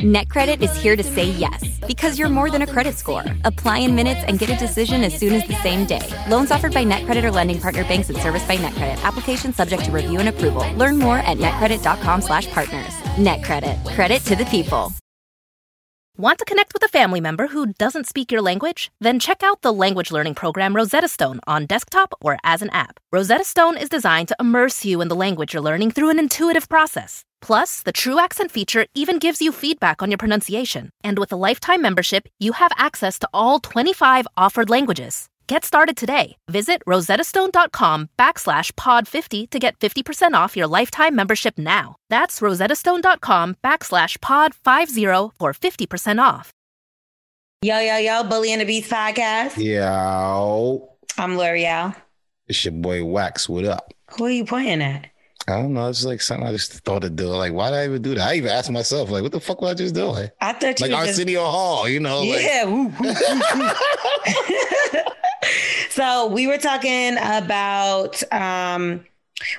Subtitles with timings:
[0.00, 3.24] NetCredit is here to say yes because you're more than a credit score.
[3.44, 6.06] Apply in minutes and get a decision as soon as the same day.
[6.28, 9.02] Loans offered by NetCredit or lending partner banks and serviced by NetCredit.
[9.02, 10.70] Application subject to review and approval.
[10.74, 12.94] Learn more at netcredit.com/partners.
[13.16, 13.94] NetCredit.
[13.94, 14.92] Credit to the people.
[16.18, 18.90] Want to connect with a family member who doesn't speak your language?
[19.00, 23.00] Then check out the language learning program Rosetta Stone on desktop or as an app.
[23.12, 26.68] Rosetta Stone is designed to immerse you in the language you're learning through an intuitive
[26.68, 27.24] process.
[27.46, 30.90] Plus, the True Accent feature even gives you feedback on your pronunciation.
[31.04, 35.28] And with a lifetime membership, you have access to all 25 offered languages.
[35.46, 36.36] Get started today.
[36.48, 41.94] Visit rosettastone.com backslash pod50 to get 50% off your lifetime membership now.
[42.10, 46.50] That's rosettastone.com backslash pod50 for 50% off.
[47.62, 49.56] Yo, yo, yo, Bully and the Beast podcast.
[49.56, 50.90] Yo.
[51.16, 51.94] I'm Lorel.
[52.48, 53.48] It's your boy Wax.
[53.48, 53.94] What up?
[54.18, 55.10] Who are you pointing at?
[55.48, 55.88] I don't know.
[55.88, 57.28] It's like something I just thought to do.
[57.28, 58.28] Like, why did I even do that?
[58.28, 60.28] I even asked myself, like, what the fuck was I just doing?
[60.40, 61.52] I thought you like Arsenio just...
[61.52, 62.22] Hall, you know?
[62.22, 62.64] Yeah.
[62.98, 63.76] Like...
[65.90, 69.04] so we were talking about um,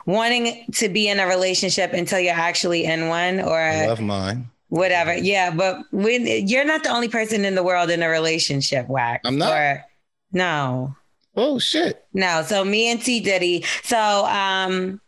[0.06, 4.50] wanting to be in a relationship until you're actually in one, or I love mine.
[4.67, 5.16] Whatever.
[5.16, 9.22] Yeah, but when you're not the only person in the world in a relationship, whack.
[9.23, 9.54] I'm not.
[9.54, 9.86] Or,
[10.33, 10.98] no.
[11.38, 12.04] Oh shit.
[12.14, 12.44] No.
[12.45, 13.64] So me and T Diddy.
[13.83, 15.00] So um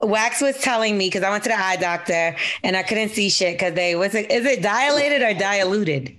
[0.00, 3.28] Wax was telling me because I went to the eye doctor and I couldn't see
[3.28, 6.16] shit because they was it is it dilated or diluted?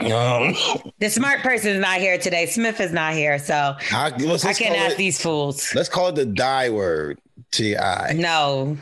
[0.00, 0.54] Um,
[1.00, 2.46] the smart person is not here today.
[2.46, 4.10] Smith is not here, so I, I
[4.54, 5.74] can't ask it, these fools.
[5.74, 7.20] Let's call it the die word.
[7.50, 8.12] T I.
[8.12, 8.78] No,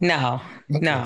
[0.00, 0.80] no, okay.
[0.80, 1.04] no.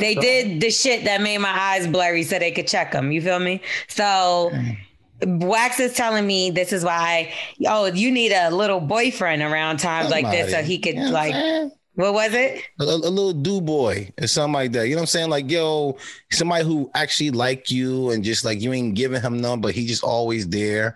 [0.00, 3.12] They so, did the shit that made my eyes blurry so they could check them.
[3.12, 3.60] You feel me?
[3.88, 4.50] So.
[4.52, 4.78] Okay
[5.22, 7.32] Wax is telling me this is why,
[7.66, 10.24] oh, you need a little boyfriend around times Somebody.
[10.24, 12.60] like this so he could you know like what was it?
[12.80, 14.88] A, a, little do boy or something like that.
[14.88, 15.30] You know what I'm saying?
[15.30, 15.96] Like, yo,
[16.32, 19.86] somebody who actually like you and just like you ain't giving him none, but he
[19.86, 20.94] just always there.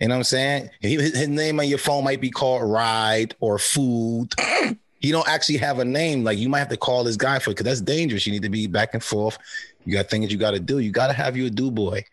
[0.00, 0.70] You know what I'm saying?
[0.80, 4.34] He, his name on your phone might be called Ride or Food.
[5.00, 6.22] he don't actually have a name.
[6.22, 8.24] Like you might have to call this guy for because that's dangerous.
[8.26, 9.38] You need to be back and forth.
[9.84, 10.78] You got things you got to do.
[10.78, 12.04] You got to have you a do boy.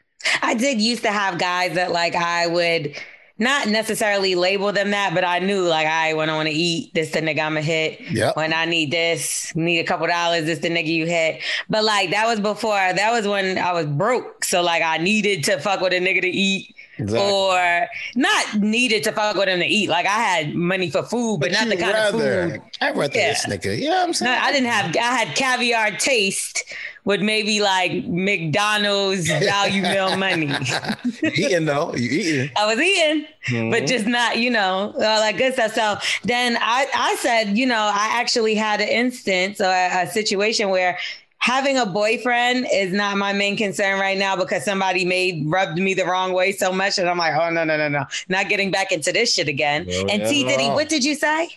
[0.41, 2.95] I did used to have guys that like I would
[3.39, 6.93] not necessarily label them that, but I knew like I when I want to eat,
[6.93, 7.99] this the nigga I'ma hit.
[8.11, 8.35] Yep.
[8.35, 11.41] When I need this, need a couple dollars, this the nigga you hit.
[11.69, 14.45] But like that was before that was when I was broke.
[14.45, 16.75] So like I needed to fuck with a nigga to eat.
[16.97, 17.27] Exactly.
[17.27, 19.89] Or not needed to fuck with him to eat.
[19.89, 22.61] Like I had money for food, but, but not the kind rather, of food.
[22.81, 23.29] I'd rather yeah.
[23.29, 23.77] this nigga.
[23.77, 24.31] You know what I'm saying?
[24.31, 26.63] No, I didn't have I had caviar taste
[27.05, 30.53] with maybe like McDonald's value meal money.
[31.23, 32.51] eating though, you eating.
[32.55, 33.71] I was eating, mm-hmm.
[33.71, 35.73] but just not, you know, all that good stuff.
[35.73, 40.07] So then I, I said, you know, I actually had an instance or a, a
[40.07, 40.97] situation where
[41.43, 45.93] having a boyfriend is not my main concern right now because somebody made rubbed me
[45.93, 48.71] the wrong way so much, and I'm like, oh no, no, no, no, not getting
[48.71, 49.85] back into this shit again.
[49.85, 51.49] Well, and T Diddy, what did you say?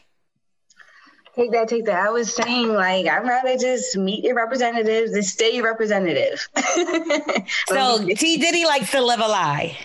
[1.37, 2.05] Take that, take that.
[2.05, 6.49] I was saying, like, I'd rather just meet your representatives and stay your representative.
[7.69, 9.79] so T Diddy likes to live a lie.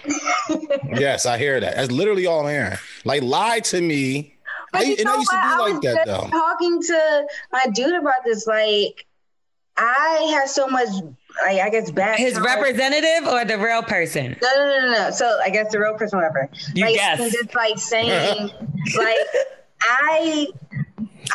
[0.96, 1.76] yes, I hear that.
[1.76, 2.78] That's literally all I'm hearing.
[3.06, 4.36] Like, lie to me.
[4.72, 6.28] But I, you know I used to be I like that though.
[6.32, 9.06] Talking to my dude about this, like,
[9.78, 10.90] I have so much
[11.44, 14.38] like I guess back his representative or the real person.
[14.42, 15.12] No, no, no, no.
[15.12, 16.50] So I guess the real person, whatever.
[16.76, 17.32] You like, guess.
[17.32, 18.52] Just like saying,
[18.98, 19.18] like
[19.82, 20.48] I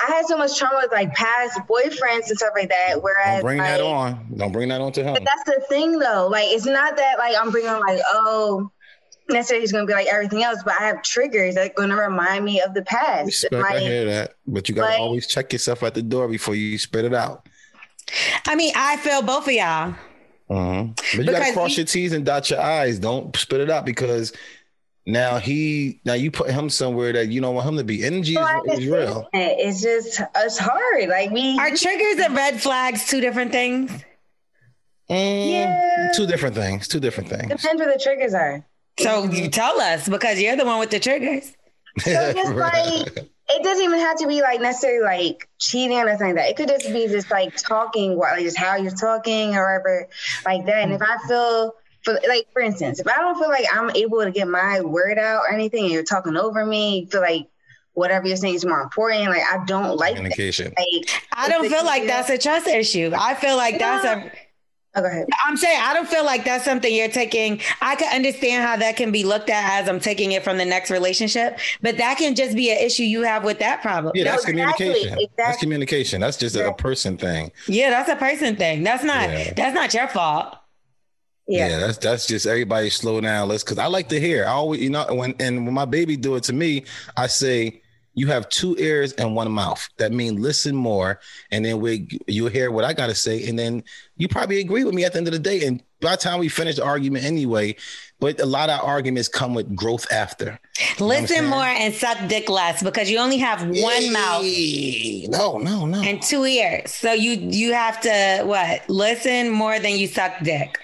[0.04, 3.02] I had so much trauma with like past boyfriends and stuff like that.
[3.02, 4.26] Whereas don't bring like, that on.
[4.36, 5.14] Don't bring that on to him.
[5.14, 6.28] But that's the thing though.
[6.30, 8.70] Like it's not that like I'm bringing like oh
[9.28, 12.60] necessarily he's gonna be like everything else, but I have triggers that gonna remind me
[12.60, 13.26] of the past.
[13.26, 16.28] Respect, like, I hear that, but you gotta like, always check yourself at the door
[16.28, 17.48] before you spit it out.
[18.47, 19.94] I mean, I feel both of y'all.
[20.49, 20.87] Uh-huh.
[20.94, 22.99] But you gotta cross your T's and dot your I's.
[22.99, 24.33] Don't spit it out because
[25.05, 28.05] now he now you put him somewhere that you don't want him to be.
[28.05, 29.28] Energy well, is, is real.
[29.33, 31.09] It's just it's hard.
[31.09, 33.91] Like we are triggers and red flags two different things.
[35.11, 36.88] Mm, yeah, two different things.
[36.88, 37.49] Two different things.
[37.49, 38.64] Depends where the triggers are.
[38.99, 41.52] So you tell us because you're the one with the triggers.
[41.99, 46.28] So just like it doesn't even have to be like necessarily like cheating or anything
[46.28, 46.50] like that.
[46.50, 50.08] It could just be just like talking, what like just how you're talking or whatever,
[50.44, 50.82] like that.
[50.82, 54.22] And if I feel for like for instance, if I don't feel like I'm able
[54.22, 57.48] to get my word out or anything, and you're talking over me, you feel like
[57.93, 59.28] whatever you're saying is more important.
[59.28, 60.75] Like I don't like communication.
[60.76, 63.12] Like, I don't feel like that's a trust issue.
[63.16, 64.31] I feel like that's a
[64.96, 65.25] Oh, okay.
[65.46, 67.60] I'm saying I don't feel like that's something you're taking.
[67.81, 70.64] I can understand how that can be looked at as I'm taking it from the
[70.64, 74.12] next relationship, but that can just be an issue you have with that problem.
[74.14, 75.28] Yeah, that's exactly, communication.
[75.37, 76.20] That's communication.
[76.20, 77.52] That's just a, a person thing.
[77.69, 78.82] Yeah, that's a person thing.
[78.82, 79.52] That's not Yeah.
[79.54, 80.56] that's not your fault.
[81.49, 81.69] Yeah.
[81.69, 83.49] Yeah, that's that's just everybody slow down.
[83.49, 84.44] Let's because I like to hear.
[84.44, 86.84] I always, you know, when and when my baby do it to me,
[87.16, 87.82] I say
[88.16, 89.86] you have two ears and one mouth.
[89.98, 91.20] That means listen more,
[91.52, 93.84] and then we you'll hear what I gotta say, and then
[94.16, 95.64] you probably agree with me at the end of the day.
[95.66, 97.76] And by the time we finish the argument anyway,
[98.18, 100.58] but a lot of arguments come with growth after.
[100.98, 104.44] Listen more and suck dick less because you only have one mouth
[105.28, 106.00] No, no, no.
[106.02, 106.92] and two ears.
[106.94, 108.88] So you you have to what?
[108.88, 110.78] Listen more than you suck dick.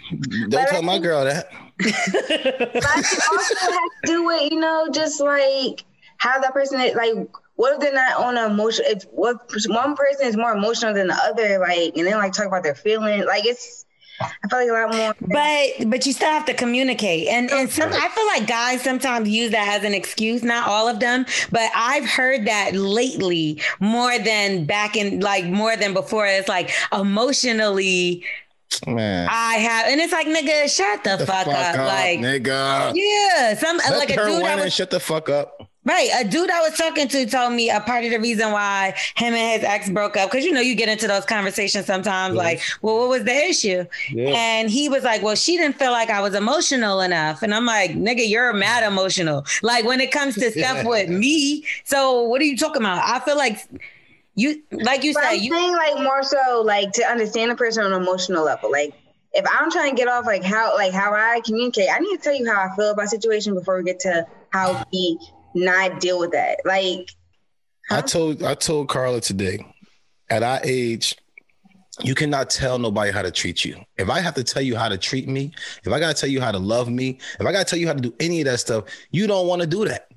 [0.50, 1.48] Don't tell my girl that.
[1.82, 5.84] But I also has to do with, you know, just like
[6.22, 7.12] how that person is like
[7.56, 11.08] what if they're not on an emotion if what one person is more emotional than
[11.08, 13.26] the other, like and then like talk about their feelings.
[13.26, 13.84] Like it's
[14.20, 17.26] I feel like a lot more But but you still have to communicate.
[17.26, 20.86] And and some I feel like guys sometimes use that as an excuse, not all
[20.86, 26.26] of them, but I've heard that lately more than back in like more than before.
[26.26, 28.24] It's like emotionally
[28.86, 29.28] Man.
[29.30, 31.76] I have and it's like nigga, shut the, the fuck, up.
[31.76, 32.92] Like nigga.
[32.94, 35.68] yeah, some Let like a her dude win that and was shut the fuck up.
[35.84, 36.10] Right.
[36.14, 39.34] A dude I was talking to told me a part of the reason why him
[39.34, 42.60] and his ex broke up, because you know, you get into those conversations sometimes like,
[42.82, 43.84] well, what was the issue?
[44.10, 44.28] Yeah.
[44.28, 47.42] And he was like, well, she didn't feel like I was emotional enough.
[47.42, 49.44] And I'm like, nigga, you're mad emotional.
[49.62, 51.64] Like when it comes to stuff with me.
[51.84, 53.02] So what are you talking about?
[53.04, 53.58] I feel like
[54.36, 57.56] you, like you But said, I'm you, saying like more so like to understand a
[57.56, 58.70] person on an emotional level.
[58.70, 58.94] Like
[59.32, 62.22] if I'm trying to get off like how like how I communicate, I need to
[62.22, 65.18] tell you how I feel about situation before we get to how we
[65.54, 66.58] not deal with that.
[66.64, 67.10] Like
[67.90, 69.66] I told I told Carla today,
[70.30, 71.16] at our age,
[72.00, 73.76] you cannot tell nobody how to treat you.
[73.96, 75.52] If I have to tell you how to treat me,
[75.84, 77.94] if I gotta tell you how to love me, if I gotta tell you how
[77.94, 80.08] to do any of that stuff, you don't want to do that.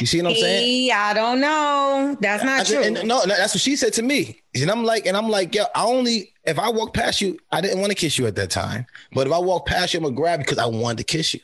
[0.00, 0.64] You see what I'm saying?
[0.64, 2.16] Hey, I don't know.
[2.20, 2.82] That's not true.
[2.82, 4.42] and no, no, that's what she said to me.
[4.54, 7.60] And I'm like, and I'm like, yo, I only if I walk past you, I
[7.60, 8.86] didn't want to kiss you at that time.
[9.12, 11.34] But if I walk past you, I'm gonna grab you because I wanted to kiss
[11.34, 11.40] you.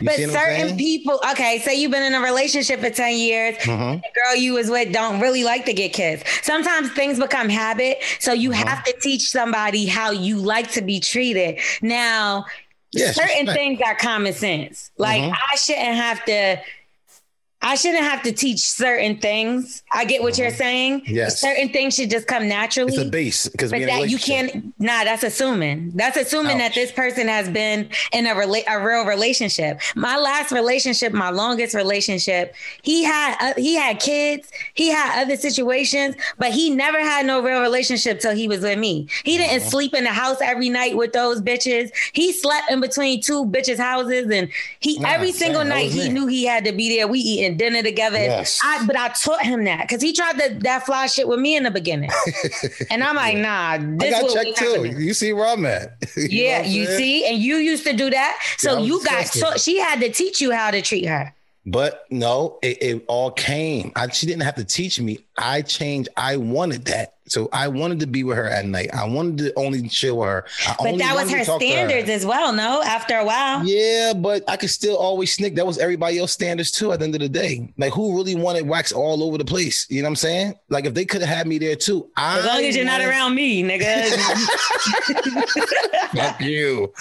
[0.00, 2.90] You But see what I'm certain people, okay, say you've been in a relationship for
[2.90, 4.00] 10 years, Mhm.
[4.02, 6.24] the girl you was with don't really like to get kissed.
[6.42, 8.02] Sometimes things become habit.
[8.18, 8.66] So you Uh-huh.
[8.66, 11.58] have to teach somebody how you like to be treated.
[11.80, 12.46] Now,
[12.92, 13.58] Yes, certain respect.
[13.58, 14.90] things are common sense.
[14.98, 15.32] Like Mhm.
[15.52, 16.58] I shouldn't have to.
[17.64, 19.82] I shouldn't have to teach certain things.
[19.92, 21.02] I get what you're saying.
[21.02, 21.14] Mm-hmm.
[21.14, 21.40] Yes.
[21.40, 22.92] Certain things should just come naturally.
[22.92, 24.74] It's a base because But that you can't.
[24.80, 25.92] Nah, that's assuming.
[25.94, 29.80] That's assuming that this person has been in a rela- a real relationship.
[29.94, 35.36] My last relationship, my longest relationship, he had uh, he had kids, he had other
[35.36, 39.06] situations, but he never had no real relationship till he was with me.
[39.24, 39.70] He didn't Uh-huh.
[39.70, 41.90] sleep in the house every night with those bitches.
[42.12, 44.48] He slept in between two bitches' houses, and
[44.80, 47.06] he Nah, every single night he knew he had to be there.
[47.06, 48.18] We eating dinner together.
[48.18, 48.58] Yes.
[48.64, 51.56] I, but I taught him that because he tried to, that fly shit with me
[51.56, 52.10] in the beginning,
[52.90, 54.86] and I'm like, nah, I this got what checked too.
[54.86, 55.96] You see where I'm at.
[56.16, 59.60] You Yeah, you see, and you used to do that, so Yeah, you got taught.
[59.60, 61.34] She had to teach you how to treat her.
[61.64, 63.92] But no, it, it all came.
[63.94, 65.20] I, she didn't have to teach me.
[65.38, 66.08] I changed.
[66.16, 67.14] I wanted that.
[67.28, 68.90] So I wanted to be with her at night.
[68.92, 70.44] I wanted to only chill with her.
[70.66, 72.52] I But that was wanted her standards as well.
[72.52, 75.54] No, after a while, Yeah, but I could still always sneak.
[75.54, 76.92] That was everybody else standards too.
[76.92, 79.86] At the end of the day, like who really wanted wax all over the place?
[79.88, 80.54] You know what I'm saying?
[80.68, 82.10] Like if they could have had me there too.
[82.16, 84.10] I as long as you're not around me, nigga.
[86.14, 86.92] Fuck you.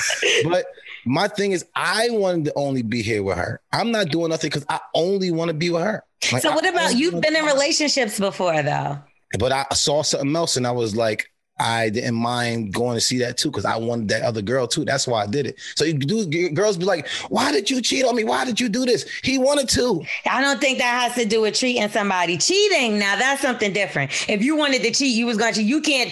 [0.48, 0.66] But
[1.06, 3.62] my thing is, I wanted to only be here with her.
[3.72, 6.04] I'm not doing nothing because I only want to be with her.
[6.32, 9.00] Like, so I what about you've been in relationships before though?
[9.40, 11.32] But I saw something else and I was like,
[11.62, 14.84] I didn't mind going to see that too because I wanted that other girl too.
[14.84, 15.60] That's why I did it.
[15.76, 18.24] So you do girls be like, "Why did you cheat on me?
[18.24, 20.04] Why did you do this?" He wanted to.
[20.26, 22.38] I don't think that has to do with treating somebody.
[22.38, 24.12] Cheating, now that's something different.
[24.28, 25.64] If you wanted to cheat, you was going to.
[25.64, 26.12] You can't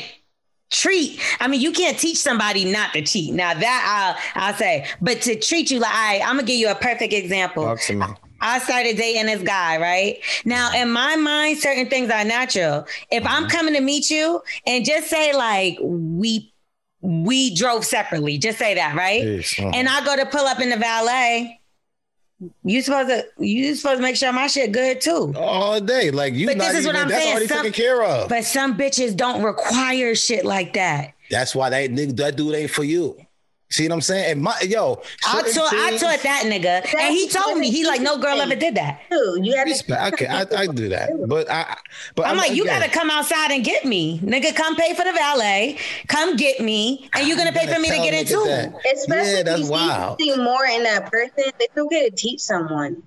[0.70, 1.20] treat.
[1.40, 3.34] I mean, you can't teach somebody not to cheat.
[3.34, 6.70] Now that I'll I'll say, but to treat you like, I, I'm gonna give you
[6.70, 7.64] a perfect example.
[7.64, 8.06] Talk to me.
[8.42, 10.20] I started dating this guy, right?
[10.46, 12.88] Now, in my mind, certain things are natural.
[13.12, 16.54] If I'm coming to meet you and just say like we
[17.02, 19.24] we drove separately, just say that, right?
[19.24, 19.72] Yes, uh-huh.
[19.74, 21.59] And I go to pull up in the valet.
[22.64, 25.34] You supposed to you supposed to make sure my shit good too.
[25.36, 26.10] all day.
[26.12, 27.32] Like you, But this is what I'm that's saying.
[27.34, 28.30] already Some- taken care of.
[28.30, 31.14] But some bitches don't require shit like that.
[31.30, 33.18] That's why that nigga, that dude ain't for you.
[33.72, 34.32] See what I'm saying?
[34.32, 38.02] And my yo, I taught, I taught that nigga, and he told me he like
[38.02, 39.02] no girl ever did that.
[39.12, 40.14] You have respect.
[40.14, 41.78] Okay, I, I do that, but I,
[42.16, 44.56] but I'm, I'm like, you gotta come outside and get me, nigga.
[44.56, 47.98] Come pay for the valet, come get me, and you're gonna pay for me to
[47.98, 48.74] get in too.
[48.92, 50.20] Especially yeah, that's if you wild.
[50.20, 53.04] see more in that person, it's okay to teach someone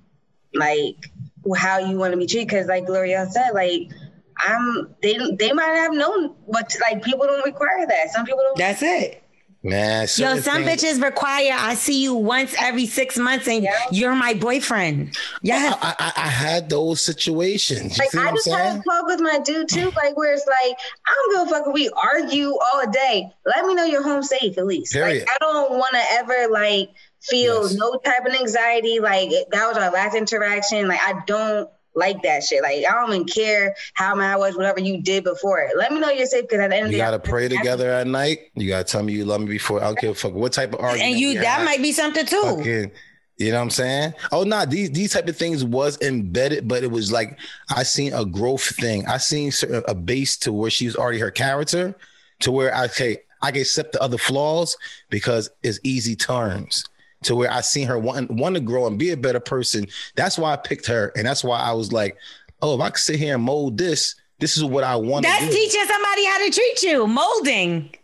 [0.54, 1.10] like
[1.56, 2.46] how you want to be treated.
[2.46, 3.90] Because like Lorel said, like
[4.38, 8.12] I'm they they might have known, but like people don't require that.
[8.12, 8.58] Some people don't.
[8.58, 9.21] That's it.
[9.64, 13.78] Man, yo, some things, bitches require I see you once every six months and yeah.
[13.92, 15.16] you're my boyfriend.
[15.40, 17.96] Yeah, I, I, I, had those situations.
[17.96, 20.76] You like I just had a talk with my dude too, like where it's like
[21.06, 23.30] I don't give a fuck if we argue all day.
[23.46, 24.94] Let me know you're home safe at least.
[24.94, 25.20] Period.
[25.20, 26.90] Like I don't want to ever like
[27.20, 27.74] feel yes.
[27.74, 28.98] no type of anxiety.
[28.98, 30.88] Like that was our last interaction.
[30.88, 32.62] Like I don't like that shit.
[32.62, 35.76] Like I don't even care how mad I was, whatever you did before it.
[35.76, 37.48] Let me know you're safe because at the end of the day, you gotta pray
[37.48, 38.50] together at night.
[38.54, 39.80] You gotta tell me you love me before.
[39.80, 41.12] I don't give a fuck what type of argument.
[41.12, 42.42] And you that might be something too.
[42.42, 42.92] Fucking,
[43.38, 44.14] you know what I'm saying?
[44.30, 47.38] Oh no, nah, these these type of things was embedded, but it was like
[47.74, 49.06] I seen a growth thing.
[49.06, 49.52] I seen
[49.88, 51.94] a base to where she's already her character,
[52.40, 54.76] to where I say I can accept the other flaws
[55.10, 56.84] because it's easy turns
[57.22, 59.86] to where I seen her want, want to grow and be a better person.
[60.16, 61.12] That's why I picked her.
[61.16, 62.16] And that's why I was like,
[62.60, 65.24] oh, if I could sit here and mold this, this is what I want.
[65.24, 67.94] That's teaching somebody how to treat you, molding.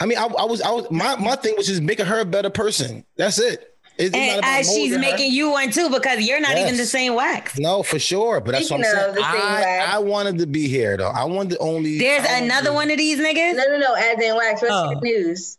[0.00, 2.24] I mean, I, I, was, I was, my, my thing was just making her a
[2.24, 3.04] better person.
[3.16, 3.70] That's it.
[3.96, 6.66] It's, and as she's making you one too, because you're not yes.
[6.66, 7.56] even the same wax.
[7.58, 8.40] No, for sure.
[8.40, 9.24] But that's Speaking what I'm saying.
[9.24, 11.10] I, I, wanted to be here though.
[11.10, 11.98] I wanted to only.
[11.98, 13.54] There's another one of these niggas.
[13.54, 13.94] No, no, no.
[13.94, 14.62] As in wax.
[14.62, 14.94] What's oh.
[14.94, 15.58] the news?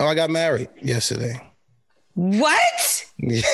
[0.00, 1.40] Oh, I got married yesterday.
[2.14, 3.06] What?
[3.20, 3.44] Who just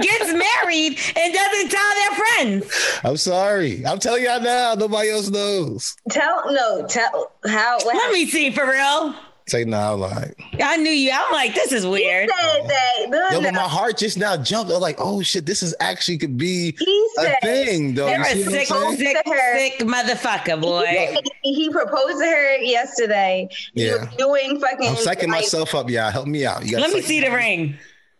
[0.00, 3.00] gets married and doesn't tell their friends?
[3.04, 3.84] I'm sorry.
[3.86, 4.74] I'm telling y'all now.
[4.74, 5.96] Nobody else knows.
[6.10, 6.86] Tell no.
[6.86, 7.78] Tell how.
[7.84, 9.14] Let me see for real.
[9.48, 11.12] Say no, like I knew you.
[11.12, 12.28] I'm like, this is weird.
[12.28, 13.06] That.
[13.08, 14.72] No, Yo, but my heart just now jumped.
[14.72, 18.08] I'm like, oh shit, this is actually could be he a said, thing, though.
[18.08, 21.16] You're a sick, sick, sick motherfucker, boy.
[21.44, 23.48] He, he, proposed to her yesterday.
[23.74, 24.04] He yeah.
[24.04, 24.88] was doing fucking.
[24.88, 26.10] I'm psyching like, myself up, y'all.
[26.10, 26.68] Help me out.
[26.68, 27.76] Let me see the ring.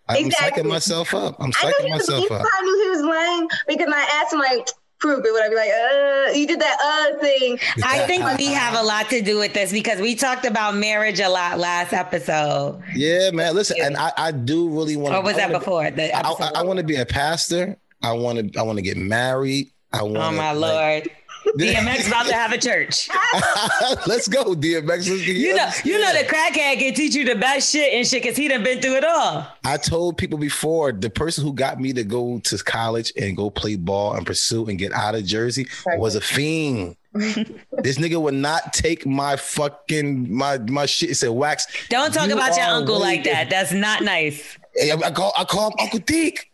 [0.09, 0.63] I'm exactly.
[0.63, 1.37] psyching myself up.
[1.41, 2.47] I'm psyching myself up.
[2.47, 4.69] I knew he was lying because I asked him like
[4.99, 5.33] prove it.
[5.33, 7.59] Would I be like, uh, you did that uh thing?
[7.85, 11.21] I think we have a lot to do with this because we talked about marriage
[11.21, 12.83] a lot last episode.
[12.95, 13.55] Yeah, man.
[13.55, 15.15] Listen, and I, I do really want.
[15.15, 15.83] Or was that before?
[15.83, 17.77] I, I, I want to be a pastor.
[18.03, 18.59] I want to.
[18.59, 19.71] I want to get married.
[19.93, 20.17] I want.
[20.17, 21.17] Oh my like, lord.
[21.59, 23.09] DMX about to have a church.
[24.07, 24.87] let's go, DMX.
[24.87, 28.23] Let's you know, you know the crackhead can teach you the best shit and shit
[28.23, 29.47] because he done been through it all.
[29.65, 33.51] I told people before the person who got me to go to college and go
[33.51, 36.97] play ball and pursue and get out of Jersey was a fiend.
[37.15, 41.11] this nigga would not take my fucking my my shit.
[41.11, 41.67] It said wax.
[41.89, 43.49] Don't talk you about your uncle like that.
[43.49, 44.59] That's not nice.
[44.81, 46.51] I call I call him Uncle Dick.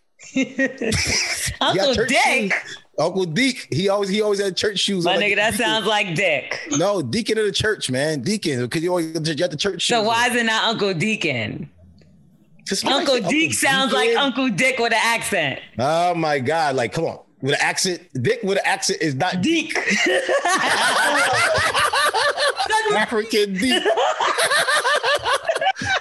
[1.61, 2.53] Uncle Dick.
[2.99, 5.05] Uncle Deke, he always he always had church shoes.
[5.05, 6.61] My nigga, that sounds like Dick.
[6.73, 8.21] No, Deacon of the church, man.
[8.21, 9.97] Deacon, because you always you got the church shoes.
[9.97, 11.71] So why is it not Uncle Deacon?
[12.87, 15.61] Uncle Deke sounds like Uncle Dick with an accent.
[15.79, 16.77] Oh my God!
[16.77, 18.03] Like, come on, with an accent.
[18.23, 19.77] Dick with an accent is not Deke.
[22.95, 23.83] African Deke.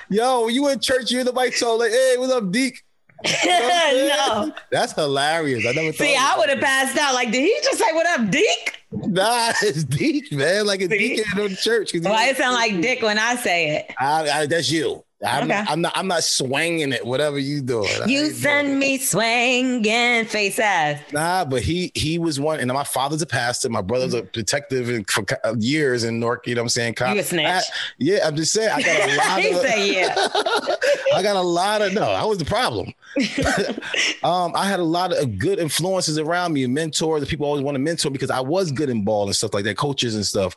[0.10, 2.83] Yo, you in church, you in the mic, so like, hey, what's up, Deke?
[3.23, 4.53] No.
[4.71, 5.65] That's hilarious.
[5.65, 7.13] I never See, I would have passed out.
[7.13, 8.77] Like, did he just say, What up, Deke?
[8.91, 10.65] Nah, it's Deke, man.
[10.65, 11.91] Like a Deke in the church.
[11.93, 13.93] Why it sound like Dick when I say it?
[13.99, 15.03] I, I, that's you.
[15.23, 15.59] I'm, okay.
[15.59, 15.91] not, I'm not.
[15.95, 17.05] I'm not swinging it.
[17.05, 17.85] Whatever you do.
[18.07, 20.99] You send me swinging face ass.
[21.13, 22.59] Nah, but he he was one.
[22.59, 23.69] And my father's a pastor.
[23.69, 25.23] My brother's a detective in, for
[25.59, 26.47] years in North.
[26.47, 26.95] You know what I'm saying?
[26.99, 27.45] You a snitch?
[27.45, 27.61] I,
[27.99, 28.71] yeah, I'm just saying.
[28.73, 29.41] I got a lot.
[29.41, 30.15] he of, say yeah.
[31.15, 32.09] I got a lot of no.
[32.09, 32.91] I was the problem.
[34.23, 37.21] um, I had a lot of good influences around me, mentors.
[37.21, 39.65] The people always want to mentor because I was good in ball and stuff like
[39.65, 40.55] that, coaches and stuff.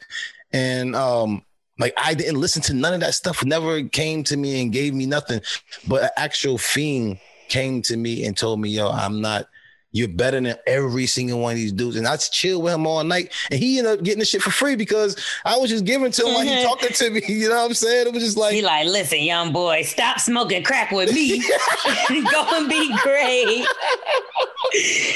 [0.52, 1.42] And um,
[1.78, 3.44] like I didn't listen to none of that stuff.
[3.44, 5.40] Never came to me and gave me nothing.
[5.86, 9.48] But an actual fiend came to me and told me, "Yo, I'm not
[9.94, 11.96] you're better than every single one of these dudes.
[11.96, 13.32] And I chill with him all night.
[13.52, 16.22] And he ended up getting the shit for free because I was just giving to
[16.22, 16.34] him mm-hmm.
[16.34, 16.64] while he mm-hmm.
[16.64, 17.22] talking to me.
[17.34, 18.08] You know what I'm saying?
[18.08, 21.38] It was just like He like, listen, young boy, stop smoking crack with me.
[22.08, 23.66] Go and be great.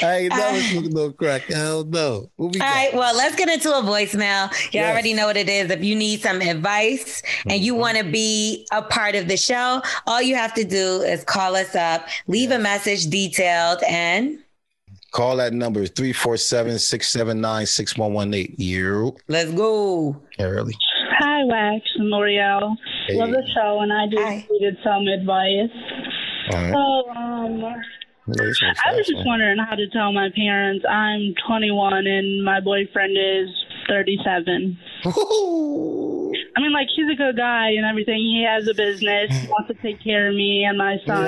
[0.02, 1.42] I ain't never uh, smoking no crack.
[1.42, 2.30] Hell no.
[2.38, 2.60] all got?
[2.60, 4.52] right, well, let's get into a voicemail.
[4.72, 4.92] You yes.
[4.92, 5.70] already know what it is.
[5.70, 7.62] If you need some advice and mm-hmm.
[7.64, 11.24] you want to be a part of the show, all you have to do is
[11.24, 12.60] call us up, leave yes.
[12.60, 14.38] a message detailed and
[15.12, 18.54] Call that number 347-679-6118.
[18.58, 19.16] You.
[19.28, 20.20] Let's go.
[20.38, 20.74] Early.
[21.18, 22.76] Hi, Wax and Lorel.
[23.06, 23.16] Hey.
[23.16, 24.46] Love the show, and I just Hi.
[24.50, 25.70] needed some advice.
[26.52, 26.72] All right.
[26.72, 27.60] So, um,
[28.28, 33.16] This I was just wondering how to tell my parents I'm 21 and my boyfriend
[33.16, 33.48] is
[33.88, 34.76] 37.
[36.58, 36.58] Ooh.
[36.58, 38.18] I mean, like, he's a good guy and everything.
[38.18, 41.26] He has a business, he wants to take care of me and my son.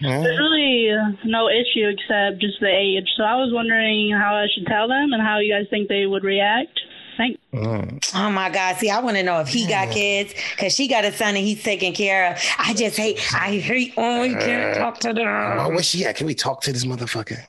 [0.00, 0.20] Yeah.
[0.20, 3.08] There's really uh, no issue except just the age.
[3.16, 6.06] So I was wondering how I should tell them and how you guys think they
[6.06, 6.78] would react.
[7.16, 7.40] Thanks.
[7.52, 8.12] Mm.
[8.14, 8.76] Oh my God.
[8.76, 11.44] See, I want to know if he got kids because she got a son and
[11.44, 12.42] he's taking care of.
[12.58, 15.26] I just hate, I hate, oh, you can't talk to them.
[15.26, 16.16] Oh, where's she at?
[16.16, 17.40] Can we talk to this motherfucker?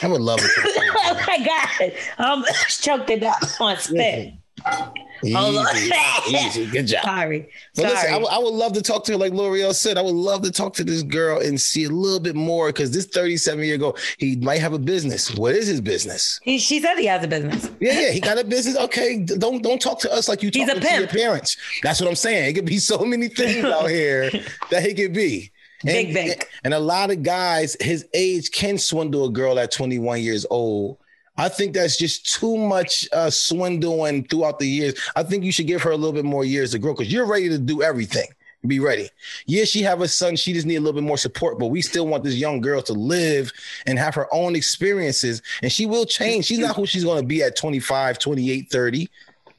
[0.00, 0.50] I would love it.
[0.56, 1.92] oh my God.
[2.18, 4.34] Um, choked it up on spit.
[4.64, 5.76] Hold on.
[5.76, 6.66] easy, easy.
[6.66, 7.02] Good job.
[7.04, 7.48] Sorry.
[7.74, 7.94] But Sorry.
[7.94, 9.98] listen, I would- love to talk to her, like Lorel said.
[9.98, 12.90] I would love to talk to this girl and see a little bit more because
[12.90, 15.32] this 37 year ago, he might have a business.
[15.34, 16.40] What is his business?
[16.42, 17.70] he, she said he has a business.
[17.80, 18.76] Yeah, yeah, he got a business.
[18.76, 21.10] Okay, don't don't talk to us like you He's talk a to your pimp.
[21.12, 21.56] parents.
[21.82, 22.50] That's what I'm saying.
[22.50, 24.30] It could be so many things out here
[24.70, 25.50] that he could be.
[25.84, 26.48] Big bank.
[26.64, 30.98] And a lot of guys, his age can swindle a girl at 21 years old.
[31.38, 34.94] I think that's just too much uh, swindling throughout the years.
[35.14, 37.26] I think you should give her a little bit more years to grow because you're
[37.26, 38.26] ready to do everything.
[38.66, 39.08] Be ready.
[39.46, 40.34] Yeah, she have a son.
[40.34, 42.82] She just need a little bit more support, but we still want this young girl
[42.82, 43.52] to live
[43.86, 45.42] and have her own experiences.
[45.62, 46.46] And she will change.
[46.46, 49.08] She's not who she's going to be at 25, 28, 30.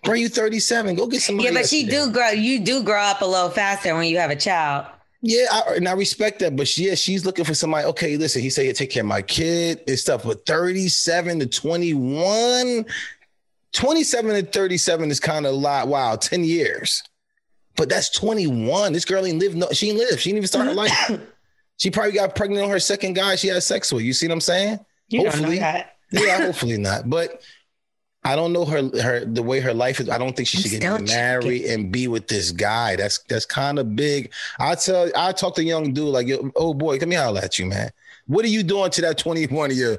[0.03, 0.95] Bro, you 37.
[0.95, 1.39] Go get some.
[1.39, 2.31] Yeah, but she do grow.
[2.31, 4.85] You do grow up a little faster when you have a child.
[5.21, 7.85] Yeah, I, and I respect that, but she, yeah, she's looking for somebody.
[7.87, 11.45] Okay, listen, he said, "Yeah, take care of my kid and stuff." But thirty-seven to
[11.45, 12.85] twenty-one,
[13.73, 15.89] 27 to thirty-seven is kind of a lot.
[15.89, 17.03] Wow, ten years,
[17.75, 18.93] but that's twenty-one.
[18.93, 19.57] This girl ain't lived.
[19.57, 20.21] No, she ain't lived.
[20.21, 21.11] She didn't even start her life.
[21.75, 24.03] She probably got pregnant on her second guy she had sex with.
[24.03, 24.79] You see what I'm saying?
[25.07, 25.57] You Hopefully.
[25.57, 27.09] Yeah, hopefully not.
[27.09, 27.41] But
[28.23, 30.09] I don't know her her the way her life is.
[30.09, 32.95] I don't think she I'm should get married and be with this guy.
[32.95, 34.31] That's that's kind of big.
[34.59, 37.57] I tell I talk to young dude like, Yo, oh boy, come here, holler at
[37.57, 37.91] you, man.
[38.27, 39.97] What are you doing to that 21 year?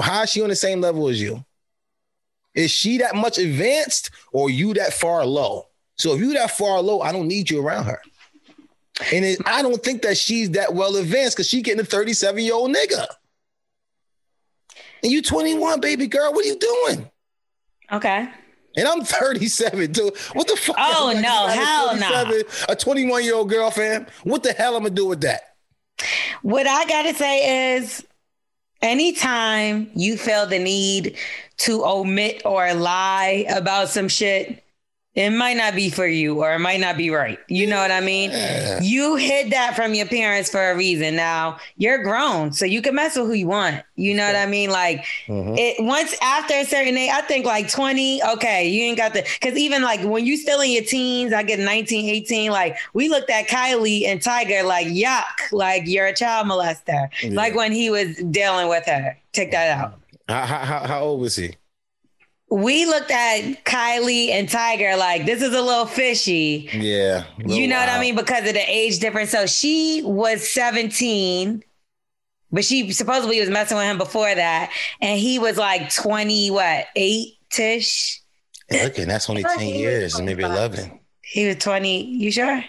[0.00, 1.44] How is she on the same level as you?
[2.54, 5.66] Is she that much advanced or you that far low?
[5.96, 8.00] So if you that far low, I don't need you around her.
[9.12, 12.42] And it, I don't think that she's that well advanced because she getting a 37
[12.42, 13.06] year old nigga.
[15.02, 16.32] And you 21, baby girl.
[16.32, 17.10] What are you doing?
[17.92, 18.28] Okay.
[18.76, 20.12] And I'm 37 too.
[20.32, 20.76] What the fuck?
[20.78, 22.24] Oh, Like, no, a hell no.
[22.32, 24.06] 37, A 21 year old girl, fam.
[24.24, 25.42] What the hell am I'm gonna do with that?
[26.42, 28.04] What I gotta say is,
[28.80, 31.16] anytime you feel the need
[31.58, 34.64] to omit or lie about some shit,
[35.14, 37.38] it might not be for you or it might not be right.
[37.48, 38.30] You know what I mean?
[38.82, 41.16] You hid that from your parents for a reason.
[41.16, 43.82] Now you're grown, so you can mess with who you want.
[43.96, 44.70] You know what I mean?
[44.70, 45.54] Like mm-hmm.
[45.58, 49.26] it once after a certain age, I think like 20, okay, you ain't got the
[49.40, 53.10] because even like when you still in your teens, I get 19, 18, like we
[53.10, 57.08] looked at Kylie and Tyga like yuck, like you're a child molester.
[57.34, 59.18] Like when he was dealing with her.
[59.32, 59.98] Take that out.
[60.28, 61.54] How, how, how- how old was he?
[62.54, 66.68] We looked at Kylie and Tyga like this is a little fishy.
[66.74, 67.24] Yeah.
[67.38, 68.14] You know what I mean?
[68.14, 69.30] Because of the age difference.
[69.30, 71.64] So she was 17,
[72.50, 74.70] but she supposedly was messing with him before that.
[75.00, 78.20] And he was like 20, what, eight ish?
[78.70, 81.00] Look, and that's only 10 years, maybe 11.
[81.22, 82.04] He was 20.
[82.04, 82.62] You sure?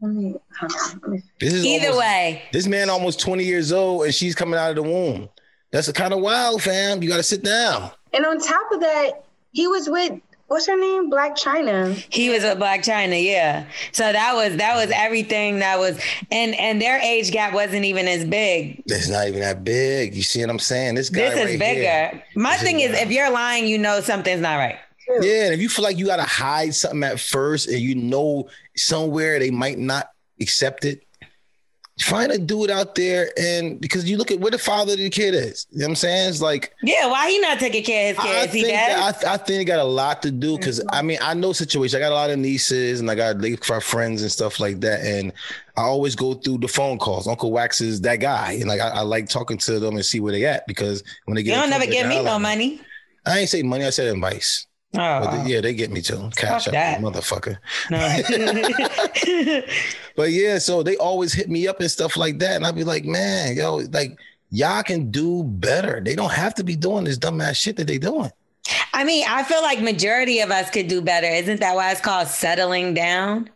[0.00, 1.00] Let me, hold on.
[1.02, 2.42] Let me- This is Either almost- way.
[2.52, 5.28] This man almost 20 years old and she's coming out of the womb.
[5.72, 7.02] That's kind of wild, fam.
[7.02, 7.90] You got to sit down.
[8.14, 9.24] And on top of that,
[9.56, 10.12] he was with
[10.48, 11.10] what's her name?
[11.10, 11.94] Blac Chyna.
[12.10, 13.64] He was with Blac Chyna, yeah.
[13.92, 15.98] So that was that was everything that was
[16.30, 18.82] and and their age gap wasn't even as big.
[18.86, 20.14] It's not even that big.
[20.14, 20.94] You see what I'm saying?
[20.96, 21.80] This guy This is right bigger.
[21.80, 22.22] here.
[22.36, 23.02] My This thing is wild.
[23.04, 24.76] if you're lying, you know something's not right.
[25.20, 28.48] Yeah, and if you feel like you gotta hide something at first, and you know
[28.76, 31.05] somewhere they might not accept it,
[32.00, 35.08] find a dude out there, and because you look at where the father of the
[35.08, 35.66] kid is.
[35.70, 36.28] You know what I'm saying?
[36.28, 38.52] It's like Yeah, why he not taking care of his kids?
[38.52, 41.18] He think that, I, I think it got a lot to do because I mean
[41.22, 41.94] I know situations.
[41.94, 44.80] I got a lot of nieces and I got like my friends and stuff like
[44.80, 45.32] that, and
[45.76, 47.26] I always go through the phone calls.
[47.26, 50.20] Uncle Wax is that guy, and like I, I like talking to them and see
[50.20, 52.80] where they at because when they get you don't never give me no money.
[53.24, 53.84] I ain't say money.
[53.84, 54.66] I said advice.
[54.98, 56.30] Oh, yeah, they get me too.
[56.36, 57.58] Cash up, motherfucker.
[57.90, 59.62] no.
[60.16, 62.84] But yeah, so they always hit me up and stuff like that, and I'd be
[62.84, 64.18] like, man, yo, like
[64.50, 66.00] y'all can do better.
[66.00, 68.30] They don't have to be doing this dumbass shit that they doing.
[68.94, 71.26] I mean, I feel like majority of us could do better.
[71.26, 73.50] Isn't that why it's called settling down?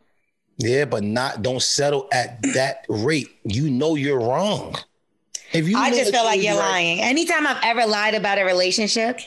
[0.58, 3.28] Yeah, but not don't settle at that rate.
[3.44, 4.76] You know you're wrong.
[5.52, 6.70] If you I just feel like you're right.
[6.70, 7.00] lying.
[7.00, 9.18] Anytime I've ever lied about a relationship,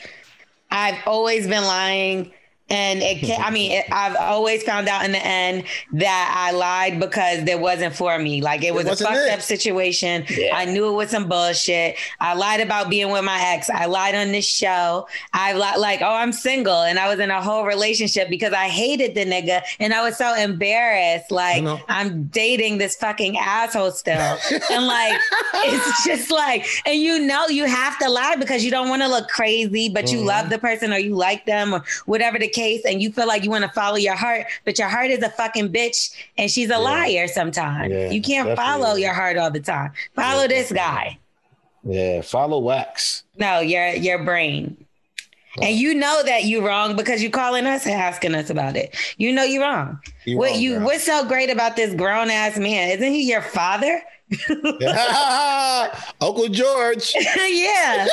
[0.74, 2.32] I've always been lying
[2.70, 7.00] and it I mean, it, I've always found out in the end that I lied
[7.00, 8.42] because it wasn't for me.
[8.42, 9.32] Like it was it a fucked it.
[9.32, 10.26] up situation.
[10.30, 10.56] Yeah.
[10.56, 11.98] I knew it was some bullshit.
[12.22, 13.70] I lied about being with my ex.
[13.70, 15.08] I lied on this show.
[15.34, 18.70] I lied like, oh, I'm single, and I was in a whole relationship because I
[18.70, 21.32] hated the nigga, and I was so embarrassed.
[21.32, 24.38] Like I'm dating this fucking asshole still,
[24.72, 25.20] and like
[25.56, 29.10] it's just like, and you know, you have to lie because you don't want to
[29.10, 30.18] look crazy, but mm-hmm.
[30.18, 33.28] you love the person or you like them or whatever the case and you feel
[33.28, 36.50] like you want to follow your heart, but your heart is a fucking bitch and
[36.50, 36.78] she's a yeah.
[36.78, 37.92] liar sometimes.
[37.92, 39.92] Yeah, you can't follow your heart all the time.
[40.16, 41.18] Follow yeah, this guy.
[41.84, 43.24] Yeah, follow wax.
[43.38, 44.78] No, your your brain.
[45.62, 48.96] And you know that you're wrong because you're calling us and asking us about it.
[49.18, 50.00] You know you're wrong.
[50.26, 50.86] You're what wrong, you girl.
[50.86, 52.90] what's so great about this grown ass man?
[52.90, 54.02] Isn't he your father?
[56.22, 57.14] Uncle George.
[57.16, 58.08] yeah.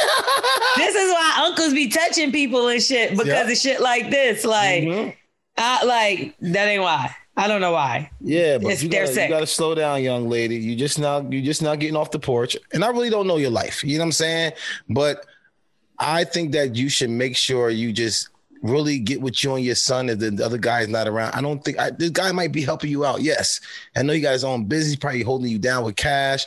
[0.76, 3.48] this is why uncles be touching people and shit because yep.
[3.48, 4.44] of shit like this.
[4.44, 5.10] Like, mm-hmm.
[5.56, 7.14] I, like that ain't why.
[7.36, 8.10] I don't know why.
[8.20, 10.56] Yeah, but it's, you, gotta, you gotta slow down, young lady.
[10.56, 12.56] You just not you just not getting off the porch.
[12.72, 13.82] And I really don't know your life.
[13.82, 14.52] You know what I'm saying?
[14.88, 15.24] But
[15.98, 18.28] I think that you should make sure you just
[18.62, 21.34] really get with you and your son if the other guy is not around.
[21.34, 23.22] I don't think I, this guy might be helping you out.
[23.22, 23.60] Yes,
[23.96, 26.46] I know you guys own business, probably holding you down with cash.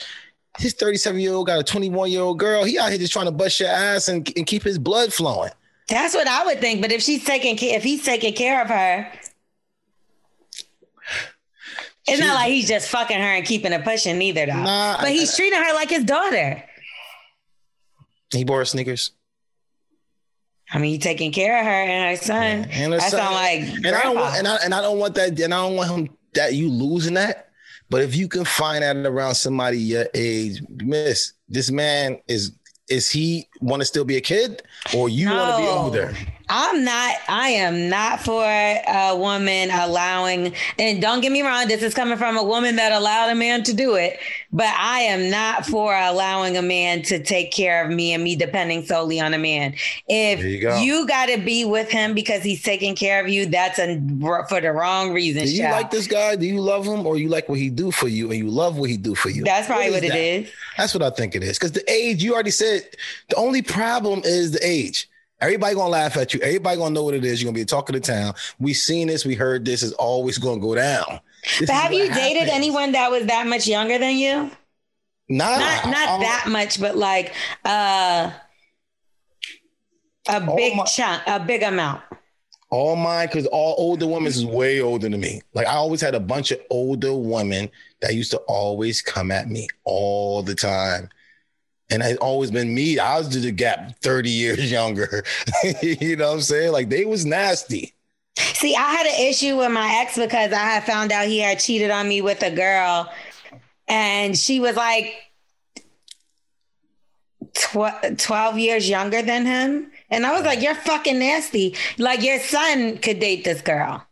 [0.60, 2.64] His 37 year old got a 21 year old girl.
[2.64, 5.52] He out here just trying to bust your ass and, and keep his blood flowing.
[5.90, 6.82] That's what I would think.
[6.82, 9.12] But if she's taking care, if he's taking care of her,
[12.08, 14.64] it's not like he's just fucking her and keeping her pushing either, though.
[14.64, 16.64] Nah, but he's treating her like his daughter.
[18.32, 19.12] He bought her sneakers.
[20.74, 22.68] I mean, you taking care of her and her son.
[22.70, 22.84] Yeah.
[22.84, 24.00] And her son, sound like and grandpa.
[24.00, 26.18] I don't want, and I, and I don't want that and I don't want him
[26.34, 27.50] that you losing that.
[27.90, 32.52] But if you can find that around somebody your age, miss, this man is
[32.90, 34.62] is he want to still be a kid
[34.96, 35.36] or you no.
[35.36, 36.18] want to be older?
[36.50, 41.82] I'm not, I am not for a woman allowing, and don't get me wrong, this
[41.82, 44.20] is coming from a woman that allowed a man to do it,
[44.52, 48.36] but I am not for allowing a man to take care of me and me
[48.36, 49.76] depending solely on a man.
[50.08, 50.82] If you, go.
[50.82, 53.96] you got to be with him because he's taking care of you, that's a,
[54.50, 55.44] for the wrong reason.
[55.44, 55.82] Do you child.
[55.82, 56.36] like this guy?
[56.36, 58.78] Do you love him or you like what he do for you and you love
[58.78, 59.44] what he do for you?
[59.44, 60.52] That's probably what, what it is.
[60.78, 61.58] That's what I think it is.
[61.58, 62.82] Because the age, you already said,
[63.30, 65.10] the only problem is the age.
[65.44, 66.40] Everybody gonna laugh at you.
[66.40, 67.42] Everybody gonna know what it is.
[67.42, 68.34] You're gonna be talking to town.
[68.60, 69.26] We seen this.
[69.26, 69.84] We heard this.
[69.84, 71.20] Is always gonna go down.
[71.60, 74.50] This but have you dated anyone that was that much younger than you?
[75.28, 77.34] Nah, not not that much, but like
[77.66, 78.32] uh,
[80.30, 82.02] a big my, chunk, a big amount.
[82.70, 85.42] All mine, because all older women is way older than me.
[85.54, 89.50] Like I always had a bunch of older women that used to always come at
[89.50, 91.10] me all the time
[91.90, 93.00] and it's always been me.
[93.00, 95.24] I was the gap 30 years younger.
[95.82, 96.72] you know what I'm saying?
[96.72, 97.94] Like they was nasty.
[98.38, 101.60] See, I had an issue with my ex because I had found out he had
[101.60, 103.12] cheated on me with a girl,
[103.88, 105.14] and she was like
[107.54, 109.92] tw- 12 years younger than him.
[110.10, 111.76] And I was like, You're fucking nasty.
[111.98, 114.06] Like, your son could date this girl.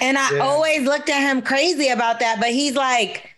[0.00, 0.40] And I yeah.
[0.40, 3.29] always looked at him crazy about that, but he's like,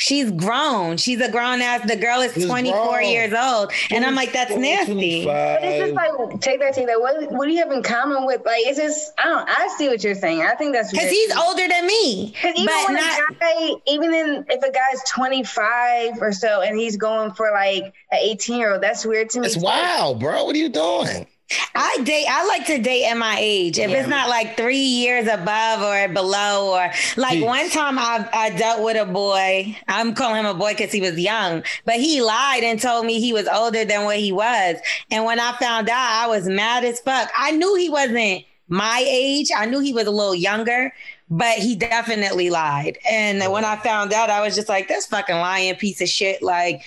[0.00, 0.96] She's grown.
[0.96, 1.86] She's a grown ass.
[1.86, 3.70] The girl is 24 years old.
[3.90, 5.26] And I'm like, that's nasty.
[5.26, 6.98] But it's just like, take that, take that.
[6.98, 9.88] What, what do you have in common with, like, it's just, I don't, I see
[9.88, 10.40] what you're saying.
[10.40, 12.32] I think that's because he's older than me.
[12.32, 16.78] Because even when not, a guy, even in, if a guy's 25 or so and
[16.78, 19.46] he's going for like an 18 year old, that's weird to me.
[19.48, 20.44] It's wild, bro.
[20.44, 21.26] What are you doing?
[21.74, 22.26] I date.
[22.28, 23.78] I like to date at my age.
[23.78, 23.98] If yeah.
[23.98, 27.44] it's not like three years above or below, or like Jeez.
[27.44, 29.76] one time I, I dealt with a boy.
[29.88, 33.20] I'm calling him a boy because he was young, but he lied and told me
[33.20, 34.76] he was older than what he was.
[35.10, 37.30] And when I found out, I was mad as fuck.
[37.36, 39.50] I knew he wasn't my age.
[39.54, 40.92] I knew he was a little younger,
[41.28, 42.98] but he definitely lied.
[43.08, 46.42] And when I found out, I was just like, "This fucking lying piece of shit!"
[46.42, 46.82] Like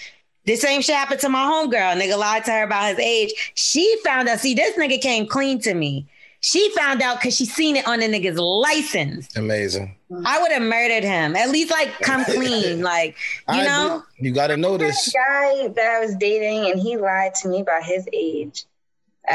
[0.45, 1.99] the same shit happened to my homegirl.
[1.99, 3.51] Nigga lied to her about his age.
[3.55, 4.39] She found out.
[4.39, 6.07] See, this nigga came clean to me.
[6.41, 9.33] She found out because she seen it on the nigga's license.
[9.37, 9.95] Amazing.
[10.25, 11.37] I would have murdered him.
[11.37, 12.81] At least like come clean.
[12.81, 13.15] like,
[13.47, 14.03] you I know?
[14.19, 15.13] You gotta know this.
[15.13, 18.65] Guy that I was dating and he lied to me about his age.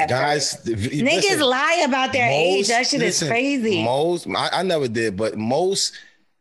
[0.06, 2.68] Guys, niggas listen, lie about their most, age.
[2.68, 3.82] That shit listen, is crazy.
[3.82, 5.94] Most I, I never did, but most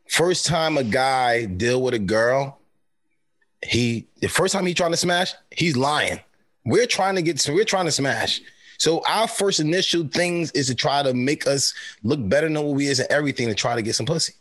[0.10, 2.57] first time a guy deal with a girl,
[3.66, 6.20] he the first time he trying to smash, he's lying.
[6.66, 8.42] We're trying to get so we're trying to smash.
[8.78, 12.76] So our first initial things is to try to make us look better than what
[12.76, 14.34] we is and everything to try to get some pussy.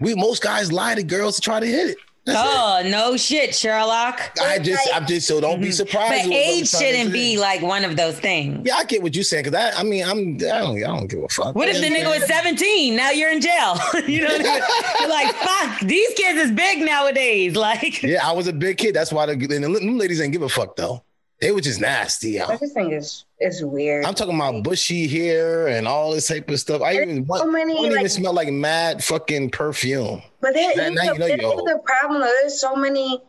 [0.00, 1.96] We most guys lie to girls to try to hit it.
[2.28, 4.20] Oh no shit, Sherlock.
[4.40, 5.72] I just, I'm just so don't be Mm-hmm.
[5.72, 6.10] surprised.
[6.10, 8.62] But with what I'm age shouldn't be like one of those things.
[8.64, 11.06] Yeah, I get what you're saying because I, I mean, I'm, I don't, I don't
[11.08, 11.54] give a fuck.
[11.54, 12.94] What if the nigga was 17?
[12.94, 13.76] Now you're in jail.
[14.06, 14.62] you know what I mean?
[15.00, 17.56] You're like, fuck, these kids is big nowadays.
[17.62, 18.94] Like, Yeah, I was a big kid.
[18.94, 21.02] That's why the, and the, them ladies ain't give a fuck though.
[21.40, 22.32] They were just nasty.
[22.32, 22.44] Yo.
[22.46, 24.04] I just think it's it's weird.
[24.04, 26.80] I'm talking about bushy hair and all this type of stuff.
[26.82, 30.22] I even so one, many, one even like- smell like mad fucking perfume.
[30.40, 32.20] But there Now- now the, you know you're is the problem.
[32.22, 33.20] There's so many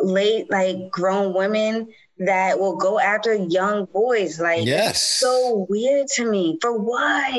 [0.00, 4.40] late, like grown women that will go after young boys.
[4.40, 5.02] Like Yes.
[5.02, 6.58] so weird to me.
[6.60, 7.34] For what?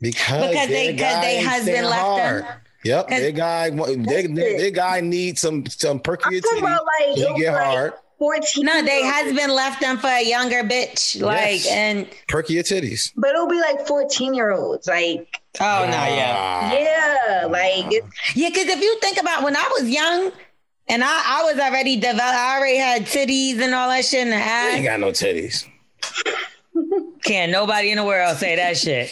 [0.00, 2.42] Because, Because they- their 'cause guy they husband staying left them?
[2.42, 2.46] hard.
[2.84, 6.82] Yep, 'Cause- their guy, their, their, their guy needs some some perky I'm talking about
[7.00, 7.92] like, he get like hard.
[8.18, 8.64] 14.
[8.64, 9.16] no, they year olds.
[9.16, 11.20] husband left them for a younger bitch.
[11.20, 11.66] Like, Yes.
[11.68, 13.12] and Perky your titties.
[13.16, 14.86] But it'll be like 14 year olds.
[14.86, 16.72] Like, oh, no, Ah.
[16.72, 16.72] yeah.
[16.72, 20.32] yeah, like it's Yeah, because if you think about when I was young
[20.88, 21.08] and I,
[21.40, 24.40] I was already developed, I already had titties and all that shit in the I
[24.40, 24.74] ass.
[24.74, 25.66] ain't got no titties.
[27.24, 29.08] Can't nobody in the world say that shit.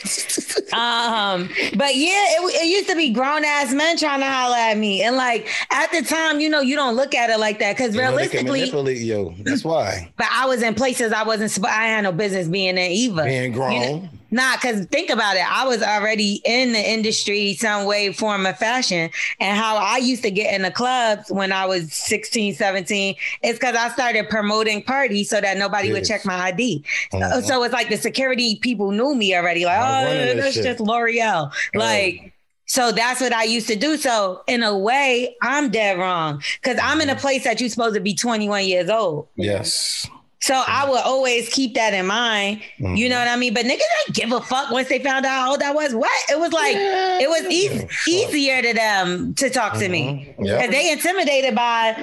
[0.74, 4.76] um, but yeah, it, it used to be grown ass men trying to holler at
[4.76, 7.76] me, and like at the time, you know, you don't look at it like that
[7.76, 9.34] because You know, they can realistically, manipulate yo.
[9.44, 10.12] That's why.
[10.16, 11.64] but I was in places I wasn't.
[11.66, 13.24] I had no business being in either.
[13.24, 13.72] Being grown.
[13.72, 14.08] You know?
[14.32, 15.44] Nah, because think about it.
[15.46, 19.10] I was already in the industry, some way, form of fashion.
[19.38, 23.52] And how I used to get in the clubs when I was 16, 17 is
[23.58, 26.82] because I started promoting parties so that nobody would check my ID.
[27.12, 27.44] Mhm.
[27.44, 29.66] So it's like the security people knew me already.
[29.66, 31.52] Like, I oh, that that's just Lorel.
[31.74, 32.32] Like,
[32.64, 33.98] so that's what I used to do.
[33.98, 37.96] So in a way, I'm dead wrong because I'm in a place that you're supposed
[37.96, 39.28] to be 21 years old.
[39.36, 40.08] Yes.
[40.42, 42.60] So I would always keep that in mind.
[42.80, 42.96] Mm-hmm.
[42.96, 43.54] You know what I mean?
[43.54, 45.94] But niggas didn't give a fuck once they found out how old I was.
[45.94, 46.10] What?
[46.28, 50.46] It was like it was eas- easier to them to talk to me Mhm.
[50.46, 50.58] Yep.
[50.58, 51.96] because they intimidated by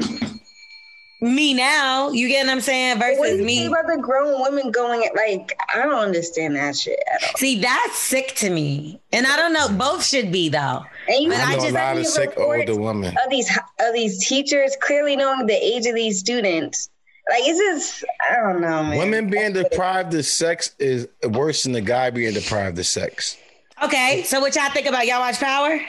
[1.21, 2.12] me now.
[2.12, 2.97] You get what I'm saying?
[2.99, 3.65] what do Versus you think me.
[3.65, 7.30] about the grown women going at like I don't understand that shit at all.
[7.36, 9.67] See, that's sick to me, and I don't know.
[9.67, 10.86] Both should be though.
[11.10, 13.17] And you But I I know just- a lot see of sick older women.
[13.21, 13.49] of these
[13.82, 16.89] of these teachers clearly knowing the age of these students.
[17.30, 18.98] Like it's just I don't know, man.
[18.98, 23.38] Women being deprived of sex is worse than the guy being deprived of sex.
[23.84, 25.80] Okay, so what y'all think about y'all watch Power?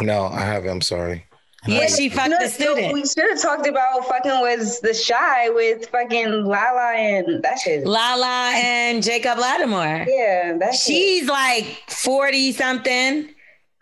[0.00, 0.68] No, I haven't.
[0.70, 1.24] I'm sorry.
[1.66, 2.92] Yeah, she fucked No, the student.
[2.92, 7.84] we should have talked about fucking was the shy with fucking Lala and that shit.
[7.86, 10.06] Lala and Jacob Latimore.
[10.06, 10.80] Yeah, that shit.
[10.94, 13.28] She's like 40 something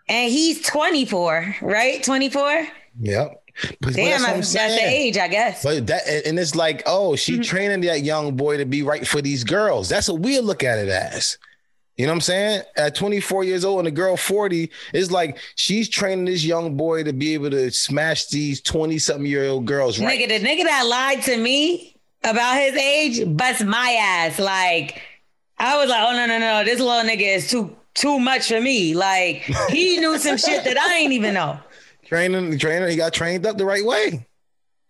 [0.07, 2.01] and he's 24, right?
[2.01, 2.67] 24?
[3.01, 3.43] Yep.
[3.81, 5.63] But Damn, that's I'm that's, that's the age, I guess.
[5.63, 7.41] But that and it's like, oh, she Mm-hmm.
[7.43, 9.89] training that young boy to be right for these girls.
[9.89, 11.37] That's what we look at it as.
[11.97, 12.61] You know what I'm saying?
[12.75, 17.03] At 24 years old and a girl 40, it's like she's training this young boy
[17.05, 20.19] to be able to smash these 20 something year old girls right.
[20.19, 24.39] Nigga, the nigga that lied to me about his age bust my ass.
[24.39, 25.01] Like,
[25.57, 28.59] I was like, oh no, no, no, this little nigga is too too much for
[28.59, 28.93] me.
[28.93, 31.57] Like, he knew some shit that I ain't even know.
[32.05, 34.25] Training, training, he got trained up the right way.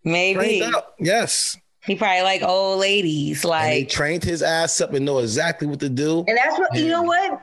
[0.04, 0.62] Maybe.
[0.62, 0.94] Up.
[0.98, 1.56] Yes.
[1.84, 3.44] He probably like old ladies.
[3.44, 6.24] And they Like, trained his ass up and know exactly what to do.
[6.26, 7.40] And that's what you know what?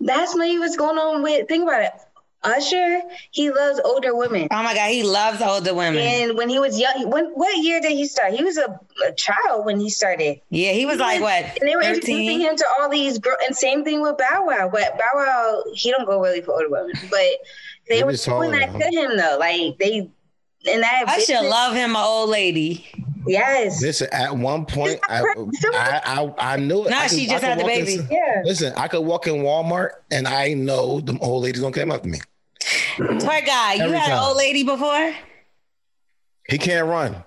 [0.00, 1.92] That's maybe what's going on with think about it.
[2.42, 3.00] Usher,
[3.32, 4.46] he loves older women.
[4.52, 6.00] oh my God, he loves older women.
[6.00, 8.34] And when he was young, when what year did he start?
[8.34, 10.40] He was a, a child when he started.
[10.50, 13.38] Yeah, he was like, what, And they were introducing him to all these girls.
[13.46, 14.68] And same thing with Bow Wow.
[14.72, 16.92] But Bow Wow, he don't go really for older women.
[17.10, 17.20] But
[17.88, 18.80] they They were just doing told that him.
[18.80, 19.36] to him though.
[19.38, 20.10] Like they
[20.72, 22.86] and that I should love him, an old lady.
[23.26, 23.82] Yes.
[23.82, 25.20] Listen, at one point, I,
[25.74, 26.90] I, I, I knew it.
[26.90, 27.94] Nah, I she just had could the baby.
[27.94, 28.42] in- Yeah.
[28.44, 32.08] Listen, I could walk in Walmart and I know the old lady's gonna come after
[32.08, 32.20] me.
[32.96, 33.74] Poor guy.
[33.74, 35.12] You Every had an old lady before?
[36.48, 37.24] He can't run.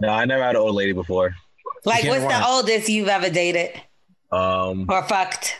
[0.00, 1.34] No, I never had an old lady before.
[1.84, 2.40] Like, what's run.
[2.40, 3.78] the oldest you've ever dated
[4.32, 5.56] Um, or fucked?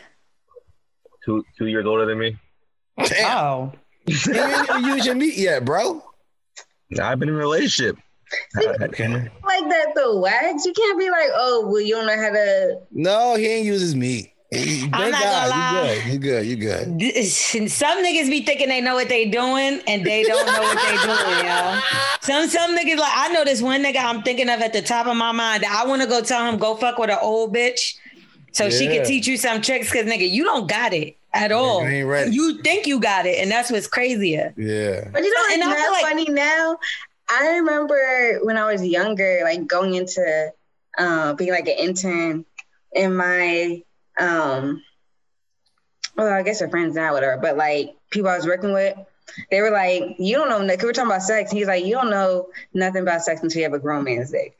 [1.23, 2.37] two two years older than me.
[2.97, 3.71] Damn, Oh.
[4.07, 6.03] you ain't even use your meat yet, bro.
[7.01, 7.97] I've been in a relationship.
[8.57, 9.07] Okay.
[9.07, 10.65] Like that though, Wags.
[10.65, 13.81] You can't be like, oh, well, you don't know how to No, he ain't use
[13.81, 14.31] his meat.
[14.51, 16.03] He- I'm not God, gonna lie.
[16.07, 16.45] you good.
[16.45, 17.01] You good.
[17.01, 17.25] You good.
[17.25, 21.05] Some niggas be thinking they know what they doing and they don't know what they
[21.05, 21.79] doing, yo.
[22.21, 25.07] Some some niggas like I know this one nigga I'm thinking of at the top
[25.07, 27.53] of my mind that I want to go tell him go fuck with an old
[27.53, 27.95] bitch
[28.53, 28.97] so she Yeah.
[28.97, 31.83] can teach you some tricks because nigga you don't got it at all.
[31.83, 32.31] you ain't ready.
[32.31, 34.53] You think you got it and that's what's crazier.
[34.57, 35.07] Yeah.
[35.11, 36.77] But you know, And I feel like- funny now.
[37.27, 40.51] I remember when I was younger, like going into
[40.97, 42.45] uh, being like an intern
[42.93, 43.81] in my,
[44.19, 44.83] um,
[46.15, 47.37] well, I guess we're friends now, whatever.
[47.41, 48.95] But like people I was working with,
[49.49, 51.51] they were like, "You don't know." Cause we we're talking about sex.
[51.51, 54.55] He's like, "You don't know nothing about sex until you have a grown man's dick."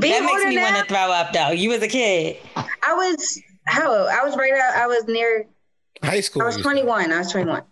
[0.00, 1.50] Being that makes me want to throw up though.
[1.50, 2.38] You was a kid.
[2.56, 4.74] I was how I was right out.
[4.76, 5.46] I was near
[6.02, 6.42] High school.
[6.42, 7.12] I was 21.
[7.12, 7.62] I was 21.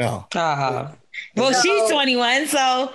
[0.00, 0.26] Oh.
[0.34, 0.92] Uh,
[1.36, 2.92] well, So- she's 21, so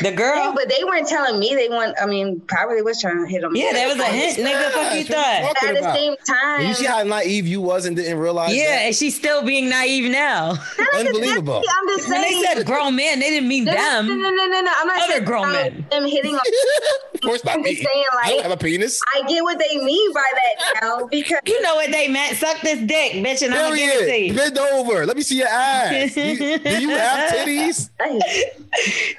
[0.00, 0.52] the Yeah, girl.
[0.54, 1.94] but they weren't telling me they want.
[2.00, 3.54] I mean, probably was trying to hit them.
[3.56, 4.70] Yeah, that was a hint, nigga.
[4.70, 5.64] Fuck you what thought.
[5.68, 5.96] At the about.
[5.96, 8.78] same time, You see how naive you was and didn't realize Yeah, that?
[8.86, 10.56] and she's still being naive now.
[10.94, 11.62] Unbelievable.
[11.68, 12.40] I'm just When saying.
[12.42, 14.06] they said grown men, they didn't mean no, no, no, them.
[14.22, 14.72] no, no, no, no.
[14.76, 15.86] I'm not Other saying grown about men.
[15.90, 16.40] them hitting on.
[17.14, 17.74] of course not I'm me.
[17.74, 19.00] just saying, I don't have a penis.
[19.14, 22.36] I get what they mean by that now because You know what they meant?
[22.36, 24.34] Suck this dick, bitch, and I'm gonna give it you.
[24.34, 25.06] Bend over.
[25.06, 26.14] Let me see your ass.
[26.14, 27.90] Do you, do you have titties?
[28.00, 28.18] Hey,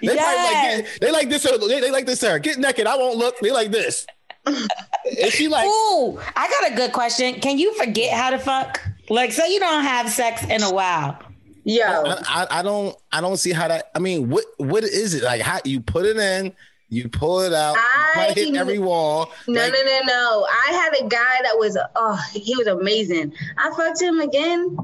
[0.01, 0.53] They, probably Yes.
[0.53, 1.43] like, get- they like this.
[1.43, 2.21] They, they like this.
[2.21, 2.39] Her.
[2.39, 2.87] Get naked.
[2.87, 3.39] I won't look.
[3.39, 4.05] They like this.
[4.45, 7.39] and she like, Ooh, I got a good question.
[7.41, 8.81] Can you forget how to fuck?
[9.09, 11.17] Like, say you don't have sex in a while.
[11.65, 13.91] yo, I, I, I don't I don't see how that.
[13.95, 15.41] I mean, what what is it like?
[15.41, 16.53] How you put it in,
[16.89, 19.31] you pull it out, I- probably hit every wall.
[19.47, 20.47] no, like, no, no, no.
[20.67, 23.33] I had a guy that was oh, he was amazing.
[23.57, 24.77] I fucked him again.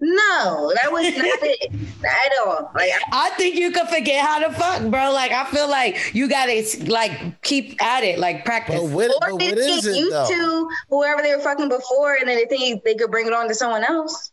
[0.00, 1.72] No, that was not it
[2.04, 2.70] at all.
[2.74, 5.12] Like I think you could forget how to fuck, bro.
[5.12, 8.80] Like, I feel like you gotta like keep at it, like practice.
[8.80, 10.28] But what, or but they what is get it used though?
[10.28, 13.48] to whoever they were fucking before, and then they think they could bring it on
[13.48, 14.32] to someone else.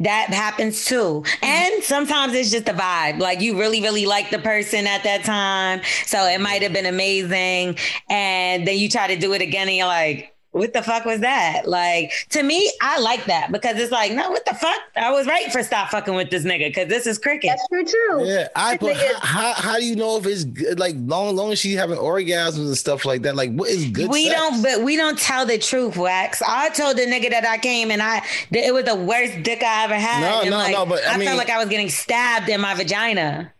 [0.00, 1.24] That happens too.
[1.42, 3.18] And sometimes it's just a vibe.
[3.18, 5.82] Like you really, really like the person at that time.
[6.06, 7.76] So it might have been amazing.
[8.08, 11.20] And then you try to do it again and you're like, what the fuck was
[11.20, 11.66] that?
[11.66, 14.80] Like to me, I like that because it's like, no, what the fuck?
[14.96, 17.50] I was right for stop fucking with this nigga because this is cricket.
[17.50, 18.24] That's true too.
[18.26, 20.78] Yeah, I but how, how how do you know if it's good?
[20.78, 23.36] Like long long as she having orgasms and stuff like that.
[23.36, 24.10] Like what is good?
[24.10, 24.34] we sex?
[24.38, 26.42] don't, but we don't tell the truth, Wax.
[26.42, 29.62] I told the nigga that I came and I, that it was the worst dick
[29.62, 30.20] I ever had.
[30.20, 32.48] No, and no, like, no, but I I, mean- felt like I was getting stabbed
[32.48, 33.52] in my vagina.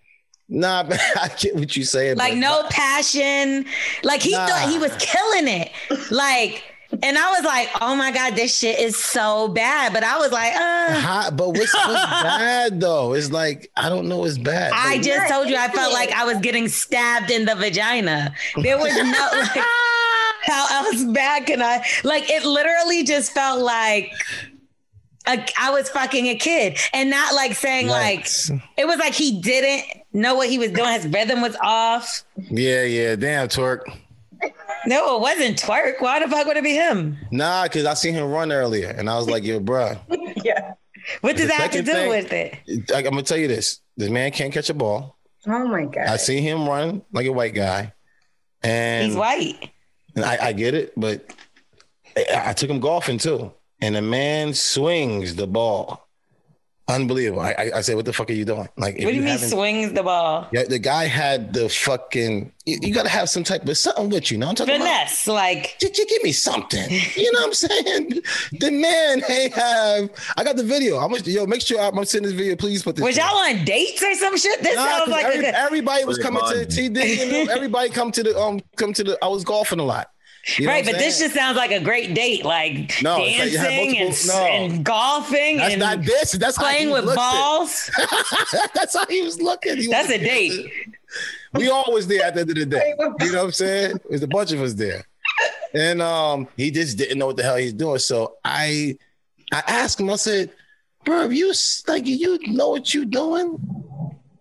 [0.48, 2.16] Nah, I get what you're saying.
[2.16, 3.66] like but- no passion.
[4.02, 5.70] Like he thought he was killing it.
[6.10, 6.64] Like,
[7.02, 9.92] and I was like, oh my God, this shit is so bad.
[9.92, 13.12] But I was like, uh, How, but what's, what's bad though?
[13.14, 14.24] It's like I don't know.
[14.24, 14.72] It's bad.
[14.74, 18.34] I Like, just told you I felt like I was getting stabbed in the vagina.
[18.62, 19.64] There was no like
[20.42, 24.12] how else bad can I like it literally just felt like
[25.26, 28.26] a, I was fucking a kid and not like saying like
[28.78, 30.90] it was like he didn't know what he was doing.
[30.94, 32.24] His rhythm was off.
[32.36, 33.14] yeah, yeah.
[33.14, 33.82] Damn, twerk.
[34.86, 36.00] No, it wasn't twerk.
[36.00, 37.16] Why the fuck would it be him?
[37.30, 39.98] Nah, because I seen him run earlier, and I was like, "Yo, bruh,
[40.44, 40.74] Yeah.
[41.20, 42.90] What does that have to do thing- with it?
[42.94, 45.18] I, I'm gonna tell you this: this man can't catch a ball.
[45.46, 46.06] Oh my god.
[46.08, 47.92] I see him run like a white guy,
[48.62, 49.70] and He's white.
[50.14, 51.32] And I, I get it, but
[52.16, 53.52] I, I took him golfing too.
[53.80, 56.07] And the man swings the ball.
[56.88, 57.42] Unbelievable.
[57.42, 58.66] I, I, I said, what the fuck are you doing?
[58.78, 60.48] Like, What do you mean haven't- swings the ball?
[60.52, 62.50] Yeah, the guy had the fucking.
[62.64, 64.38] You, you got to have some type of something with you.
[64.38, 65.08] Know what I'm talking about?
[65.08, 66.88] Finesse, like Just, just give me something.
[67.16, 68.10] You know what I'm saying?
[68.58, 70.96] The man, hey, have I got the video?
[70.98, 72.56] I'm gonna, yo, make sure I'm gonna send this video.
[72.56, 73.04] Please put this.
[73.04, 74.62] was y'all on dates or some shit?
[74.62, 76.68] This Nah, sounds 'cause like every- a everybody was Very coming to fun.
[76.68, 77.24] T Diddy.
[77.36, 79.18] You know, everybody come to the um come to the.
[79.22, 80.10] I was golfing a lot.
[80.56, 83.38] You know right, but I'm this just sounds like a great date, like No, it's
[83.38, 84.46] like you dancing and, no.
[84.46, 86.32] and golfing That's and not this.
[86.32, 87.90] That's playing with balls.
[88.74, 89.76] That's how he was looking.
[89.76, 90.72] He That's was- a date.
[91.54, 92.94] We all was there at the end of the day.
[93.20, 94.00] You know what I'm saying?
[94.08, 95.04] There's a bunch of us there.
[95.74, 97.98] And um, he just didn't know what the hell he's doing.
[97.98, 98.96] So I
[99.52, 100.50] I asked him, I said,
[101.04, 101.52] bro, you
[101.86, 103.58] like you know what you're doing?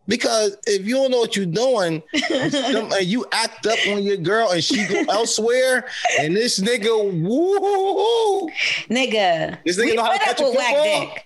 [0.07, 4.51] Because if you don't know what you're doing, and you act up on your girl
[4.51, 5.85] and she go elsewhere,
[6.19, 8.49] and this nigga, woo,
[8.89, 11.01] Nigga, This nigga we know how to put up catch a with whack football?
[11.13, 11.23] dick.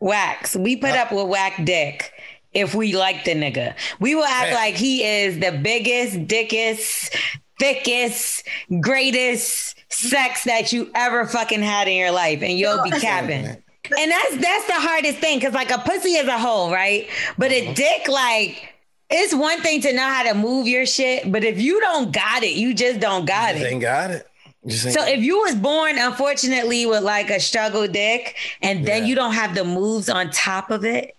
[0.00, 0.56] Wax.
[0.56, 2.12] We put up with whack dick
[2.52, 3.74] if we like the nigga.
[4.00, 4.54] We will act Man.
[4.54, 7.14] like he is the biggest, dickest,
[7.60, 8.46] thickest,
[8.80, 13.62] greatest sex that you ever fucking had in your life, and you'll be capping.
[13.98, 17.08] And that's that's the hardest thing because like a pussy as a whole, right?
[17.38, 17.70] But Uh-huh.
[17.70, 18.74] a dick, like,
[19.10, 22.42] it's one thing to know how to move your shit, but if you don't got
[22.42, 23.72] it, you just don't got Just it.
[23.72, 24.26] ain't got it.
[24.68, 29.08] So if you was born unfortunately with like a struggle dick and then Yeah.
[29.08, 31.16] you don't have the moves on top of it,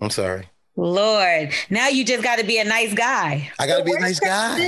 [0.00, 0.48] I'm sorry.
[0.74, 3.50] Lord, now you just got to be a nice guy.
[3.58, 4.58] I gotta be a nice guy.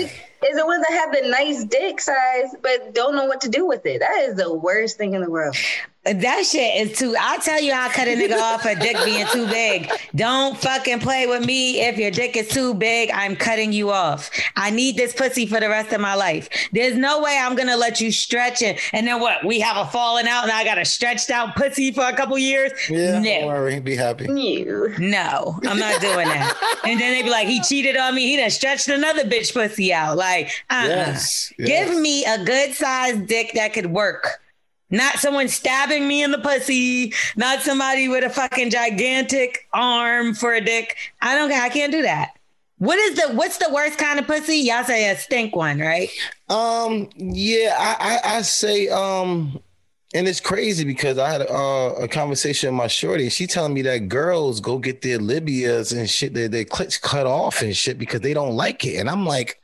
[0.48, 3.66] Is the ones that have the nice dick size but don't know what to do
[3.66, 3.98] with it.
[4.00, 5.56] That is the worst thing in the world.
[6.04, 7.14] That shit is too.
[7.20, 9.90] I'll tell you, I'll cut a nigga off for dick being too big.
[10.14, 11.80] Don't fucking play with me.
[11.80, 14.30] If your dick is too big, I'm cutting you off.
[14.56, 16.48] I need this pussy for the rest of my life.
[16.72, 18.80] There's no way I'm gonna let you stretch it.
[18.94, 19.44] And then what?
[19.44, 22.38] We have a falling out and I got a stretched out pussy for a couple
[22.38, 22.72] years?
[22.88, 23.24] Yeah, no.
[23.24, 23.80] don't worry.
[23.80, 24.24] Be happy.
[24.24, 24.94] You.
[24.98, 26.80] No, I'm not doing that.
[26.84, 28.26] and then they be like, he cheated on me.
[28.28, 30.16] He done stretched another bitch pussy out.
[30.16, 30.86] Like, uh-uh.
[30.86, 34.40] Yes, Give me a good sized dick that could work.
[34.90, 40.54] Not someone stabbing me in the pussy, not somebody with a fucking gigantic arm for
[40.54, 40.96] a dick.
[41.20, 42.32] I don't I can't do that.
[42.78, 44.56] What is the what's the worst kind of pussy?
[44.56, 46.08] Y'all say a stink one, right?
[46.48, 49.60] Um, yeah, I, I, I say, um,
[50.14, 53.24] and it's crazy because I had a, conversation with my shorty.
[53.24, 57.00] and She telling me that girls go get their labias and shit, their, their clits
[57.00, 58.96] cut off and shit because they don't like it.
[58.96, 59.60] And I'm like,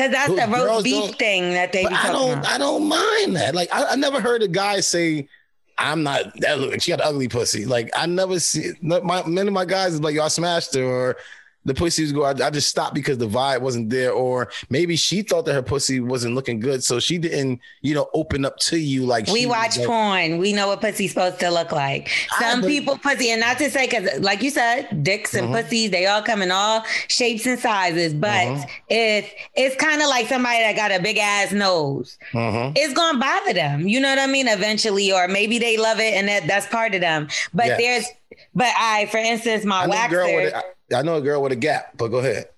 [0.00, 2.48] Because that's the roast beef thing that they I don't, about.
[2.48, 3.54] I don't mind that.
[3.54, 5.28] Like, I, I never heard a guy say,
[5.76, 6.80] I'm not that look.
[6.80, 7.66] She got ugly pussy.
[7.66, 11.16] Like I never see my many of my guys is like y'all smashed her or
[11.64, 12.24] the pussy was go.
[12.24, 15.62] I, I just stopped because the vibe wasn't there, or maybe she thought that her
[15.62, 19.46] pussy wasn't looking good, so she didn't, you know, open up to you like We
[19.46, 20.38] watch like- porn.
[20.38, 22.10] We know what pussy's supposed to look like.
[22.38, 25.48] I Some but- people pussy, and not to say because, like you said, dicks and
[25.48, 25.62] Mhm.
[25.62, 28.14] pussies, they all come in all shapes and sizes.
[28.14, 28.66] But Mhm.
[28.88, 32.16] it's it's kind of like somebody that got a big ass nose.
[32.32, 32.72] Mhm.
[32.76, 33.86] It's gonna bother them.
[33.86, 34.48] You know what I mean?
[34.48, 37.28] Eventually, or maybe they love it and that that's part of them.
[37.52, 38.06] But there's,
[38.54, 40.44] but I, for instance, my I know, a girl waxer.
[40.44, 40.54] with
[40.90, 42.48] a, I know a girl with a gap, but go ahead.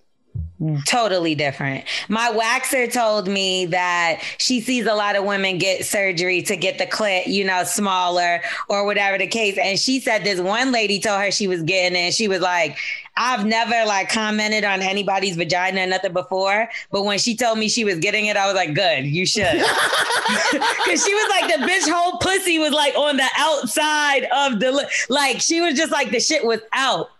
[0.86, 1.84] totally different.
[2.08, 6.78] My waxer told me that she sees a lot of women get surgery to get
[6.78, 9.58] the clit, you know, smaller or whatever the case.
[9.58, 12.00] And she said this one lady told her she was getting it.
[12.00, 12.78] And she was like,
[13.16, 16.68] I've never like commented on anybody's vagina or nothing before.
[16.90, 19.44] But when she told me she was getting it, I was like, good, you should.
[19.52, 24.88] Cause she was like, the bitch whole pussy was like on the outside of the,
[25.08, 27.10] like, she was just like, the shit was out.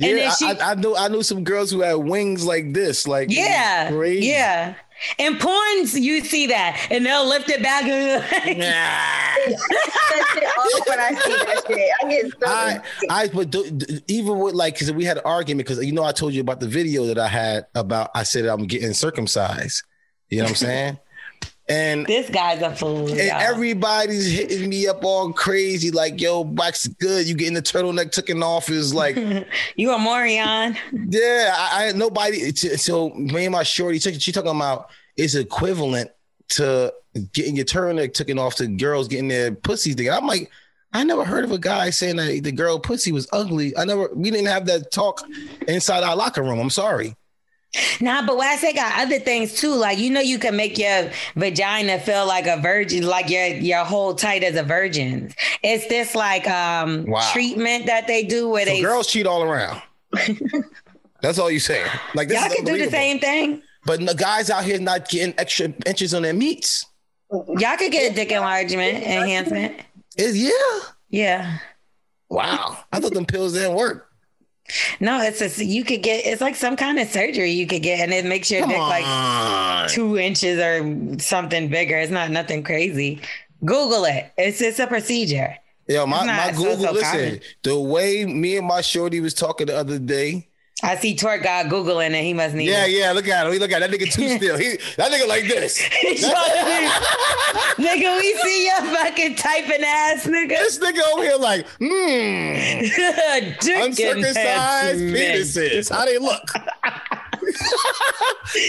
[0.00, 2.44] And Yeah, then I, she- I, I knew I knew some girls who had wings
[2.44, 3.90] like this, like Yeah.
[3.90, 4.26] crazy.
[4.28, 4.74] Yeah.
[5.18, 7.84] In porns, you see that, and they'll lift it back.
[7.84, 8.62] Nah.
[8.62, 11.90] That shit when I see that shit.
[12.02, 12.80] I get so I,
[13.10, 16.04] I, but do, do- even with like, because we had an argument, because you know,
[16.04, 19.82] I told you about the video that I had about, I said I'm getting circumcised.
[20.28, 20.98] You know what I'm saying?
[21.68, 23.08] And this guy's a fool.
[23.08, 23.40] and y'all.
[23.40, 27.26] everybody's hitting me up all crazy, like, yo, Wax good.
[27.28, 29.16] You getting the turtleneck taken off is like,
[29.76, 30.76] you a Morion.
[30.92, 32.52] yeah, I, I nobody.
[32.54, 36.10] So me and my shorty, she she talking about is equivalent
[36.50, 36.92] to
[37.32, 40.12] getting your turtleneck taken off to girls getting their pussies taken.
[40.12, 40.50] I'm like,
[40.92, 43.76] I never heard of a guy saying that the girl pussy was ugly.
[43.76, 45.22] I never, we didn't have that talk
[45.66, 46.58] inside our locker room.
[46.58, 47.16] I'm sorry.
[48.00, 49.74] Nah, but what I say got other things too.
[49.74, 53.84] Like you know, you can make your vagina feel like a virgin, like your your
[53.84, 55.32] whole tight as a virgin.
[55.62, 57.30] It's this like um Wow.
[57.32, 59.80] treatment that they do where So they girls cheat all around.
[61.22, 61.88] That's all you saying.
[62.14, 63.62] Like this y'all can do the same thing.
[63.86, 66.84] But the guys out here not getting extra inches on their meats.
[67.32, 69.80] Y'all could get a dick enlargement enhancement.
[70.18, 70.80] Is yeah.
[71.08, 71.58] Yeah.
[72.28, 72.78] Wow.
[72.92, 74.08] I thought them pills didn't work.
[75.00, 78.00] No, it's a you could get it's like some kind of surgery you could get,
[78.00, 81.98] and it makes your Come dick like two inches or something bigger.
[81.98, 83.20] It's not nothing crazy.
[83.64, 84.32] Google it.
[84.38, 85.56] It's it's a procedure.
[85.88, 87.40] Yo, my, not my so- Google, so listen, common.
[87.64, 90.48] the way me and my shorty was talking the other day.
[90.84, 92.90] I see Twerk got Googling and he must need Yeah, it.
[92.90, 93.52] yeah, look at him.
[93.52, 94.58] He look at that nigga too still.
[94.58, 95.78] He that nigga like this.
[97.78, 100.48] nigga, we see your fucking typing ass nigga.
[100.48, 102.82] This nigga over here like, hmm,
[103.82, 105.90] uncircumcised penises.
[105.90, 106.42] How they look?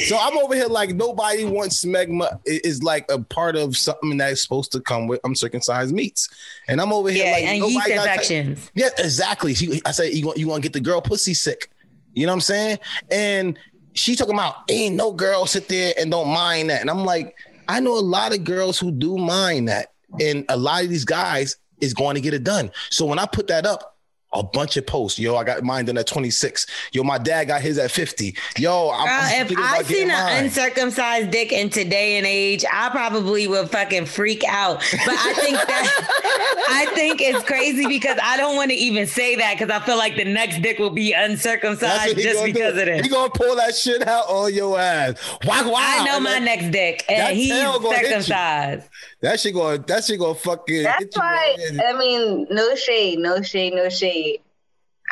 [0.05, 4.41] so I'm over here like nobody wants smegma is like a part of something that's
[4.41, 6.30] supposed to come with uncircumcised meats.
[6.68, 8.72] And I'm over here Yeah, like and nobody yeast got- infections.
[8.74, 9.53] Yeah, exactly.
[9.53, 11.70] She, I said, you want you want to get the girl pussy sick.
[12.14, 12.80] You know what I'm saying?
[13.11, 13.59] And
[13.93, 16.82] she talking about ain't no girl sit there and don't mind that.
[16.82, 17.36] And I'm like,
[17.68, 21.05] I know a lot of girls who do mind that, and a lot of these
[21.05, 22.72] guys is going to get it done.
[22.89, 23.93] So when I put that up.
[24.36, 25.20] A bunch of posts.
[25.20, 26.66] Yo, I got mine done at 26.
[26.92, 28.36] Yo, my dad got his at 50.
[28.58, 30.44] Yo, I'm, Girl, I'm if thinking I seen an mine.
[30.46, 34.80] uncircumcised dick in today and age, I probably would fucking freak out.
[35.06, 39.36] But I think that I think it's crazy because I don't want to even say
[39.36, 42.80] that because I feel like the next dick will be uncircumcised just because do.
[42.82, 43.02] of this.
[43.02, 45.16] He gonna pull that shit out on your ass.
[45.46, 45.76] Wow, wow.
[45.78, 48.10] I know And my that- next dick, and he's tail gonna hit you.
[48.22, 48.90] circumcised.
[49.22, 51.80] That shit gonna that shit gonna fucking That's why, right.
[51.88, 54.22] I mean, no shade, no shade, no shade.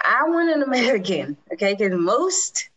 [0.05, 1.73] I want an American, okay?
[1.73, 2.69] Because most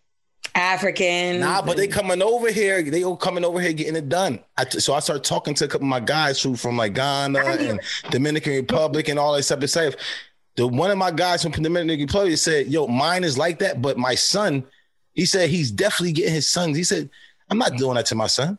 [0.55, 1.41] African.
[1.41, 2.83] Nah, but they coming over here.
[2.83, 4.39] They all coming over here getting it done.
[4.57, 7.39] I, so I started talking to a couple of my guys who from like Ghana
[7.39, 9.65] and Dominican Republic and all that stuff.
[9.65, 9.95] Stuff.
[10.57, 13.99] The one of my guys from Dominican Republic said, "Yo, mine is like that, but
[13.99, 14.65] my son."
[15.13, 16.77] He said he's definitely getting his sons.
[16.77, 17.11] He said,
[17.51, 18.59] "I'm not doing that to my son."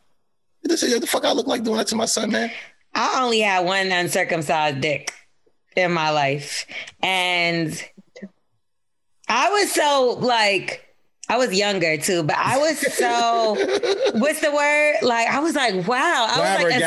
[0.62, 2.50] He said, "What the fuck I look like doing that to my son, man?"
[2.94, 5.12] I only had one uncircumcised dick
[5.76, 6.66] in my life,
[7.02, 7.82] and
[9.28, 10.82] I was so like
[11.28, 13.56] I was younger too, but I was so
[14.18, 14.96] what's the word?
[15.02, 16.26] Like I was like, wow.
[16.28, 16.80] I was like, it.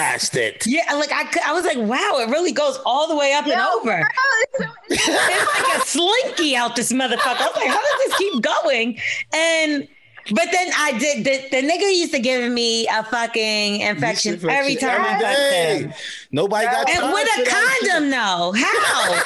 [0.65, 3.59] yeah, like I, I was like, wow, it really goes all the way up and
[3.59, 3.97] over.
[3.97, 7.41] girl, it's- It's like a slinky out this motherfucker.
[7.41, 8.97] I was like, how does this keep going?
[9.33, 9.87] And
[10.31, 14.49] but then I did the, the nigga used to give me a fucking infection Infection
[14.49, 15.81] every time I every touched day.
[15.83, 15.93] him.
[16.31, 18.53] Nobody got And with a condom, though.
[18.55, 19.23] How?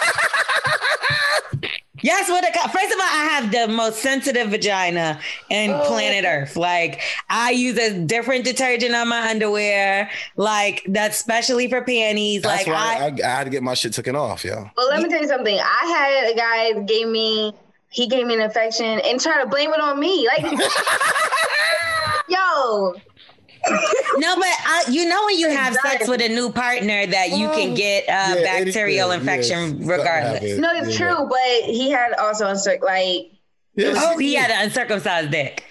[2.04, 5.84] yes, with a con- first of all, I have the most sensitive vagina in Oh.
[5.88, 6.56] planet Earth.
[6.56, 12.43] Like I use a different detergent on my underwear, like that's specially for panties.
[12.43, 14.70] That's like why I, I, I, had to get my shit taken off, yo.
[14.78, 15.58] Well, let me tell you something.
[15.58, 17.54] I had a guy gave me,
[17.89, 20.28] he gave me an infection and tried to blame it on me.
[20.28, 20.60] Like,
[22.30, 22.93] yo,
[24.18, 27.47] no, but I, you know when you have sex with a new partner that you
[27.49, 29.88] can get uh, Yeah, bacterial anything, infection yes.
[29.89, 30.57] regardless.
[30.59, 31.07] No, it's Yeah.
[31.16, 33.32] true, but he had also uncir- like,
[33.76, 33.97] Yes.
[33.99, 35.64] Oh, he had an uncircumcised dick.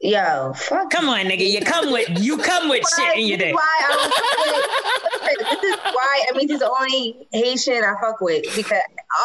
[0.00, 0.90] yo, fuck.
[0.90, 3.54] Come on, nigga, you come with you come with shit in your This is dick.
[3.54, 8.42] why I was this is why I mean he's the only Haitian I fuck with
[8.56, 8.80] because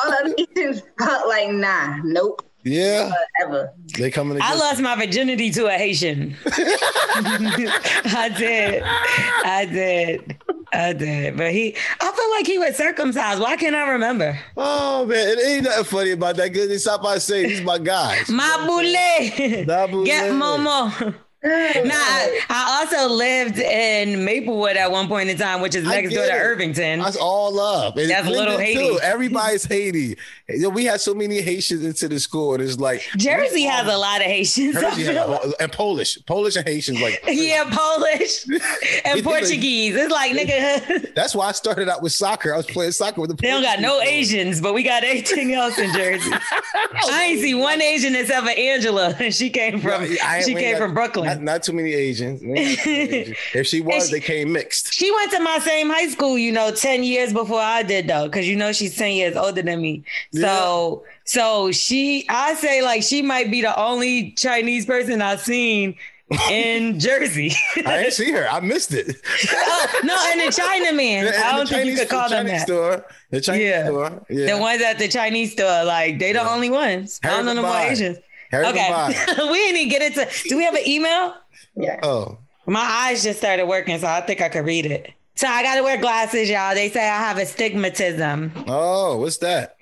[0.06, 3.12] all the other Haitians fuck like nah, nope, Yeah,
[3.42, 3.74] ever.
[3.98, 4.38] they coming.
[4.38, 4.50] Again.
[4.50, 6.36] I lost my virginity to a Haitian.
[6.46, 8.84] I did.
[8.84, 10.38] I did.
[10.74, 11.38] I did.
[11.38, 13.40] But he, I feel like he was circumcised.
[13.40, 14.38] Why can't I remember?
[14.56, 16.54] Oh man, it ain't nothing funny about that.
[16.54, 18.22] Cause stop by saying he's my guy.
[18.30, 19.66] My boule.
[19.66, 20.06] Da boule.
[20.06, 21.16] Get Momo.
[21.44, 21.52] Nah,
[21.94, 26.26] I, I also lived in Maplewood at one point in time, which is next door
[26.26, 26.40] get to it.
[26.42, 27.00] Irvington.
[27.00, 27.96] That's all up.
[27.96, 28.88] And That's Linden, little Haiti.
[28.88, 29.00] Too.
[29.02, 30.18] Everybody's Haiti.
[30.50, 33.86] You know, we had so many Haitians into the school, and it's like Jersey has
[33.86, 34.76] a lot of Haitians.
[34.76, 37.02] Jersey a- and Polish, Polish and Haitians.
[37.02, 38.46] Like Yeah, Polish
[39.06, 39.94] and Portuguese.
[39.96, 42.54] It's like nigga, that's why I started out with soccer.
[42.54, 43.36] I was playing soccer with the.
[43.36, 44.00] they don't got no.
[44.00, 46.32] Asians, but we got everything else in Jersey.
[46.34, 50.42] Oh, I ain't see one Asian except for Angela, and she came from No, I-
[50.44, 51.26] she came ain't from Brooklyn.
[51.26, 52.42] Not, not too many Asians.
[52.42, 53.38] We ain't got too many Asians.
[53.54, 54.94] If she was, she- they came mixed.
[54.94, 58.28] she went to my same high school, you know, 10 years before I did though,
[58.28, 60.04] because you know she's 10 years older than me.
[60.42, 65.96] So so she I say like she might be the only Chinese person I've seen
[66.52, 67.54] in Jersey.
[67.78, 68.48] I didn't see her.
[68.50, 69.16] I missed it.
[69.52, 71.34] oh, no, and the Chinaman.
[71.34, 72.68] I don't think you Chinese- could call the them Chinese that.
[72.68, 73.86] Store, the Chinese Yeah.
[73.86, 74.26] store.
[74.30, 74.56] Yeah.
[74.56, 77.20] The ones at the Chinese store, like they the only ones.
[77.24, 78.18] I don't know no more Harry Asians.
[78.52, 78.90] Harry Okay.
[79.38, 81.34] We didn't even get into do we have an email?
[81.76, 82.00] Yeah.
[82.04, 85.12] Oh, My eyes just started working, so I think I could read it.
[85.36, 86.74] So I gotta wear glasses, y'all.
[86.74, 88.52] They say I have astigmatism.
[88.68, 89.77] oh, what's that?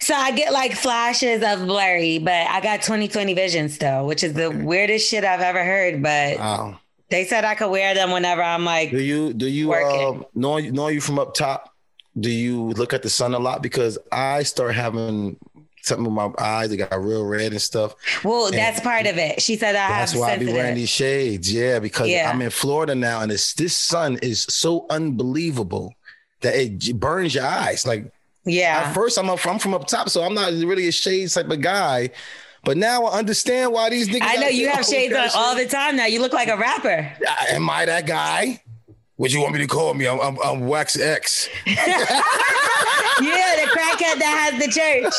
[0.00, 4.34] So I get like flashes of blurry, but I got 20/20 vision still, which is
[4.34, 6.02] the weirdest shit I've ever heard.
[6.02, 6.80] But Wow.
[7.10, 10.58] they said I could wear them whenever I'm like, Do you do you um know
[10.58, 11.72] know you from up top?
[12.18, 13.62] Do you look at the sun a lot?
[13.62, 15.36] Because I start having
[15.82, 17.94] something with my eyes that got real red and stuff.
[18.24, 19.40] well, that's part of it.
[19.40, 21.52] She said I That's have why I be wearing these shades.
[21.52, 22.28] Yeah, because Yeah.
[22.30, 25.94] I'm in Florida now, and it's, this sun is so unbelievable
[26.40, 27.86] that it burns your eyes.
[27.86, 28.10] Like
[28.46, 28.84] yeah.
[28.86, 31.50] at first, I'm up, I'm from up top, so I'm not really a shades type
[31.50, 32.10] of guy.
[32.64, 34.22] But now I understand why these niggas.
[34.22, 36.06] I know you have shades on all the time now.
[36.06, 37.12] You look like a rapper.
[37.50, 38.62] Am I that guy?
[39.16, 40.06] What you want me to call me?
[40.06, 41.48] I'm, I'm, I'm Wax X.
[43.18, 45.14] Yeah, the crackhead that has the church.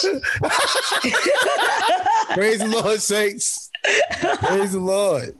[2.36, 3.72] Praise the Lord, saints.
[4.40, 5.36] Praise the Lord.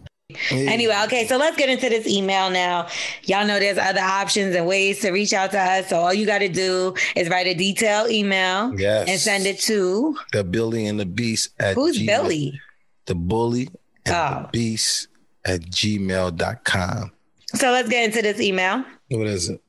[0.52, 0.72] Yeah.
[0.72, 2.88] Anyway, okay, so let's get into this email now.
[3.24, 5.88] Y'all know there's other options and ways to reach out to us.
[5.90, 9.08] So all you got to do is write a detailed email Yes.
[9.10, 12.62] and send it to the Billy and the Beast at who's gmail- Billy?
[13.06, 13.70] The Bully
[14.06, 14.42] and Oh.
[14.44, 15.08] the Beast
[15.46, 17.12] at gmail.com.
[17.56, 18.84] So let's get into this email.
[19.10, 19.62] What is it?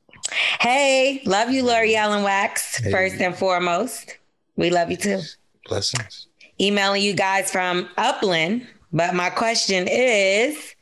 [0.59, 2.91] Hey, love you, Lorel Allen Wax, Hey.
[2.91, 4.17] first and foremost.
[4.57, 5.21] We love you too.
[5.67, 6.27] Blessings.
[6.59, 8.67] Emailing you guys from Upland.
[8.91, 10.75] But my question is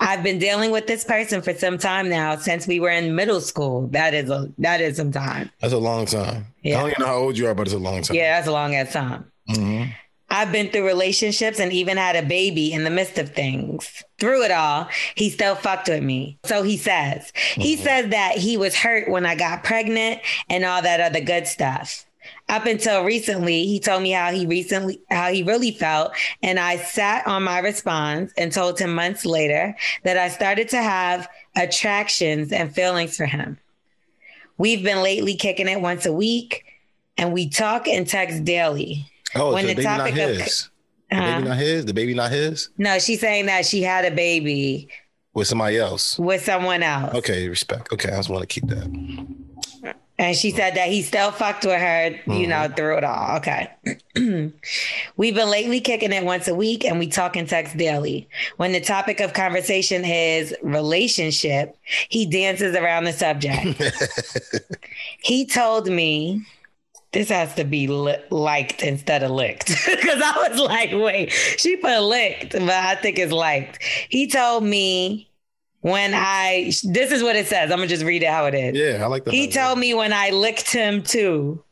[0.00, 3.40] I've been dealing with this person for some time now since we were in middle
[3.40, 3.88] school.
[3.88, 5.50] That is a that is some time.
[5.60, 6.46] That's a long time.
[6.62, 6.76] Yeah.
[6.78, 8.16] I don't even know how old you are, but it's a long time.
[8.16, 9.30] Yeah, that's a long ass time.
[9.50, 9.92] Mhm.
[10.30, 14.02] I've been through relationships and even had a baby in the midst of things.
[14.18, 16.38] Through it all, he still fucked with me.
[16.44, 17.32] So he says.
[17.54, 21.46] He says that he was hurt when I got pregnant and all that other good
[21.46, 22.03] stuff.
[22.48, 26.76] Up until recently, he told me how he recently how he really felt, and I
[26.76, 32.52] sat on my response and told him months later that I started to have attractions
[32.52, 33.58] and feelings for him.
[34.58, 36.64] We've been lately kicking it once a week,
[37.16, 39.10] and we talk and text daily.
[39.34, 40.70] Oh, when so the, the baby not his.
[41.10, 41.84] The uh, baby not his.
[41.86, 42.68] The baby not his.
[42.78, 44.88] No, she's saying that she had a baby
[45.32, 46.18] with somebody else.
[46.18, 47.14] With someone else.
[47.14, 47.92] Okay, respect.
[47.92, 49.36] Okay, I just want to keep that.
[50.16, 52.50] And she said that he still fucked with her, you mm-hmm.
[52.50, 53.36] know, through it all.
[53.38, 53.68] Okay.
[55.16, 58.28] We've been lately kicking it once a week and we talk and text daily.
[58.56, 61.76] When the topic of conversation is relationship,
[62.08, 63.82] he dances around the subject.
[65.18, 66.46] he told me
[67.12, 69.68] this has to be li- liked instead of licked.
[69.86, 73.82] Because I was like, wait, she put licked, but I think it's liked.
[74.10, 75.28] He told me
[75.84, 77.70] when I this is what it says.
[77.70, 78.74] I'm gonna just read it how it is.
[78.74, 79.34] Yeah, I like that.
[79.34, 81.62] He told me when I licked him too,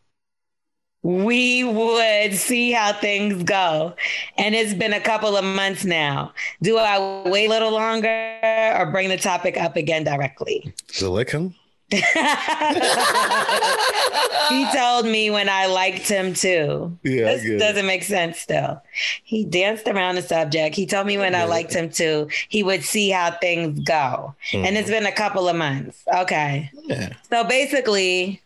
[1.03, 3.95] we would see how things go.
[4.37, 6.35] And it's been a couple of months now.
[6.61, 10.75] Do I wait a little longer or bring the topic up again directly?
[10.99, 11.55] To lick him?
[14.49, 16.97] he told me when I liked him too.
[17.03, 18.81] Yeah, this doesn't make sense still.
[19.25, 20.75] He danced around the subject.
[20.75, 21.43] He told me when yeah.
[21.43, 24.35] I liked him too, he would see how things go.
[24.53, 24.67] Mm.
[24.67, 26.03] And it's been a couple of months.
[26.15, 26.71] Okay.
[26.85, 27.13] Yeah.
[27.29, 28.41] So basically,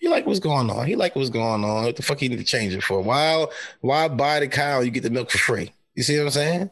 [0.00, 0.86] he like what's going on.
[0.86, 1.84] He like what's going on.
[1.84, 3.00] What the fuck he need to change it for?
[3.00, 3.46] Why
[3.82, 5.70] why buy the cow you get the milk for free?
[5.94, 6.70] You see what I'm saying?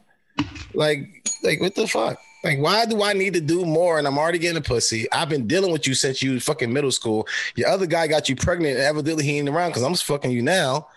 [0.73, 2.19] Like like what the fuck?
[2.43, 3.97] Like, why do I need to do more?
[3.97, 5.11] And I'm already getting a pussy.
[5.11, 7.27] I've been dealing with you since you fucking middle school.
[7.55, 10.41] Your other guy got you pregnant, and evidently he ain't around because I'm fucking you
[10.41, 10.87] now.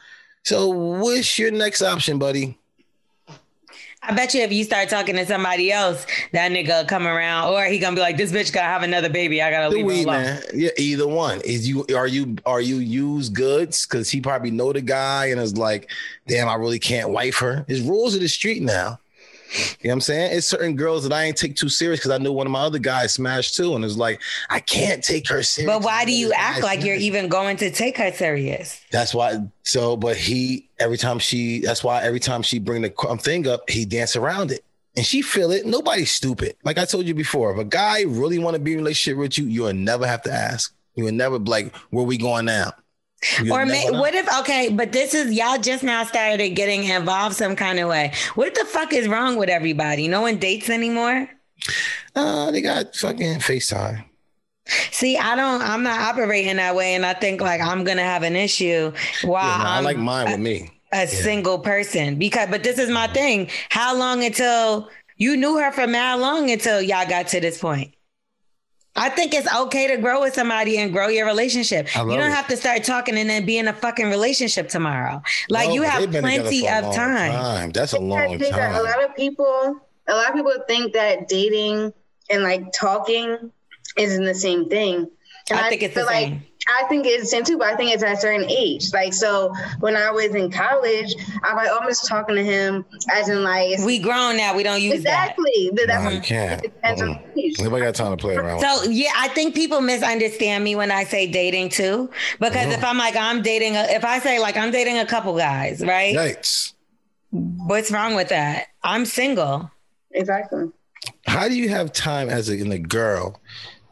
[0.45, 2.59] So, what's your next option, buddy?
[4.05, 7.65] I bet you if you start talking to somebody else, that nigga come around, or
[7.67, 9.41] he gonna be like, "This bitch gotta have another baby.
[9.41, 10.43] I gotta leave weed, alone." Man.
[10.53, 11.41] Yeah, either one.
[11.43, 13.87] Is you are you are you used goods?
[13.87, 15.89] Because he probably know the guy and is like,
[16.27, 18.99] "Damn, I really can't wife her." His rules of the street now.
[19.53, 20.37] You know what I'm saying?
[20.37, 22.61] It's certain girls that I ain't take too serious because I knew one of my
[22.61, 23.75] other guys smashed too.
[23.75, 25.73] And it's like, I can't take her serious.
[25.73, 28.81] But why do you act like you're even going to take her serious?
[28.91, 29.39] That's why.
[29.63, 33.47] So, but he, every time she, that's why every time she bring the um, thing
[33.47, 34.65] up, he dance around it.
[34.97, 35.65] And she feel it.
[35.65, 36.57] Nobody's stupid.
[36.65, 39.19] Like I told you before, if a guy really want to be in a relationship
[39.19, 40.75] with you, you'll never have to ask.
[40.95, 42.73] You will never be like, where we going now?
[43.51, 47.57] Or may, what if okay, but this is y'all just now started getting involved some
[47.57, 48.13] kind of way.
[48.35, 50.09] What the fuck is wrong with everybody?
[50.09, 51.29] No one dates anymore.
[52.15, 54.05] Uh, they got fucking FaceTime.
[54.91, 55.63] See, I don't.
[55.63, 58.93] I'm not operating that way, and I think like I'm gonna have an issue.
[59.23, 60.71] While yeah, no, I like mine with me.
[60.93, 61.07] A yeah.
[61.07, 63.49] single person, because but this is my thing.
[63.71, 67.95] How long until you knew her for how long until y'all got to this point?
[68.95, 71.89] I think it's okay to grow with somebody and grow your relationship.
[71.97, 72.35] You don't it.
[72.35, 75.23] have to start talking and then be in a fucking relationship tomorrow.
[75.49, 77.33] Like no, you have plenty of time.
[77.33, 77.71] time.
[77.71, 78.75] That's a long time.
[78.75, 81.95] A lot of people, a lot of people think that dating
[82.31, 83.51] and like talking
[83.97, 85.09] isn't the same thing.
[85.51, 86.43] And I, I think it's the like, same.
[86.69, 88.93] I think it's same too, but I think it's at a certain age.
[88.93, 93.43] Like so, when I was in college, I was almost talking to him as in
[93.43, 94.55] like we grown now.
[94.57, 95.71] We don't use exactly.
[95.75, 95.87] That.
[95.87, 96.63] That's no, you can't.
[96.85, 97.61] Mm.
[97.61, 98.61] Nobody got time to play around.
[98.61, 102.73] So yeah, I think people misunderstand me when I say dating too, because mm-hmm.
[102.73, 105.85] if I'm like I'm dating, a, if I say like I'm dating a couple guys,
[105.85, 106.15] right?
[106.15, 106.75] Yikes.
[107.31, 108.67] What's wrong with that?
[108.83, 109.71] I'm single.
[110.13, 110.71] Exactly.
[111.27, 113.41] How do you have time as a, a girl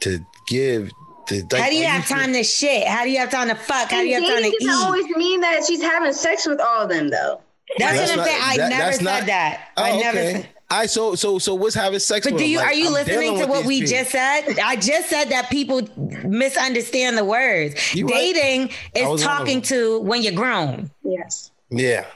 [0.01, 0.91] to give
[1.29, 2.87] how do you have time to shit?
[2.87, 3.91] How do you have time to fuck?
[3.91, 4.61] How do you have time to eat?
[4.61, 7.41] Doesn't always mean that she's having sex with all of them, though.
[7.79, 8.43] That's, that's what I'm saying.
[8.43, 9.69] I that, never said not, that.
[9.77, 10.19] Oh, I never.
[10.19, 10.33] Okay.
[10.33, 12.29] Said, I so so so what's having sex?
[12.29, 13.91] But do you like, are you I'm listening to what we people.
[13.91, 14.59] just said?
[14.61, 15.83] I just said that people
[16.25, 17.93] misunderstand the words.
[17.93, 19.15] You Dating right.
[19.15, 20.91] is talking to when you're grown.
[21.03, 21.51] Yes.
[21.71, 22.07] Yeah.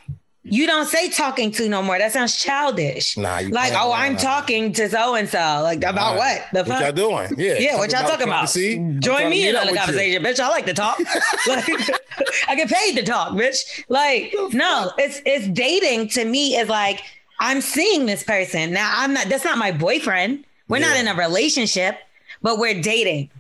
[0.47, 1.99] You don't say talking to no more.
[1.99, 3.17] That sounds childish.
[3.17, 5.39] Nah, like, oh, I'm talking to so and so.
[5.63, 6.47] Like about what?
[6.53, 7.33] The what y'all doing?
[7.39, 7.79] Yeah, yeah.
[7.79, 8.51] What y'all talking about?
[8.51, 10.29] See, Join me in on the conversation, you.
[10.29, 10.41] bitch.
[10.41, 10.99] I like to talk.
[11.49, 11.67] like,
[12.49, 13.85] I get paid to talk, bitch.
[13.89, 17.01] Like, no, it's it's dating to me is like
[17.41, 18.93] I'm seeing this person now.
[18.95, 19.29] I'm not.
[19.29, 20.45] That's not my boyfriend.
[20.69, 20.89] We're yeah.
[20.89, 21.97] not in a relationship,
[22.43, 23.31] but we're dating.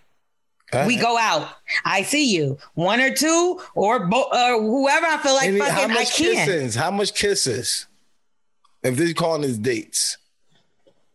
[0.87, 1.49] We go out.
[1.85, 2.59] I see you.
[2.75, 5.75] One or two or bo- or whoever I feel like fucking.
[5.75, 6.35] How much I can.
[6.35, 6.75] kisses?
[6.75, 7.87] How much kisses?
[8.83, 10.19] If they're calling this dates,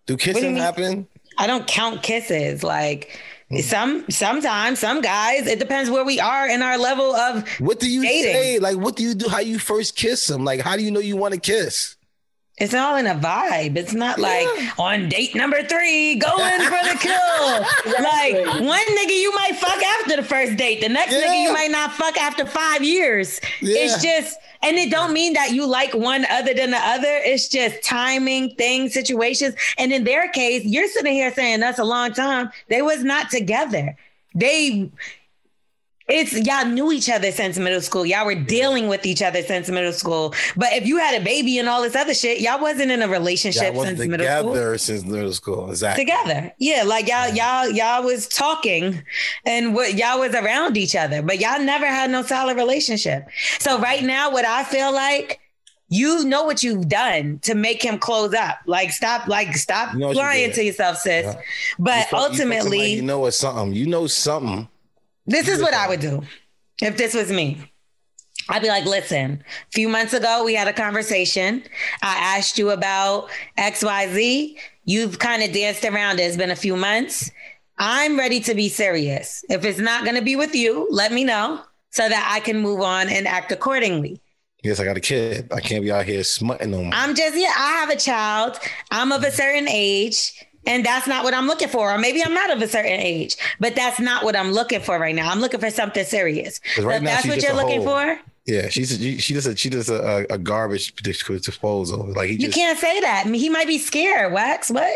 [0.07, 1.07] do kissing do happen?
[1.37, 2.63] I don't count kisses.
[2.63, 3.19] Like
[3.51, 3.61] mm.
[3.61, 5.45] some sometimes some guys.
[5.45, 7.47] It depends where we are in our level of.
[7.59, 8.33] What do you dating.
[8.33, 8.59] say?
[8.59, 9.29] Like what do you do?
[9.29, 10.43] How you first kiss them?
[10.43, 11.95] Like how do you know you want to kiss?
[12.59, 13.77] It's all in a vibe.
[13.77, 14.47] It's not like
[14.77, 17.65] on date number three, going for the kill.
[18.03, 20.81] Like one nigga you might fuck after the first date.
[20.81, 21.21] The next Yeah.
[21.27, 23.39] nigga you might not fuck after five years.
[23.61, 23.75] Yeah.
[23.85, 27.07] It's just, and it don't mean that you like one other than the other.
[27.23, 29.55] It's just timing, things, situations.
[29.77, 32.51] And in their case, you're sitting here saying that's a long time.
[32.67, 33.95] They was not together.
[34.35, 34.91] They
[36.09, 38.05] it's y'all knew each other since middle school.
[38.05, 40.33] Y'all were dealing with each other since middle school.
[40.57, 43.07] But if you had a baby and all this other shit, y'all wasn't in a
[43.07, 44.53] relationship since middle school.
[44.53, 45.69] together since middle school.
[45.69, 46.05] Exactly.
[46.05, 49.03] Together, yeah, like y'all, y'all, y'all was talking,
[49.45, 53.27] and what y'all was around each other, but y'all never had no solid relationship.
[53.59, 55.39] So right now, what I feel like,
[55.89, 58.59] you know what you've done to make him close up.
[58.67, 61.25] Like stop, like stop You know what you lying to yourself, sis.
[61.25, 61.41] Yeah.
[61.79, 63.73] But you ultimately, you know it's something.
[63.73, 64.67] You know something.
[65.29, 66.23] This is what I would do
[66.81, 67.71] if this was me.
[68.49, 71.63] I'd be like, listen, a few months ago, we had a conversation.
[72.01, 74.57] I asked you about XYZ.
[74.85, 76.23] You've kind of danced around it.
[76.23, 77.29] It's been a few months.
[77.77, 79.45] I'm ready to be serious.
[79.49, 81.61] If it's not going to be with you, let me know
[81.91, 84.19] so that I can move on and act accordingly.
[84.63, 85.47] Yes, I got a kid.
[85.53, 86.91] I can't be out here smutting on.
[86.91, 88.57] I'm just, yeah, I have a child.
[88.91, 90.33] I'm of a certain age.
[90.69, 91.91] And that's not what I'm looking for.
[91.91, 94.99] Or maybe I'm not of a certain age, but that's not what I'm looking for
[94.99, 95.29] right now.
[95.29, 96.61] I'm looking for something serious.
[96.77, 98.19] right So now that's what you're looking for.
[98.45, 102.13] Yeah, she's she, she does a she does a, a, a garbage disposal.
[102.13, 103.23] Like he You just, can't say that.
[103.25, 104.31] I mean, he might be scared.
[104.31, 104.95] Wax, what?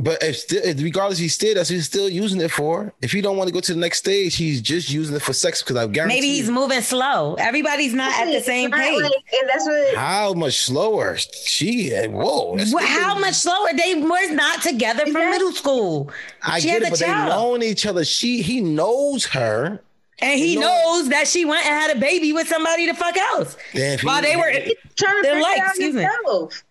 [0.00, 2.94] But if still, regardless, he's still that's what he's still using it for.
[3.02, 5.32] If he don't want to go to the next stage, he's just using it for
[5.34, 5.60] sex.
[5.60, 6.14] Because I guarantee.
[6.16, 7.34] Maybe he's you- moving slow.
[7.34, 9.02] Everybody's not at the same pace.
[9.02, 11.90] like- and that's what how much slower she.
[12.06, 13.68] Whoa, that's Wha- How much slower?
[13.76, 15.30] They were not together from Exactly.
[15.32, 16.10] middle school.
[16.42, 18.04] I she get it, a but they known each other.
[18.04, 19.80] She he knows her.
[20.20, 23.16] And he You knows that she went and had a baby with somebody the fuck
[23.16, 23.56] else.
[23.74, 24.52] Then if he- While they were
[24.96, 26.06] trying to They're figure like, excuse me.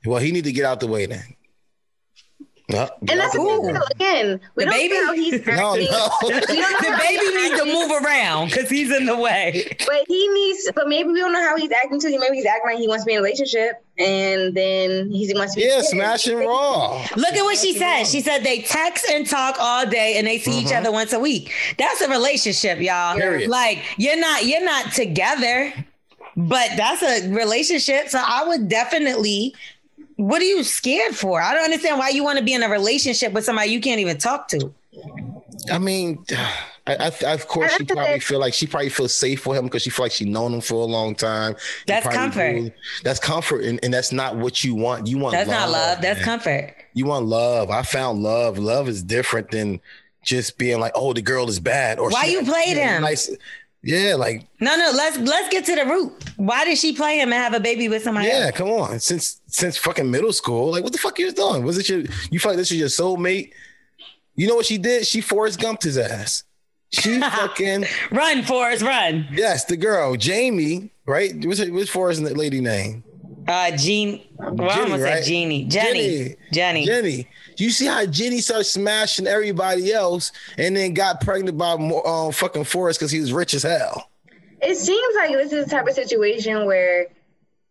[0.06, 1.24] Well, he need to get out the way then.
[2.72, 3.82] No, And out that's the the thing.
[3.96, 4.94] Again, we The don't baby?
[4.94, 5.56] know how he's acting.
[5.56, 6.10] No, no.
[6.24, 9.76] We don't know the baby he's needs to move around because he's in the way.
[9.86, 12.20] But he needs, but maybe we don't know how he's acting to you.
[12.20, 15.54] Maybe he's acting like he wants to be in a relationship, and then he wants
[15.56, 15.66] to be.
[15.66, 15.86] Yeah, scared.
[15.86, 17.06] smash and raw.
[17.16, 18.06] Look at what she said.
[18.06, 20.78] She said they text and talk all day and they see each mm-hmm.
[20.78, 21.52] other once a week.
[21.78, 23.16] That's a relationship, y'all.
[23.16, 23.50] Period.
[23.50, 25.74] Like you're not you're not together,
[26.38, 28.10] but that's a relationship.
[28.10, 29.54] So I would definitely
[30.22, 31.42] what are you scared for?
[31.42, 34.00] I don't understand why you want to be in a relationship with somebody you can't
[34.00, 34.72] even talk to.
[35.72, 36.24] I mean,
[36.88, 39.84] I, I, of course, she probably feel like she probably feels safe for him because
[39.84, 41.56] she feel like she known him for a long time.
[41.86, 42.74] That's comfort.
[43.04, 45.08] That's comfort, and, and that's not what you want.
[45.08, 46.02] You want That's not love.
[46.02, 46.26] That's man.
[46.26, 46.76] comfort.
[46.94, 47.70] You want love.
[47.70, 48.58] I found love.
[48.58, 49.80] Love is different than
[50.24, 52.00] just being like, oh, the girl is bad.
[52.00, 53.04] Or Why you played him?
[53.04, 53.30] Nice.
[53.84, 56.14] Yeah, like No, no, let's let's get to the root.
[56.38, 58.52] Why did she play him and have a baby with somebody yeah, else?
[58.52, 59.00] come on.
[59.00, 61.64] Since since fucking middle school, like what the fuck you was doing?
[61.64, 62.00] Was it your?
[62.32, 63.52] You feel like this is your soulmate?
[64.36, 65.06] You know what she did?
[65.06, 66.44] She Forrest Gumped his ass.
[66.92, 69.28] She fucking Run, Forrest, run.
[69.32, 71.34] yes, the girl Jamie, right?
[71.46, 73.04] What's her, what's Forrest lady name?
[73.48, 75.14] Uh Jean well, I Jenny, almost right?
[75.16, 75.64] said Jeannie.
[75.66, 76.36] Jenny.
[76.52, 76.86] Jenny.
[76.86, 77.28] Jenny.
[77.58, 82.32] You see how Jenny started smashing everybody else, and then got pregnant by more, um,
[82.32, 84.10] fucking Forrest because he was rich as hell.
[84.62, 87.08] It seems like this is the type of situation where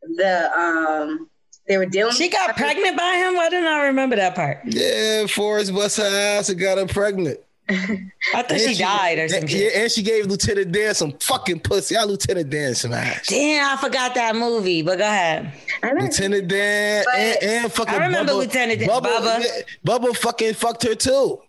[0.02, 1.29] the um
[1.70, 2.12] they were dealing.
[2.12, 3.36] She got pregnant by him?
[3.36, 4.58] Why didn't I remember that part?
[4.64, 7.38] Yeah, Forrest bust her ass and got her pregnant.
[7.70, 9.48] I thought And she died or something.
[9.48, 9.50] and.
[9.58, 11.96] Yeah, and she gave Lieutenant Dan some fucking pussy.
[11.96, 13.30] I Lieutenant Dan smashed.
[13.30, 15.52] Damn, I forgot that movie, but go ahead.
[15.84, 19.62] Lieutenant Dan and, and fucking I remember Bubba, Lieutenant Dan- Bubba, Bubba.
[19.86, 21.40] Bubba fucking fucked her too.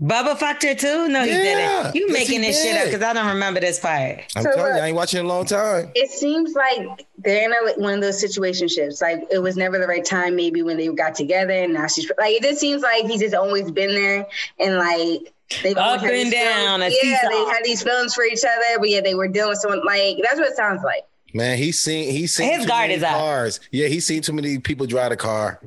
[0.00, 1.08] Bubba fucked her too?
[1.08, 1.94] No, he didn't.
[1.96, 4.20] You yes, making he this shit up because I don't remember this part.
[4.36, 5.90] I'm So, telling you, I ain't watching in a long time.
[5.96, 9.02] It seems like they're in a, one of those situationships.
[9.02, 12.08] Like it was never the right time, maybe when they got together, and now she's
[12.16, 12.34] like.
[12.34, 14.26] It just seems like he's just always been there,
[14.60, 15.34] and like
[15.64, 17.28] they've Up always and down, feelings- Yeah, seesaw.
[17.30, 19.84] they had these feelings for each other, but yeah, they were dealing with someone.
[19.84, 21.04] Like that's what it sounds like.
[21.34, 23.10] Man, he's seen he's seen His too guard many is up.
[23.10, 23.58] cars.
[23.72, 25.60] Yeah, he's seen too many people drive a car.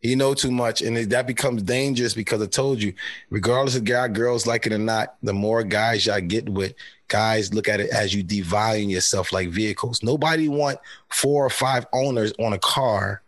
[0.00, 2.92] He know too much, and that becomes dangerous because I told you,
[3.30, 6.74] regardless of guy girls like it or not, the more guys y'all get with,
[7.08, 10.02] guys look at it as you devaluing yourself like vehicles.
[10.02, 10.78] Nobody want
[11.08, 13.22] four or five owners on a car,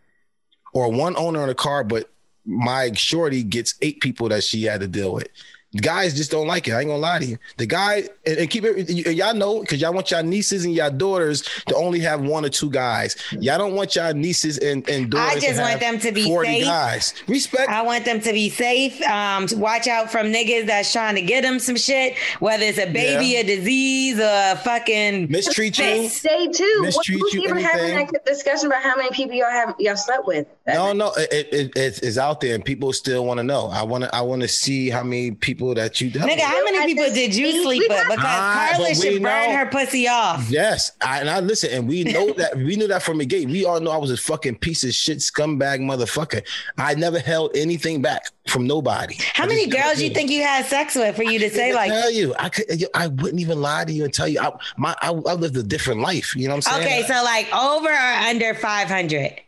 [0.72, 2.08] or one owner on a car, but
[2.46, 5.28] my shorty gets eight people that she had to deal with.
[5.76, 6.72] Guys just don't like it.
[6.72, 7.38] I ain't gonna lie to you.
[7.56, 8.90] The guy and, and keep it.
[8.90, 12.48] Y'all know because y'all want y'all nieces and y'all daughters to only have one or
[12.48, 13.14] two guys.
[13.38, 15.36] Y'all don't want y'all nieces and, and daughters.
[15.36, 16.64] I just to want have them to be 40 safe.
[16.64, 17.14] guys.
[17.28, 17.68] Respect.
[17.68, 19.00] I want them to be safe.
[19.02, 22.90] Um, watch out from niggas that's trying to get them some shit, whether it's a
[22.90, 23.38] baby, Yeah.
[23.40, 25.84] a disease, or a fucking Mistreat you.
[25.84, 26.24] fist.
[26.24, 26.78] They too.
[26.80, 29.94] What, Mistreat who's you, even having that discussion about how many people y'all have y'all
[29.96, 30.48] slept with?
[30.74, 33.68] No, no, it, it, it's, it's out there, and people still want to know.
[33.68, 36.10] I want to, I want to see how many people that you.
[36.10, 38.02] Nigga, how many people did you sleep with?
[38.08, 40.48] Because Ah, Carla but we should burn know- her pussy off.
[40.50, 43.48] Yes, I, and I listen, and we know that we knew that from the gate.
[43.48, 46.46] We all know I was a fucking piece of shit, scumbag motherfucker.
[46.78, 49.16] I never held anything back from nobody.
[49.34, 51.50] How I many just never girls you think you had sex with for you to
[51.50, 51.90] say like?
[51.90, 52.64] tell you, I could,
[52.94, 54.40] I wouldn't even lie to you and tell you.
[54.40, 56.34] I, my, I, I lived a different life.
[56.34, 56.86] You know what I'm saying?
[56.86, 57.92] Okay, so like over or
[58.28, 59.40] under five hundred.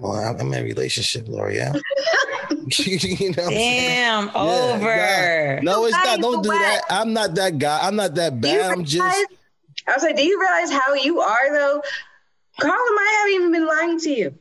[0.00, 1.80] Well, I'm I'm in a relationship, Lorel.
[2.78, 3.88] you know what I'm saying?
[3.88, 5.60] Damn, Yeah, over.
[5.64, 5.72] nah.
[5.72, 6.20] No, it's Not not.
[6.20, 6.82] Don't do that.
[6.90, 7.78] I'm not that guy.
[7.82, 8.70] I'm not that Do you bad.
[8.72, 9.26] I'm just.
[9.86, 11.82] I was like, do you realize how you are though?
[12.60, 14.34] Carla might have even been lying to you.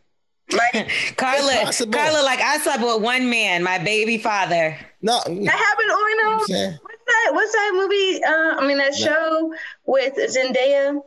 [0.52, 4.78] Like Carla, Carla, like I slept with one man, my baby father.
[5.02, 7.30] No, that happened on um, what's that?
[7.32, 8.24] What's that movie?
[8.24, 9.54] Uh, I mean that show
[9.86, 11.02] with Zendaya.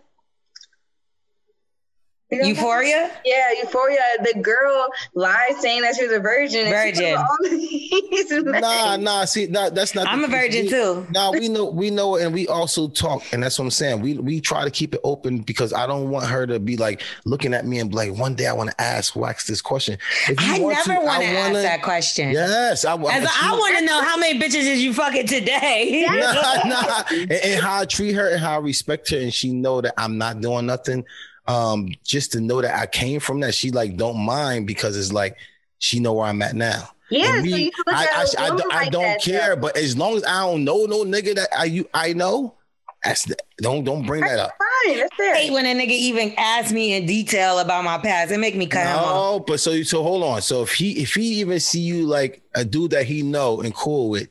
[2.30, 2.46] You know?
[2.48, 3.10] Euphoria?
[3.24, 3.98] Yeah, Euphoria.
[4.22, 6.66] The girl lied saying that she was a virgin.
[6.66, 7.16] and Virgin.
[7.16, 8.30] put all these.
[8.60, 9.24] Nah, nah.
[9.24, 10.06] See, that, that's not.
[10.06, 11.06] I'm a virgin We- too.
[11.10, 14.00] Nah, we know, we know, and we also talk, and that's what I'm saying.
[14.00, 17.02] We we try to keep it open because I don't want her to be like
[17.24, 19.98] looking at me and be like, one day I want to ask Wax this question.
[20.28, 22.30] If you I want never want to ask wanna- that question.
[22.30, 26.04] Yes, I, As she- I want to know how many bitches did you fucking today?
[26.08, 27.02] nah, nah.
[27.10, 29.94] And, and how I treat her and how I respect her, and she know that
[29.98, 31.04] I'm not doing nothing.
[31.50, 35.12] Um, just to know that I came from that, she like don't mind because it's
[35.12, 35.36] like
[35.78, 36.90] she know where I'm at now.
[37.10, 39.22] Yeah, And so me, you look I, at I, a I, I like don't that,
[39.22, 39.62] care, though.
[39.62, 42.54] but as long as I don't know no nigga that I you I know,
[43.02, 44.52] that's the, don't don't bring that up.
[44.86, 45.34] Fine, that's fair.
[45.34, 48.30] I hate when a nigga even asks me in detail about my past.
[48.30, 49.04] It make me cut him off.
[49.14, 50.40] No, but so so hold on.
[50.42, 53.74] So if he if he even see you like a dude that he know and
[53.74, 54.28] cool with,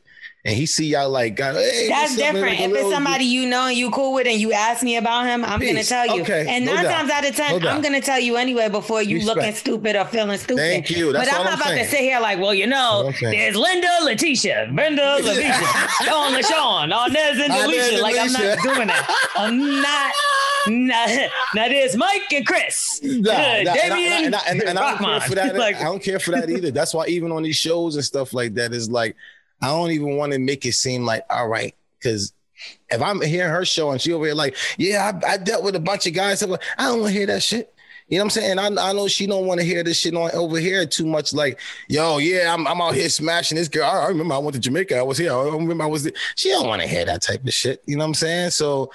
[0.50, 2.43] and he see y'all like, God, hey, That's what's up, man?
[2.43, 2.60] different.
[2.60, 5.45] If it's somebody you know and you cool with and you ask me about him,
[5.45, 6.22] I'm gonna tell you.
[6.24, 7.70] Okay, And nine times out of ten, No.
[7.70, 9.38] I'm gonna tell you anyway before you Respect.
[9.38, 10.58] looking stupid or feeling stupid.
[10.62, 11.14] Thank you.
[11.14, 11.84] That's but I'm not I'm about saying.
[11.86, 13.54] to sit here like, well, you know, That's what I'm saying.
[13.54, 15.54] there's Linda, Letitia, Brenda, Letitia,
[16.04, 19.30] Sean, LaShawn, Arnez, and Arnez and Like I'm not doing that.
[19.36, 20.12] I'm not.
[20.68, 21.06] Nah,
[21.56, 23.00] now there's Mike and Chris.
[23.02, 25.56] Nah, nah, and I- and I, and, and I don't care for that.
[25.60, 26.70] Like, I don't care for that either.
[26.72, 29.16] That's why even on these shows and stuff like that, is like
[29.62, 32.34] I don't even want to make it seem like all right because.
[32.89, 35.78] If I'm hearing her show and she over here like, yeah, I, I dealt with
[35.78, 36.45] a bunch of guys.
[36.45, 37.74] Like, I don't want to hear that shit.
[38.10, 38.60] You know what I'm saying?
[38.60, 41.32] I, I know she don't want to hear this shit on over here too much.
[41.32, 43.86] Like, yo, yeah, I'm, I'm out here smashing this girl.
[43.86, 44.97] I, I remember I went to Jamaica.
[44.97, 45.32] I was here.
[45.32, 46.03] I remember I was.
[46.03, 46.14] There.
[46.36, 47.84] She don't want to hear that type of shit.
[47.86, 48.49] You know what I'm saying?
[48.49, 48.91] So,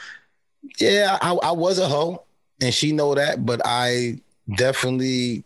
[0.79, 2.25] yeah, I, I was a hoe,
[2.61, 3.47] and she know that.
[3.47, 4.21] But I
[4.57, 5.45] definitely,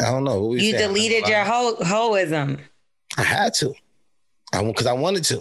[0.00, 0.40] I don't know.
[0.40, 0.88] What you saying?
[0.88, 2.58] deleted your ho- hoism.
[3.18, 3.74] I had to.
[4.54, 5.34] I because I wanted to.
[5.34, 5.40] You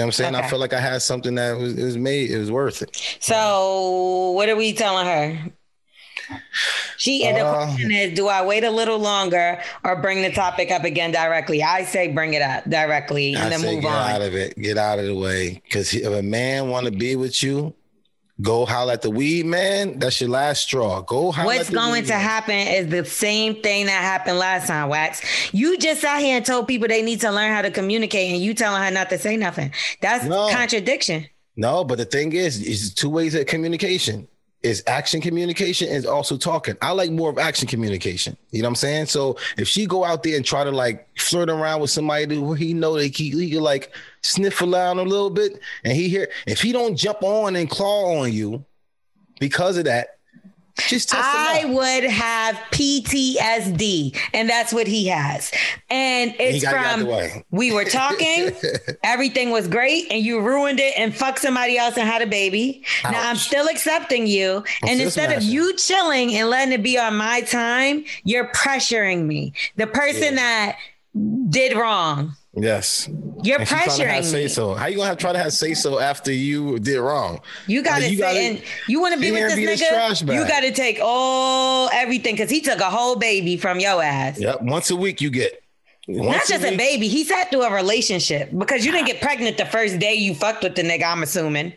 [0.00, 0.34] what I'm saying?
[0.34, 0.48] I Okay.
[0.48, 2.30] felt like I had something that was it was made.
[2.30, 2.96] It was worth it.
[3.20, 5.38] So what are we telling her?
[6.96, 10.32] She and the Uh, question is, do I wait a little longer or bring the
[10.32, 11.62] topic up again directly?
[11.62, 14.06] I say bring it up directly and I then move get on.
[14.06, 14.58] Get out of it.
[14.58, 15.60] Get out of the way.
[15.64, 17.74] Because if a man want to be with you,
[18.40, 19.98] go howl at the weed man.
[19.98, 21.00] That's your last straw.
[21.02, 21.46] Go howl.
[21.46, 22.20] What's at the going to man.
[22.20, 25.22] happen is the same thing that happened last time, Wax.
[25.54, 28.42] You just out here and told people they need to learn how to communicate, and
[28.42, 29.72] you telling her not to say nothing.
[30.00, 30.48] That's No.
[30.50, 31.26] contradiction.
[31.56, 34.28] No, but the thing is, it's two ways of communication.
[34.62, 36.76] Is action communication is also talking.
[36.82, 38.36] I like more of action communication.
[38.50, 39.06] You know what I'm saying?
[39.06, 42.54] So if she go out there and try to like flirt around with somebody who
[42.54, 43.92] he know that he, he like
[44.22, 48.20] sniff around a little bit, and he hear if he don't jump on and claw
[48.20, 48.64] on you
[49.38, 50.15] because of that,
[50.88, 51.70] just test I out.
[51.70, 55.52] would have PTSD, and that's what he has.
[55.90, 58.52] And it's out from we were talking,
[59.02, 62.84] everything was great, and you ruined it and fucked somebody else and had a baby.
[63.04, 66.98] Now I'm still accepting you, I'm and instead of you chilling and letting it be
[66.98, 69.52] on my time, you're pressuring me.
[69.76, 70.76] The person that
[71.48, 72.36] did wrong.
[72.56, 73.08] Yes.
[73.42, 74.48] You're And pressuring say me.
[74.48, 74.74] so.
[74.74, 77.40] How you gonna have try to have say so after you did wrong?
[77.66, 80.34] You gotta Like, you say, gotta- and you want to be with this this nigga.
[80.34, 84.40] You gotta take all everything because he took a whole baby from your ass.
[84.40, 84.62] Yep.
[84.62, 85.62] Once a week you get.
[86.08, 87.08] Not Once just a week- baby.
[87.08, 89.12] He sat through a relationship because you didn't ah.
[89.12, 91.04] get pregnant the first day you fucked with the nigga.
[91.04, 91.74] I'm assuming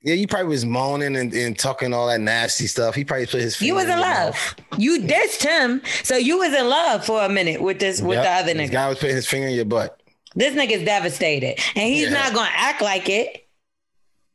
[0.00, 2.94] Yeah, you probably was moaning and, and talking all that nasty stuff.
[2.94, 4.34] He probably put his you was in your love.
[4.34, 4.54] mouth.
[4.78, 8.24] You dissed him, so you was in love for a minute with this with Yep.
[8.24, 8.72] the other This nigga.
[8.72, 10.00] guy was putting his finger in your butt.
[10.36, 12.10] This nigga's devastated, and he's Yeah.
[12.10, 13.46] not gonna act like it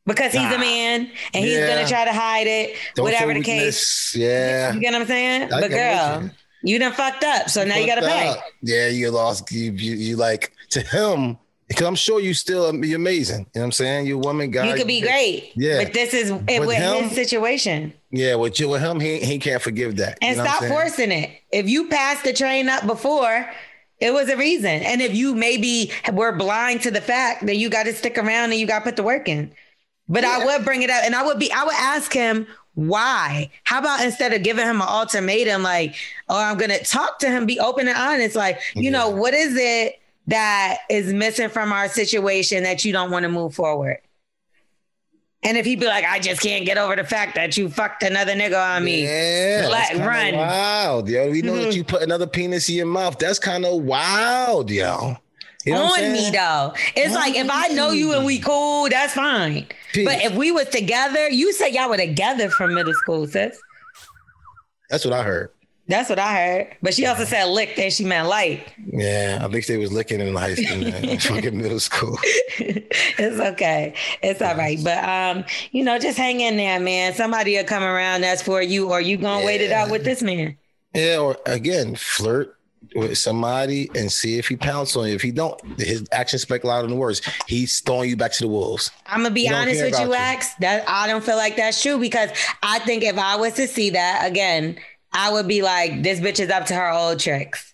[0.06, 0.56] because he's Nah.
[0.56, 1.68] a man, and he's Yeah.
[1.76, 2.76] gonna try to hide it.
[2.96, 4.14] Don't whatever the case.
[4.16, 4.74] Yeah.
[4.74, 5.54] You get what I'm saying?
[5.54, 6.30] I but girl,
[6.64, 8.30] you done fucked up, so now you gotta pay.
[8.30, 8.44] up.
[8.62, 9.52] Yeah, you lost.
[9.52, 11.38] You, you you like to him.
[11.68, 13.42] Because I'm sure you still be amazing.
[13.42, 14.08] You know what I'm saying?
[14.08, 14.68] You're a woman guy.
[14.70, 15.52] You could be great.
[15.56, 15.84] Yeah.
[15.84, 17.04] But this is it, With with him?
[17.04, 17.94] his situation.
[18.10, 20.18] Yeah, with you with him, he he can't forgive that.
[20.20, 21.30] And You know what stop forcing it.
[21.52, 23.48] If you passed the train up before,
[24.00, 24.82] it was a reason.
[24.84, 28.52] And if you maybe were blind to the fact that you got to stick around
[28.52, 29.52] and you got to put the work in.
[30.08, 33.52] But I would bring it up and I would be, I would ask him why.
[33.64, 35.96] How about instead of giving him an ultimatum, like,
[36.30, 39.34] oh, I'm going to talk to him, be open and honest, like, you know, what
[39.34, 44.00] is it that is missing from our situation that you don't want to move forward?
[45.44, 48.04] And if he'd be like, I just can't get over the fact that you fucked
[48.04, 49.04] another nigga on me.
[49.04, 50.36] Yeah, Let that's kinda run.
[50.36, 51.30] Wild, yo.
[51.30, 51.76] We know that Mhm.
[51.76, 53.18] you put another penis in your mouth.
[53.18, 55.16] That's kind of wild, yo.
[55.66, 56.34] You know what on me saying?
[56.34, 56.74] though.
[56.96, 59.66] It's like if I know you and we cool, that's fine.
[59.94, 60.06] Peace.
[60.08, 63.58] But if we was together, you said y'all were together from middle school, sis.
[64.90, 65.52] That's what I heard.
[65.90, 66.78] That's what I heard.
[66.84, 68.72] But she also said licked and she meant light.
[68.94, 71.20] Yeah, I think they was licking in high school, man.
[71.20, 72.16] fucking middle school.
[72.60, 73.96] it's okay.
[74.22, 74.78] It's all right.
[74.84, 77.16] But um, you know, just hang in there, man.
[77.16, 80.22] Somebody will come around that's for you, or you gonna wait it out with this
[80.22, 80.56] man.
[80.94, 82.56] Yeah, or again, flirt
[82.96, 85.16] with somebody and see if he pounces on you.
[85.16, 87.22] If he don't, his actions speak louder than words.
[87.48, 88.92] He's throwing you back to the wolves.
[89.08, 90.14] I'm gonna be honest with you, about you.
[90.14, 90.54] X.
[90.60, 92.30] That I don't feel like that's true because
[92.62, 94.78] I think if I was to see that again,
[95.12, 97.74] I would be like, this bitch is up to her old tricks.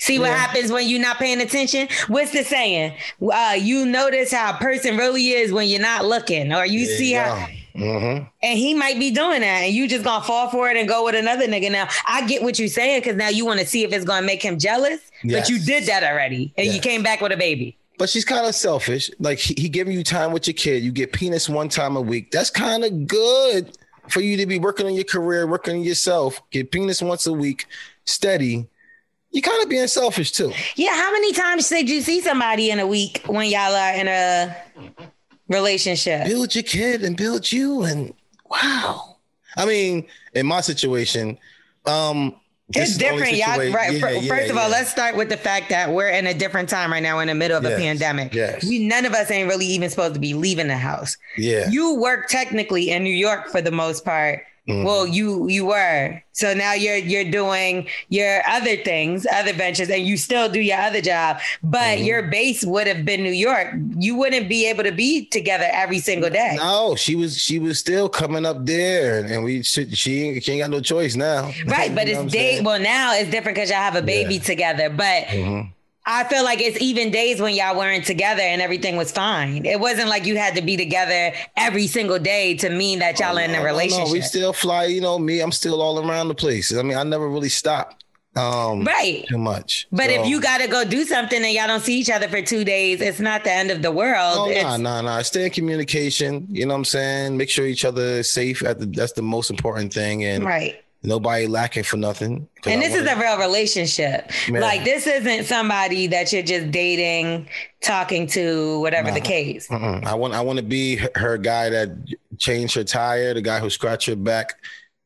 [0.00, 0.36] See what Yeah.
[0.36, 1.88] happens when you're not paying attention?
[2.06, 2.94] What's the saying?
[3.20, 7.12] Uh, you notice how a person really is when you're not looking, or you see
[7.12, 8.24] how Mm-hmm.
[8.42, 11.04] and he might be doing that, and you just gonna fall for it and go
[11.04, 11.70] with another nigga.
[11.70, 14.26] Now, I get what you're saying because now you want to see if it's gonna
[14.26, 17.76] make him jealous, but you did that already, and you came back with a baby.
[17.96, 19.10] But she's kind of selfish.
[19.20, 20.82] Like he, he giving you time with your kid.
[20.82, 22.32] You get penis one time a week.
[22.32, 23.76] That's kind of good
[24.08, 26.40] for you to be working on your career, working on yourself.
[26.50, 27.66] Get penis once a week,
[28.04, 28.66] steady.
[29.30, 30.52] You kind of being selfish too.
[30.76, 34.08] Yeah, how many times did you see somebody in a week when y'all are in
[34.08, 34.56] a
[35.48, 36.26] relationship?
[36.26, 37.82] Build your kid and build you.
[37.82, 38.14] And
[38.50, 39.16] wow.
[39.56, 41.38] I mean, in my situation,
[41.84, 42.36] um,
[42.74, 43.72] It's is the only different, y'all.
[43.72, 43.92] Right.
[43.94, 44.76] Yeah, fir- yeah, First of all, yeah.
[44.76, 47.18] let's start with the fact that we're in a different time right now.
[47.20, 48.34] In the middle of a pandemic.
[48.34, 48.62] yes.
[48.68, 51.16] We none of us ain't really even supposed to be leaving the house.
[51.38, 51.70] Yeah.
[51.70, 54.42] You work technically in New York for the most part.
[54.68, 54.84] Mhm.
[54.84, 56.22] Well, you you were.
[56.32, 60.78] So now you're you're doing your other things, other ventures, and you still do your
[60.78, 61.38] other job.
[61.62, 62.04] But Mm-hmm.
[62.04, 63.74] your base would have been New York.
[63.98, 66.54] You wouldn't be able to be together every single day.
[66.56, 70.52] No, she was she was still coming up there, and we she she ain't, she
[70.52, 71.50] ain't got no choice now.
[71.66, 72.38] Right, but You know what it's day.
[72.56, 72.64] saying?
[72.64, 74.40] Well, now it's different because y'all have a baby Yeah.
[74.42, 74.90] together.
[74.90, 75.72] But Mhm.
[76.10, 79.66] I feel like it's even days when y'all weren't together and everything was fine.
[79.66, 83.36] It wasn't like you had to be together every single day to mean that y'all
[83.36, 84.06] in a No, no, relationship.
[84.06, 84.86] No, we still fly.
[84.86, 85.40] You know me.
[85.40, 86.74] I'm still all around the place.
[86.74, 88.04] I mean, I never really stopped.
[88.36, 89.26] Um, right.
[89.28, 89.86] Too much.
[89.92, 92.28] But So- if you got to go do something and y'all don't see each other
[92.28, 94.36] for two days, it's not the end of the world.
[94.38, 95.20] Oh, It's- nah, nah, nah.
[95.22, 96.46] Stay in communication.
[96.50, 97.36] You know what I'm saying?
[97.36, 98.64] Make sure each other is safe.
[98.64, 100.24] At the, that's the most important thing.
[100.24, 100.76] And Right.
[101.02, 102.48] Nobody lacking for nothing.
[102.66, 104.30] And this is a real relationship.
[104.48, 104.62] Man.
[104.62, 107.48] Like this isn't somebody that you're just dating,
[107.82, 109.68] talking to, whatever the case.
[109.68, 110.04] Mm-mm.
[110.04, 111.90] I want I want to be her- her guy that
[112.38, 114.54] changed her tire, the guy who scratched her back,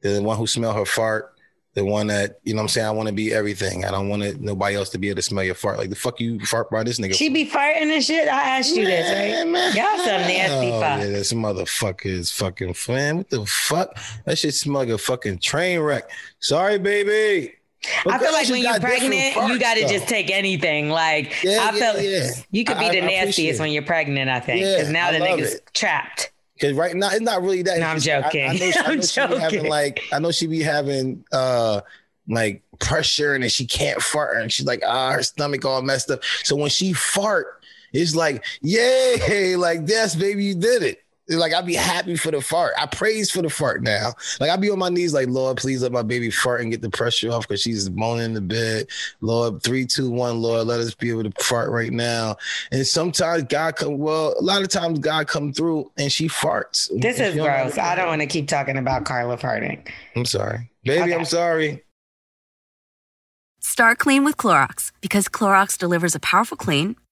[0.00, 1.34] the one who smelled her fart,
[1.74, 2.86] the one that you know what I'm saying.
[2.86, 3.84] I want to be everything.
[3.84, 5.78] I don't want it, nobody else to be able to smell your fart.
[5.78, 7.14] Like the fuck you fart by this nigga.
[7.14, 8.28] She be farting and shit.
[8.28, 9.50] I asked you this, right?
[9.50, 10.98] Man, Y'all some nasty oh, fuck.
[11.00, 13.18] Yeah, this motherfucker is fucking man.
[13.18, 13.96] What the fuck?
[14.26, 16.10] That shit smell like a fucking train wreck.
[16.40, 17.54] Sorry, baby.
[18.04, 20.90] But I feel like when you're pregnant, you got to just take anything.
[20.90, 22.30] Like Yeah, I yeah, feel yeah.
[22.50, 24.30] you could be I- the I nastiest when you're pregnant.
[24.30, 25.70] I think because now I the nigga's it.
[25.74, 26.31] trapped.
[26.62, 27.78] Cause right now it's not really that.
[27.80, 28.48] No, I'm It's- I- joking.
[28.48, 29.70] I, know, she- I I'm know she be having joking.
[29.70, 31.80] like I know she be having uh
[32.28, 36.10] like pressure and then she can't fart and she's like ah her stomach all messed
[36.10, 36.22] up.
[36.44, 41.01] So when she fart, it's like yay, like yes, baby, you did it.
[41.32, 42.74] It's like I'd be happy for the fart.
[42.78, 44.12] I praise for the fart now.
[44.40, 46.82] Like I'd be on my knees, like Lord, please let my baby fart and get
[46.82, 48.86] the pressure off because she's moaning in the bed.
[49.20, 52.36] Lord, three, two, one, Lord, let us be able to fart right now.
[52.70, 53.98] And sometimes God come.
[53.98, 56.88] Well, a lot of times God come through and she farts.
[57.00, 57.78] This is she don't know gross.
[57.78, 59.88] I don't want to keep talking about Carla farting.
[60.14, 61.02] I'm sorry, baby.
[61.02, 61.14] Okay.
[61.14, 61.82] I'm sorry.
[63.60, 66.96] Start clean with Clorox because Clorox delivers a powerful clean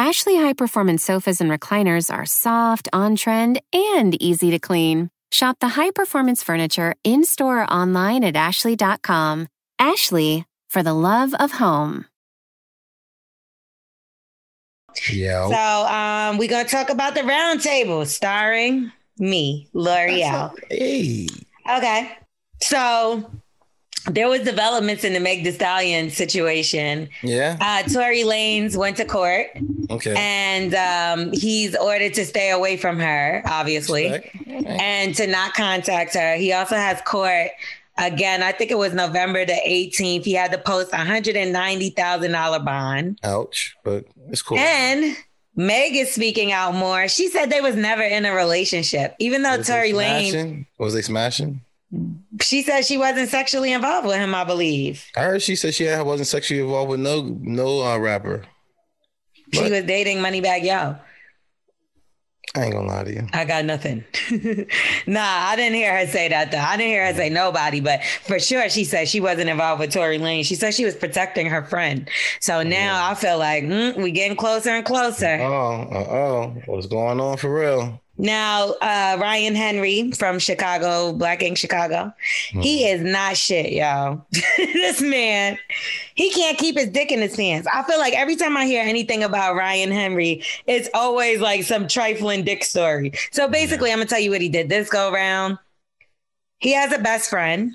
[0.00, 5.10] Ashley high performance sofas and recliners are soft, on trend, and easy to clean.
[5.30, 9.46] Shop the high performance furniture in store or online at ashley.com.
[9.78, 12.06] Ashley, for the love of home.
[15.12, 15.48] Yeah.
[15.50, 20.54] So um, we're gonna talk about the roundtable starring me, Lorel.
[20.70, 21.28] Hey.
[21.70, 22.10] Okay.
[22.62, 23.30] So
[24.06, 27.08] there was developments in the Meg Thee Stallion situation.
[27.22, 27.56] Yeah.
[27.60, 29.48] Uh, Tory Lanez went to court.
[29.90, 30.14] Okay.
[30.16, 36.36] And um, he's ordered to stay away from her, obviously, and to not contact her.
[36.36, 37.50] He also has court
[37.98, 38.42] again.
[38.42, 40.24] I think it was November the 18th.
[40.24, 43.18] He had to post a hundred and ninety thousand dollar bond.
[43.22, 44.58] Ouch, but it's cool.
[44.58, 45.16] And
[45.56, 47.08] Meg is speaking out more.
[47.08, 50.66] She said they was never in a relationship, even though was Tory Lanez.
[50.78, 51.60] Was they smashing?
[52.40, 54.34] She said she wasn't sexually involved with him.
[54.34, 58.44] I believe I heard she said she wasn't sexually involved with no no uh, rapper.
[59.52, 60.96] she was dating Moneybagg Yo.
[62.56, 63.28] I ain't gonna lie to you.
[63.32, 64.04] I got nothing.
[65.06, 66.58] nah, I didn't hear her say that though.
[66.58, 69.92] I didn't hear her say nobody, but for sure she said she wasn't involved with
[69.92, 70.42] Tory Lane.
[70.42, 72.08] She said she was protecting her friend.
[72.40, 75.38] So now I feel like mm, we getting closer and closer.
[75.40, 78.00] Oh, uh oh, what's going on for real?
[78.20, 82.12] Now, uh, Ryan Henry from Chicago, Black Ink Chicago,
[82.50, 84.26] he is not shit, y'all.
[84.58, 85.56] this man,
[86.16, 87.66] he can't keep his dick in his hands.
[87.72, 91.88] I feel like every time I hear anything about Ryan Henry, it's always like some
[91.88, 93.12] trifling dick story.
[93.32, 95.58] So basically, I'm gonna tell you what he did this go around.
[96.58, 97.72] He has a best friend.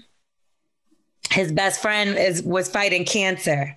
[1.32, 3.76] His best friend is was fighting cancer.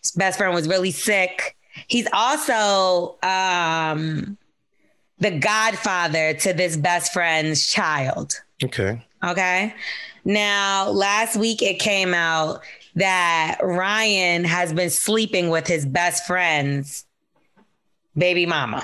[0.00, 1.56] His best friend was really sick.
[1.88, 4.38] He's also um
[5.18, 8.34] the godfather to this best friend's child.
[8.62, 9.02] Okay.
[9.24, 9.74] Okay.
[10.24, 12.60] Now, last week it came out
[12.96, 17.04] that Ryan has been sleeping with his best friend's
[18.16, 18.82] baby mama.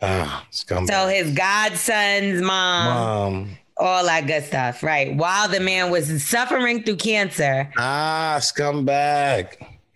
[0.00, 0.88] Ah, scumbag.
[0.88, 3.58] So his godson's mom, Mom.
[3.76, 5.14] all that good stuff, right?
[5.14, 9.46] While the man was suffering through cancer, Ah, scumbag.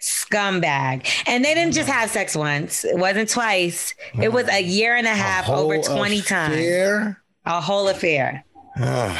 [0.06, 1.06] Scumbag.
[1.26, 5.06] And they didn't just have sex once, it wasn't twice, it was a year and
[5.06, 6.54] a half over 20 times.
[6.54, 7.22] affair?
[7.44, 8.44] A whole affair.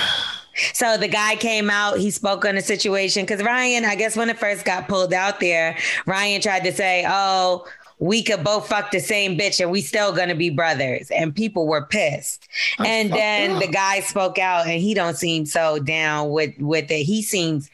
[0.73, 4.31] So the guy came out, he spoke on the situation because Ryan, I guess when
[4.31, 5.77] it first got pulled out there,
[6.07, 7.67] Ryan tried to say, Oh,
[7.99, 11.11] we could both fuck the same bitch and we still gonna be brothers.
[11.11, 12.49] And people were pissed.
[12.79, 17.03] and then the guy spoke out and he don't seem so down with with it.
[17.05, 17.71] He seems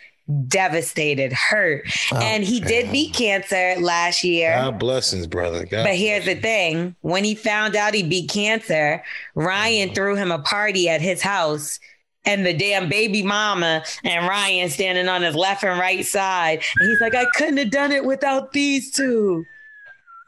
[0.49, 1.85] devastated, hurt.
[2.15, 4.55] and he did beat cancer last year.
[4.55, 5.65] God blessings, brother.
[5.65, 9.03] God But here's the thing when he found out he beat cancer,
[9.35, 9.95] Ryan mm-hmm.
[9.95, 11.79] threw him a party at his house.
[12.25, 16.63] And the damn baby mama and Ryan standing on his left and right side.
[16.79, 19.45] And he's like, I couldn't have done it without these two.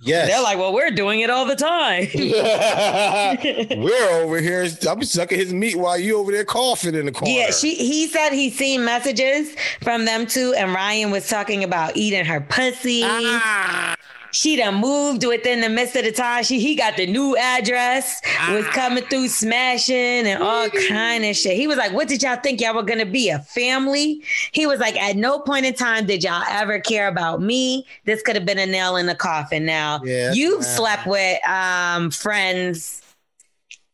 [0.05, 0.29] Yes.
[0.29, 2.09] They're like, well, we're doing it all the time.
[3.83, 4.69] We're over here.
[4.87, 7.33] I'm sucking his meat while you over there coughing in the corner.
[7.33, 11.97] Yeah, she he said he's seen messages from them too, and Ryan was talking about
[11.97, 13.01] eating her pussy.
[13.05, 13.97] Ah.
[14.35, 16.43] She done moved within the midst of the time.
[16.43, 18.21] She he got the new address,
[18.51, 19.95] was coming through smashing
[20.27, 21.57] and all kind of shit.
[21.57, 23.29] He was like, What did y'all think y'all were gonna be?
[23.31, 24.23] A family?
[24.53, 27.87] He was like, At no point in time did y'all ever care about me.
[28.05, 29.65] This could have been a nail in the coffin.
[29.65, 33.03] Now Yeah, you've slept with um friends,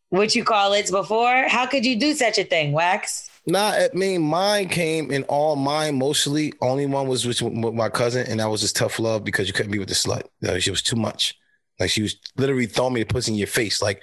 [0.09, 1.49] what you call it before.
[1.49, 3.30] How could you do such a thing, Wax?
[3.47, 6.53] Nah, I mean, mine came in all mine mostly.
[6.61, 9.73] Only one was with, my cousin, and that was just tough love because you couldn't
[9.73, 10.25] be with the slut.
[10.61, 11.37] She was too much.
[11.79, 13.81] Like she was literally throwing me the pussy in your face.
[13.81, 14.03] Like,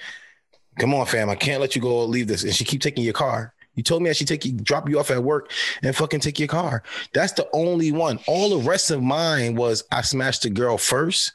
[0.80, 2.44] come on, fam, I can't let you go leave this.
[2.44, 3.54] And she keep taking your car.
[3.76, 5.52] You told me I should take you, drop you off at work,
[5.84, 6.82] and fucking take your car.
[7.14, 8.20] That's the only one.
[8.26, 11.32] All the rest of mine was I smashed the girl first,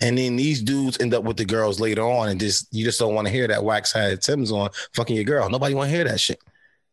[0.00, 2.98] and then these dudes end up with the girls later on, and just you just
[2.98, 5.50] don't want to hear that wax had Tim's on fucking your girl.
[5.50, 6.40] Nobody want to hear that shit.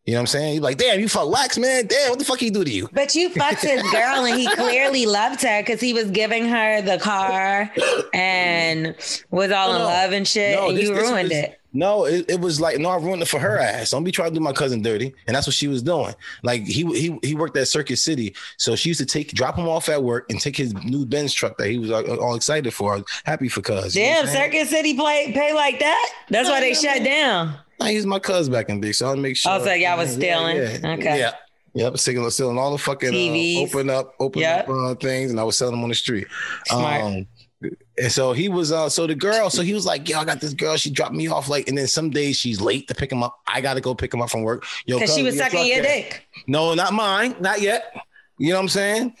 [0.06, 0.54] You know what I'm saying?
[0.54, 1.86] You're like, damn, you fuck wax, man.
[1.86, 2.88] Damn, what the fuck he do to you?
[2.92, 6.80] But you fucked his girl and he clearly loved her because he was giving her
[6.82, 7.70] the car
[8.14, 8.94] and
[9.30, 10.58] was all No, in love and shit.
[10.58, 11.56] No, and this- you this ruined was- it.
[11.72, 13.90] No, it, it was like no, I ruined it for her ass.
[13.92, 16.12] Don't be trying to do my cousin dirty, and that's what she was doing.
[16.42, 19.68] Like he he he worked at Circuit City, so she used to take drop him
[19.68, 23.04] off at work and take his new Benz truck that he was all, excited for,
[23.24, 23.94] happy for cuz.
[23.94, 24.42] you know Damn, what I'm?
[24.50, 26.12] Circuit City play pay like that?
[26.28, 27.54] That's why they shut down.
[27.80, 29.52] Nah, he my cuz back in big, so I'll make sure.
[29.52, 30.56] Oh, so y'all was stealing?
[30.58, 31.18] yeah, Okay.
[31.18, 31.32] Yeah.
[31.72, 34.68] Yep, stealing, stealing all the fucking uh, open up, open Yep.
[34.68, 36.26] up uh, things, and I was selling them on the street.
[36.66, 37.02] Smart.
[37.02, 37.26] Um,
[37.96, 40.40] and so he was, uh, so the girl, so he was like, "Yo, I got
[40.40, 40.76] this girl.
[40.76, 43.38] She dropped me off like, and then some days she's late to pick him up.
[43.46, 44.64] I got to go pick him up from work.
[44.86, 46.26] Yo, Because she was sucking your dick.
[46.48, 47.94] No, not mine, not yet.
[48.38, 49.14] You know what I'm saying?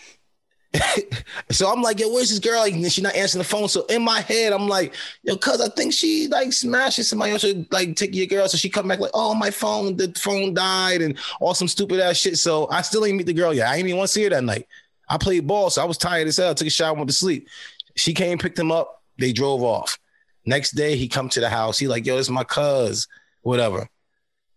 [1.50, 2.60] so I'm like, yo, where's this girl?
[2.60, 3.68] Like, and she not answering the phone.
[3.68, 7.44] So in my head, I'm like, yo, cuz I think she like smashing somebody else
[7.70, 8.48] like take your girl.
[8.48, 12.00] So she come back like, oh, my phone, the phone died and all some stupid
[12.00, 12.38] ass shit.
[12.38, 13.68] So I still ain't meet the girl yet.
[13.68, 14.66] I ain't even want to see her that night.
[15.08, 16.54] I played ball, so I was tired as hell.
[16.54, 17.48] Took a shower, went to sleep.
[17.96, 19.02] She came, picked him up.
[19.18, 19.98] They drove off.
[20.46, 21.78] Next day, he come to the house.
[21.78, 23.08] He like, yo, this is my cuz,
[23.42, 23.88] whatever.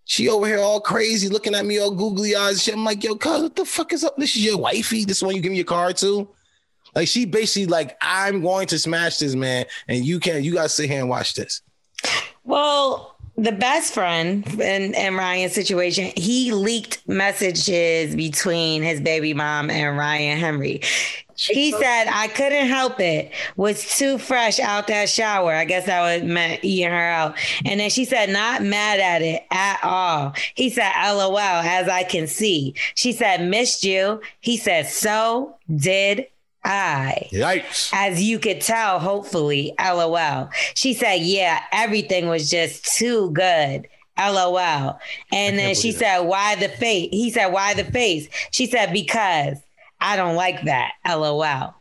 [0.06, 2.62] She over here all crazy, looking at me all googly eyes.
[2.62, 2.76] Shit.
[2.76, 4.18] I'm like, yo, cuz, what the fuck is up?
[4.18, 5.06] This is your wifey.
[5.06, 6.28] This one you give me your card to.
[6.96, 10.44] Like she basically like, I'm going to smash this man, and you can't.
[10.44, 11.62] You gotta sit here and watch this.
[12.44, 19.70] Well, the best friend in, in Ryan's situation, he leaked messages between his baby mom
[19.70, 20.82] and Ryan Henry.
[21.36, 23.32] He said, I couldn't help it.
[23.56, 25.54] Was too fresh out that shower.
[25.54, 27.36] I guess that was meant eating her out.
[27.66, 30.34] And then she said, not mad at it at all.
[30.54, 32.76] He said, LOL, as I can see.
[32.94, 34.22] She said, missed you.
[34.42, 36.28] He said, so did
[36.66, 37.28] I.
[37.32, 37.90] Yikes.
[37.94, 40.50] As you could tell, hopefully, LOL.
[40.76, 43.88] She said, Yeah, everything was just too good.
[44.18, 45.00] LOL.
[45.32, 47.10] And then she said, Why the face?
[47.12, 48.30] He said, Why the face?
[48.52, 49.58] She said, Because
[50.00, 50.92] I don't like that.
[51.06, 51.76] LOL.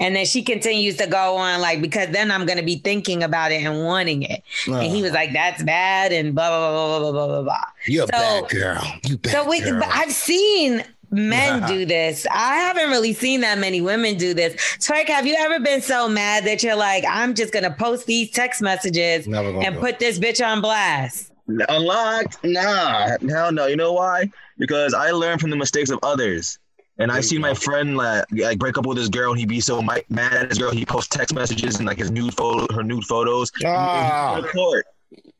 [0.00, 3.22] And then she continues to go on, like, because then I'm going to be thinking
[3.22, 4.42] about it and wanting it.
[4.66, 5.14] And he was ah.
[5.14, 7.64] like, That's bad, and blah, blah, blah, blah, blah, blah, blah.
[7.86, 8.92] You're a So- bad girl.
[9.04, 9.78] You bad So we, girl.
[9.78, 10.84] but I've seen
[11.14, 12.26] men do this.
[12.30, 14.54] I haven't really seen that many women do this.
[14.78, 18.30] Twerk, have you ever been so mad that you're like, I'm just gonna post these
[18.30, 19.34] text messages and
[19.74, 21.32] do put this bitch on blast?
[21.68, 22.38] Unlocked?
[22.44, 23.66] Nah, hell no.
[23.66, 24.30] You know why?
[24.58, 26.58] Because I learned from the mistakes of others.
[26.98, 29.58] And I see my friend like, like break up with his girl, and he be
[29.60, 30.70] so mad at his girl.
[30.70, 33.50] He posts text messages and like his nude photo, her nude photos.
[33.58, 34.36] He- Ah.
[34.36, 34.86] He, went to court.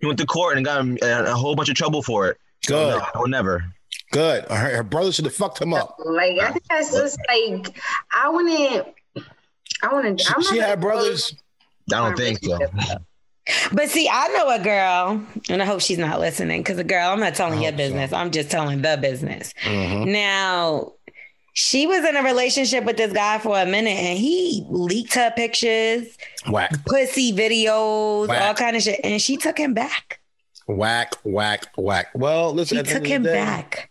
[0.00, 2.38] He went to court and got him a, a whole bunch of trouble for it.
[2.64, 2.98] So, Good.
[2.98, 3.64] no, I would never.
[4.12, 4.44] Good.
[4.44, 5.96] Her, her brother should have fucked him up.
[6.04, 7.76] Like I think that's just like
[8.12, 8.86] I wouldn't.
[9.82, 10.20] I wouldn't.
[10.20, 11.34] She, I'm she had brothers.
[11.92, 12.58] I don't think so.
[13.72, 17.10] But see, I know a girl, and I hope she's not listening because a girl,
[17.10, 18.10] I'm not telling your business.
[18.12, 19.52] I'm just telling the business.
[19.64, 20.10] Mm-hmm.
[20.12, 20.92] Now,
[21.52, 25.30] she was in a relationship with this guy for a minute and he leaked her
[25.36, 26.06] pictures,
[26.48, 28.40] Whack, pussy videos, Whack.
[28.42, 29.00] all kind of shit.
[29.04, 30.20] And she took him back.
[30.66, 32.06] whack, whack, whack.
[32.14, 32.76] Well, listen.
[32.76, 33.90] She at took him day- back.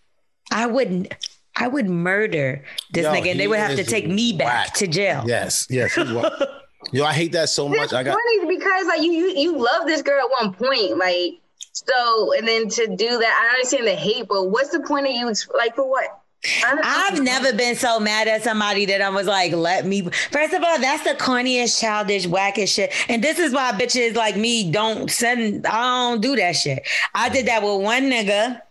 [0.54, 1.14] I wouldn't.
[1.56, 4.74] I would murder this Yo, nigga, and they would have to take me back whack.
[4.76, 5.24] to jail.
[5.28, 5.96] Yes, yes.
[6.92, 7.80] Yo, I hate that so much.
[7.80, 8.18] It's I got.
[8.18, 11.40] funny because like you, you you love this girl at one point, like
[11.72, 15.12] so, and then to do that, I understand the hate, but what's the point of
[15.14, 15.32] you?
[15.56, 16.20] Like for what?
[16.66, 20.02] I've never been so mad at somebody that I was like, let me.
[20.32, 22.92] First of all, that's the corniest, childish, wackest shit.
[23.10, 26.86] And this is why bitches like me don't send, I don't do that shit.
[27.16, 28.62] I did that with one nigga,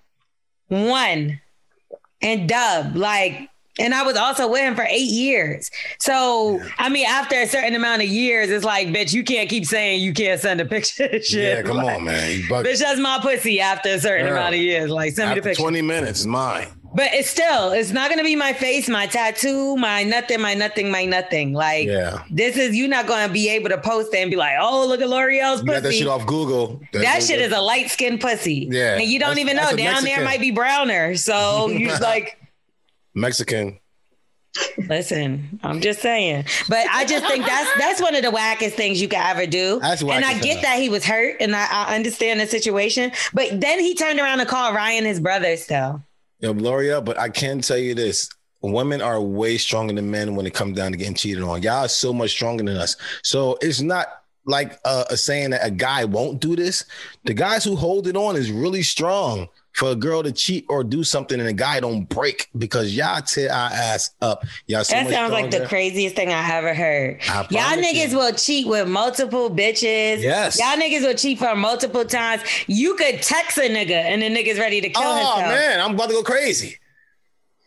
[0.69, 1.41] one,
[2.23, 2.97] and dub.
[2.97, 5.71] Like, and I was also with him for eight years.
[5.99, 9.65] So, I mean, after a certain amount of years, it's like, bitch, you can't keep
[9.65, 11.09] saying you can't send a picture.
[11.23, 11.33] shit.
[11.33, 12.41] Yeah, come Like, on, man.
[12.43, 14.33] Bitch, that's my pussy after a certain Yeah.
[14.33, 14.91] amount of years.
[14.91, 15.63] Like, send me the picture.
[15.63, 16.69] 20 minutes is mine.
[16.95, 20.91] But it's still, it's not gonna be my face, my tattoo, my nothing, my nothing,
[20.91, 21.53] my nothing.
[21.55, 22.23] Like Yeah.
[22.31, 25.01] this is you're not gonna be able to post it and be like, oh, look
[25.01, 26.81] at Lorel's You got that shit off Google.
[26.93, 28.69] that shit is a light skinned pussy.
[28.71, 28.95] Yeah.
[28.99, 29.63] And you don't That's- even know.
[29.65, 31.17] that's Down there might be browner.
[31.17, 32.39] So you just like,
[33.15, 33.79] Mexican.
[34.89, 36.45] listen, I'm just saying.
[36.69, 39.79] But I just think that's that's one of the wackest things you could ever do.
[39.81, 43.13] That's and I get that he was hurt and I, I understand the situation.
[43.33, 46.03] But then he turned around and called Ryan his brother still.
[46.43, 48.29] Yo, Gloria, but I can tell you this.
[48.63, 51.63] Women are way stronger than men when it comes down to getting cheated on.
[51.63, 52.97] Y'all are so much stronger than us.
[53.23, 54.09] So it's not
[54.45, 56.85] like a saying that a guy won't do this.
[57.25, 59.49] The guys who hold it on is really strong.
[59.75, 63.21] For a girl to cheat or do something and a guy don't break because y'all
[63.23, 64.45] tear our ass up.
[64.67, 67.21] Y'all so that sounds like the craziest thing I ever heard.
[67.29, 68.19] I Y'all niggas you.
[68.19, 70.23] will cheat with multiple bitches.
[70.23, 70.59] Yes.
[70.59, 72.43] Y'all niggas will cheat for multiple times.
[72.67, 75.55] You could text a nigga and the nigga's ready to kill Oh himself.
[75.55, 76.77] man, I'm about to go crazy.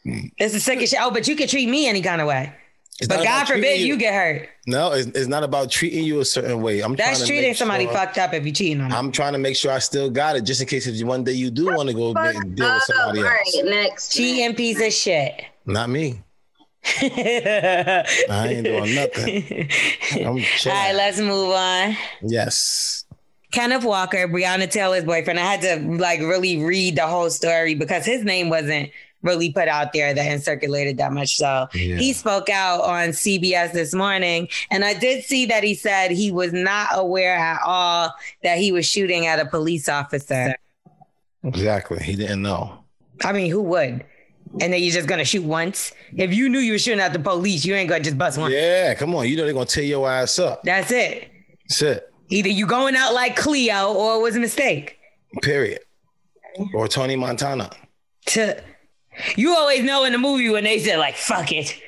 [0.06, 1.02] It's the sickest shit.
[1.02, 2.53] Oh, but you could treat me any kind of way.
[3.00, 3.98] It's but God forbid you.
[3.98, 4.50] get hurt.
[4.68, 6.80] No, it's, it's not about treating you a certain way.
[6.80, 8.98] I'm trying That's to treating make somebody sure- fucked up if you cheating on them.
[8.98, 11.24] I'm trying to make sure I still got it, just in case if you- one
[11.26, 13.56] day you do want to go Fuck get, deal with oh, somebody All else.
[13.58, 14.14] right, next.
[14.14, 15.44] Cheating piece of shit.
[15.66, 16.22] Not me.
[17.02, 18.04] I
[18.50, 19.70] ain't doing nothing.
[20.22, 20.78] I'm All chilling.
[20.78, 21.98] right, let's move on.
[22.22, 23.06] Yes.
[23.52, 25.40] Kenneth Walker, Breonna Taylor's boyfriend.
[25.40, 28.92] I had to like really read the whole story because his name wasn't
[29.26, 31.35] really put out there that and circulated that much.
[31.35, 31.97] So Yeah.
[31.97, 36.31] he spoke out on CBS this morning, and I did see that he said he
[36.31, 40.56] was not aware at all that he was shooting at a police officer.
[41.43, 42.02] Exactly.
[42.03, 42.80] He didn't know.
[43.23, 44.03] I mean, who would?
[44.61, 45.91] And then you're just gonna shoot once?
[46.15, 48.52] If you knew you were shooting at the police, you ain't gonna just bust one.
[48.52, 49.27] Yeah, come on.
[49.27, 50.64] You know they're gonna tear your ass up.
[50.64, 51.30] That's it.
[51.68, 52.14] That's it.
[52.30, 54.97] Either you going out like Cleo or it was a mistake.
[55.41, 55.80] Period.
[56.73, 57.69] Or Tony Montana.
[58.27, 58.60] to
[59.36, 61.82] you always know in the movie when they said like fuck it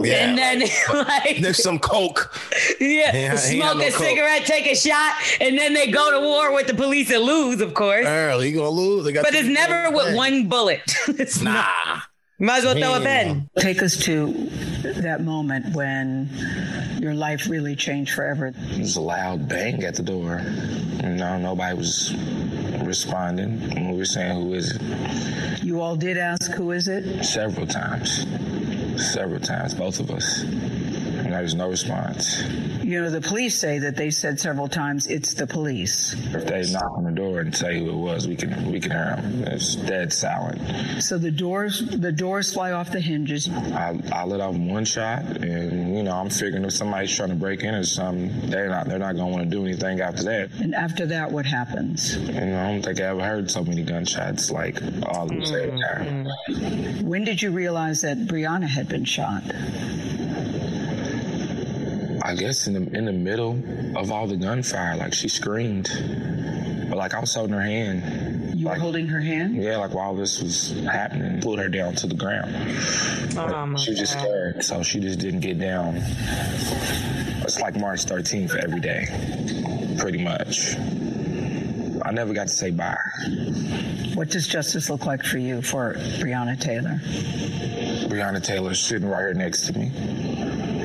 [0.00, 0.60] Yeah, and then
[0.94, 2.32] like There's some coke.
[2.80, 4.00] yeah, He he smoke no a coke.
[4.04, 7.60] cigarette take a shot and then they go to war with the police and lose
[7.60, 9.04] of course Early, you gonna lose.
[9.04, 11.52] They got but it's never with one bullet it's Nah.
[11.84, 12.02] not.
[12.46, 14.32] Might as well throw a pen Take us to
[14.82, 16.28] that moment when
[17.00, 18.46] your life really changed forever.
[18.56, 20.40] It was a loud bang at the door.
[21.02, 22.14] You know, nobody was
[22.82, 23.90] responding.
[23.90, 25.64] We were saying, Who is it?
[25.64, 27.24] You all did ask, who is it?
[27.24, 28.26] Several times.
[29.12, 30.44] Several times, both of us.
[31.28, 32.42] And there was no response.
[32.82, 36.14] You know, the police say that they said several times, it's the police.
[36.14, 38.92] If they knock on the door and say who it was, we can we can
[38.92, 39.44] hear them.
[39.44, 41.02] It's dead silent.
[41.02, 43.46] So the doors, the doors fly off the hinges.
[43.46, 47.34] I, I let off one shot, and you know I'm figuring if somebody's trying to
[47.34, 50.50] break in or something, they're not they're not gonna want to do anything after that.
[50.52, 52.16] And after that, what happens?
[52.16, 55.44] You know, I don't think I ever heard so many gunshots like all at the
[55.44, 56.96] same mm-hmm.
[56.96, 57.06] time.
[57.06, 59.42] When did you realize that Breonna had been shot?
[62.28, 63.58] I guess in the in the middle
[63.96, 65.88] of all the gunfire, like she screamed,
[66.90, 68.60] but like I was holding her hand.
[68.60, 69.56] You were holding her hand?
[69.56, 72.54] Yeah, like while this was happening, pulled her down to the ground.
[73.34, 74.24] Oh, my she was just God.
[74.24, 75.94] scared, so she just didn't get down.
[75.96, 79.06] It's like March 13th every day,
[79.98, 80.76] pretty much.
[82.04, 82.94] I never got to say bye.
[84.12, 87.00] What does justice look like for you, for Breonna Taylor?
[88.10, 90.77] Breonna Taylor sitting right here next to me.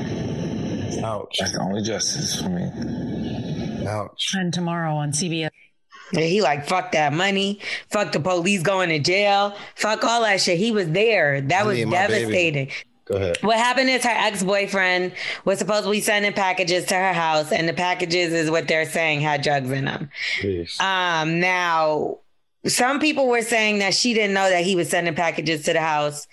[1.01, 1.37] Ouch.
[1.39, 3.85] That's the only justice for me.
[3.87, 4.33] Ouch.
[4.35, 5.49] And tomorrow on CBS.
[6.11, 7.59] and he like fuck that money
[7.89, 11.65] fuck the police going to jail fuck all that shit he was there that I
[11.65, 11.91] was need baby.
[11.91, 12.69] devastating
[13.05, 13.37] Go ahead.
[13.41, 15.13] What happened is her ex boyfriend
[15.43, 19.41] was supposedly sending packages to her house, and the packages is what they're saying had
[19.41, 20.09] drugs in them.
[20.39, 20.79] Peace.
[20.79, 22.19] Um, now,
[22.65, 25.81] some people were saying that she didn't know that he was sending packages to the
[25.81, 26.27] house.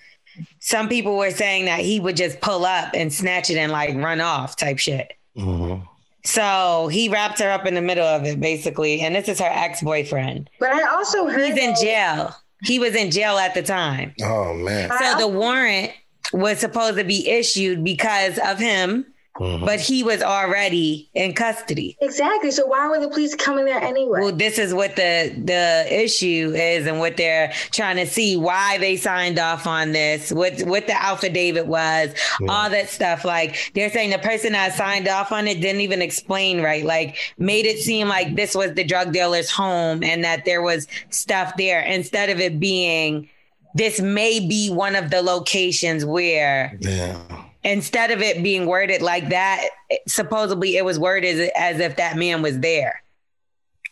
[0.61, 3.95] Some people were saying that he would just pull up and snatch it and like
[3.97, 5.13] run off type shit.
[5.37, 5.87] Mhm.
[6.25, 9.01] So he wrapped her up in the middle of it, basically.
[9.01, 10.51] And this is her ex boyfriend.
[10.59, 12.35] But I also heard He's in jail.
[12.63, 14.15] He was in jail at the time.
[14.23, 14.91] Oh man.
[15.01, 15.93] So the warrant
[16.33, 19.07] was supposed to be issued because of him,
[19.41, 19.65] Mhm.
[19.65, 21.97] but he was already in custody.
[22.03, 22.51] Exactly.
[22.51, 24.21] So why were the police coming there anyway?
[24.21, 28.77] Well, this is what the the issue is, and what they're trying to see why
[28.79, 32.11] they signed off on this, what what the affidavit was,
[32.49, 33.25] all that stuff.
[33.25, 37.17] Like they're saying the person that signed off on it didn't even explain right, like
[37.39, 41.55] made it seem like this was the drug dealer's home and that there was stuff
[41.57, 43.29] there instead of it being
[43.75, 47.17] this may be one of the locations where Yeah.
[47.65, 49.69] Instead of it being worded like that,
[50.07, 53.03] supposedly it was worded as if that man was there.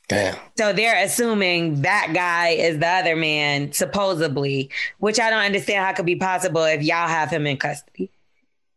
[0.09, 0.37] Damn.
[0.57, 5.91] So they're assuming that guy is the other man, supposedly, which I don't understand how
[5.91, 8.11] it could be possible if y'all have him in custody.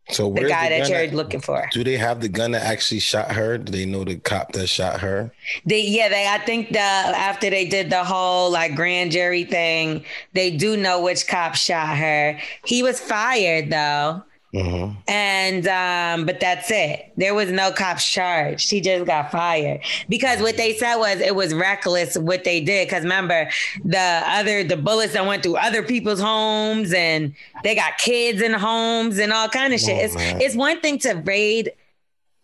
[0.09, 1.69] So The guy that you're looking for.
[1.71, 3.57] Do they have the gun that actually shot her?
[3.57, 5.31] Do they know the cop that shot her?
[5.65, 10.03] They yeah, they I think the after they did the whole like grand jury thing,
[10.33, 12.37] they do know which cop shot her.
[12.65, 14.23] He was fired though.
[14.53, 14.99] Mm-hmm.
[15.07, 17.13] And um, but that's it.
[17.15, 18.59] There was no cops charged.
[18.61, 19.79] She just got fired
[20.09, 22.87] because what they said was it was reckless what they did.
[22.87, 23.49] Because remember,
[23.85, 27.33] the other the bullets that went through other people's homes, and
[27.63, 29.97] they got kids in homes and all kind of shit.
[30.01, 30.41] Oh, it's man.
[30.41, 31.71] it's one thing to raid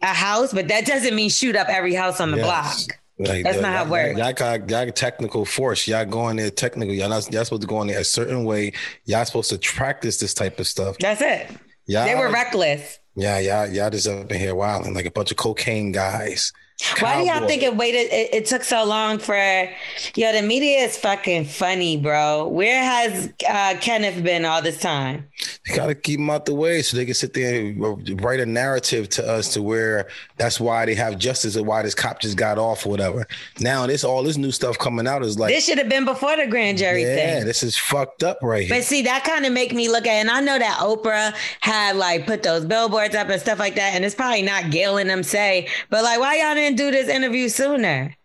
[0.01, 2.85] a house, but that doesn't mean shoot up every house on the Yes.
[2.85, 2.99] block.
[3.19, 4.17] Like, That's the- not how it works.
[4.19, 5.88] Y'all got y'all technical force.
[5.88, 6.93] Y'all going there technical.
[6.93, 8.73] Y'all not y'all supposed to go in there a certain way.
[9.05, 10.97] Y'all supposed to practice this type of stuff.
[10.99, 11.49] That's it.
[11.88, 12.99] Yeah, They were reckless.
[13.15, 16.53] Yeah, y'all y'all just up in here wilding like a bunch of cocaine guys.
[16.99, 18.14] Why do y'all think it waited?
[18.14, 20.32] It, it took so long for yo.
[20.32, 22.48] The media is fucking funny, bro.
[22.48, 25.28] Where has uh, Kenneth been all this time?
[25.68, 28.45] You gotta keep them out the way so they can sit there and write a
[28.45, 32.38] narrative to us to where that's why they have justice or why this cop just
[32.38, 33.26] got off or whatever.
[33.60, 36.38] Now this all this new stuff coming out is like this should have been before
[36.38, 37.45] the grand jury yeah, thing.
[37.45, 38.76] this is fucked up right here.
[38.76, 41.95] But see, that kind of make me look at, and I know that Oprah had
[41.95, 45.10] like put those billboards up and stuff like that, and it's probably not Gayle and
[45.10, 48.15] them say, but like, why y'all didn't do this interview sooner?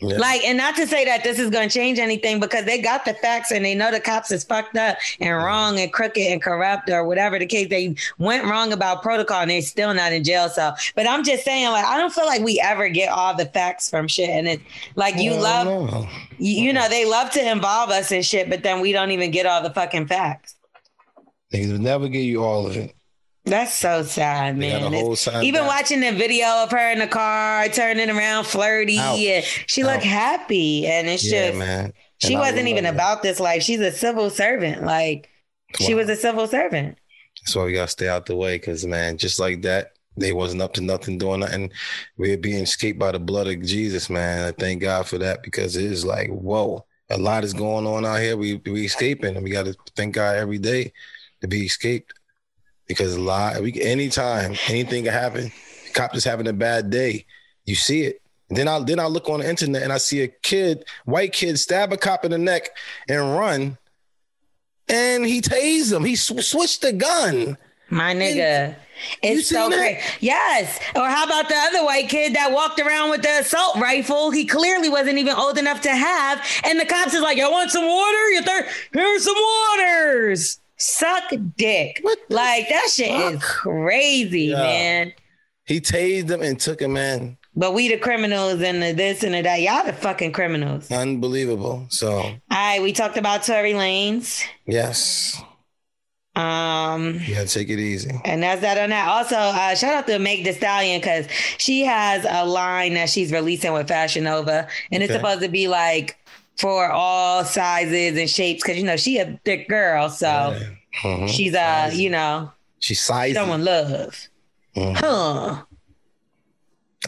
[0.00, 0.18] Yeah.
[0.18, 3.06] Like, and not to say that this is going to change anything because they got
[3.06, 5.44] the facts and they know the cops is fucked up and mm-hmm.
[5.44, 7.70] wrong and crooked and corrupt or whatever the case.
[7.70, 10.50] They went wrong about protocol and they're still not in jail.
[10.50, 13.46] So, but I'm just saying, like, I don't feel like we ever get all the
[13.46, 14.28] facts from shit.
[14.28, 14.62] And it's
[14.96, 16.06] like you love, no.
[16.36, 19.30] you, you know, they love to involve us in shit, but then we don't even
[19.30, 20.56] get all the fucking facts.
[21.52, 22.95] They never give you all of it.
[23.46, 24.82] That's so sad, man.
[24.82, 25.68] a whole It's- Even back.
[25.68, 29.18] watching the video of her in the car turning around flirty, Ouch.
[29.20, 31.92] and she looked happy, and it's Yeah, just man.
[32.18, 32.94] she And wasn't even that.
[32.94, 33.62] about this life.
[33.62, 34.84] She's a civil servant.
[34.84, 35.28] Like
[35.78, 36.98] she was a civil servant.
[37.40, 40.62] That's why we gotta stay out the way, cause man, just like that, they wasn't
[40.62, 41.70] up to nothing doing nothing.
[42.16, 44.44] We're being escaped by the blood of Jesus, man.
[44.44, 48.04] I thank God for that because it is like, whoa, a lot is going on
[48.04, 48.36] out here.
[48.36, 50.92] We we escaping, and we gotta thank God every day
[51.42, 52.12] to be escaped.
[52.86, 55.52] Because a lot, we anytime anything can happen.
[55.94, 57.24] Cop just having a bad day,
[57.64, 58.20] you see it.
[58.48, 61.58] Then I then I look on the internet and I see a kid, white kid,
[61.58, 62.70] stab a cop in the neck
[63.08, 63.76] and run,
[64.88, 66.04] and he tased him.
[66.04, 67.58] He sw- switched the gun.
[67.88, 68.70] My nigga.
[68.70, 68.76] You
[69.22, 70.00] It's so crazy.
[70.20, 70.80] Yes.
[70.94, 74.30] Or how about the other white kid that walked around with the assault rifle?
[74.30, 76.44] He clearly wasn't even old enough to have.
[76.64, 78.30] And the cops is like, "You want some water?
[78.30, 81.24] You thir- here's some waters." Suck
[81.56, 82.02] dick.
[82.28, 84.56] Like that shit is crazy, Yeah.
[84.56, 85.12] man.
[85.64, 87.36] He tased him and took him in.
[87.56, 89.60] But we the criminals and the this and the that.
[89.62, 90.90] Y'all the fucking criminals.
[90.92, 91.86] Unbelievable.
[91.88, 94.44] So All right, we talked about Tory Lanez.
[94.66, 95.42] yes,
[96.34, 98.10] Um, yeah, take it easy.
[98.26, 99.08] And that's that on that.
[99.08, 101.26] Also, uh, shout out to Meg Thee Stallion because
[101.56, 105.66] she has a line that she's releasing with Fashion Nova, and it's supposed to be
[105.66, 106.18] like
[106.58, 110.58] for all sizes and shapes because you know she a thick girl, so
[111.02, 111.28] Mhm.
[111.28, 113.34] she's uh you know She's sizing.
[113.34, 114.28] someone love.
[114.74, 114.96] Mhm.
[114.96, 115.62] Huh.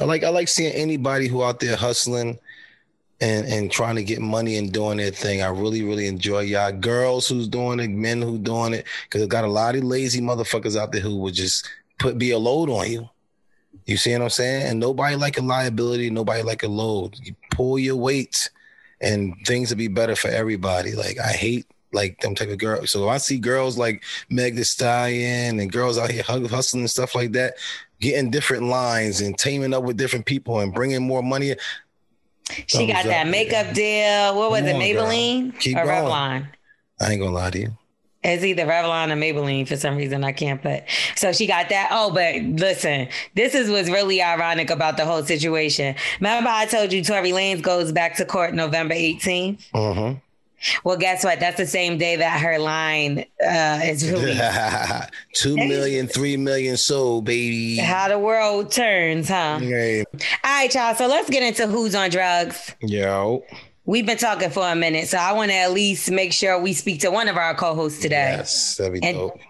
[0.00, 2.38] I like I like seeing anybody who out there hustling
[3.20, 5.42] and and trying to get money and doing their thing.
[5.42, 9.44] I really really enjoy y'all girls who's doing it, men who doing it, because got
[9.44, 11.68] a lot of lazy motherfuckers out there who would just
[11.98, 13.08] put be a load on you.
[13.86, 14.66] You see what I'm saying?
[14.66, 17.16] And nobody like a liability, nobody like a load.
[17.22, 18.50] You pull your weight,
[19.00, 20.94] and things will be better for everybody.
[20.94, 22.90] Like I hate like them type of girls.
[22.90, 26.90] So if I see girls like Meg Thee Stallion and girls out here hustling and
[26.90, 27.54] stuff like that,
[28.00, 31.54] getting different lines and teaming up with different people and bringing more money.
[32.66, 33.30] She got that up.
[33.30, 34.36] makeup deal.
[34.36, 35.06] What was Come it, on, girl.
[35.06, 36.04] Maybelline Keep or going.
[36.04, 36.48] Revlon?
[37.00, 37.77] I ain't gonna lie to you.
[38.24, 40.82] It's either Revlon or Maybelline for some reason I can't put.
[41.14, 41.90] So she got that.
[41.92, 45.94] Oh, but listen, this is what's really ironic about the whole situation.
[46.18, 49.64] Remember I told you Tory Lanez goes back to court November 18th?
[49.72, 50.14] Uh-huh.
[50.82, 51.38] Well, guess what?
[51.38, 54.42] That's the same day that her line uh, is released.
[55.34, 57.76] Two million, three million sold, baby.
[57.76, 59.60] How the world turns, huh?
[59.62, 60.02] Yeah.
[60.12, 60.94] All right, y'all.
[60.96, 62.74] So let's get into who's on drugs.
[62.80, 63.44] Yo.
[63.88, 66.74] We've been talking for a minute, so I want to at least make sure we
[66.74, 68.34] speak to one of our co-hosts today.
[68.36, 69.40] Yes, that'd be And- dope.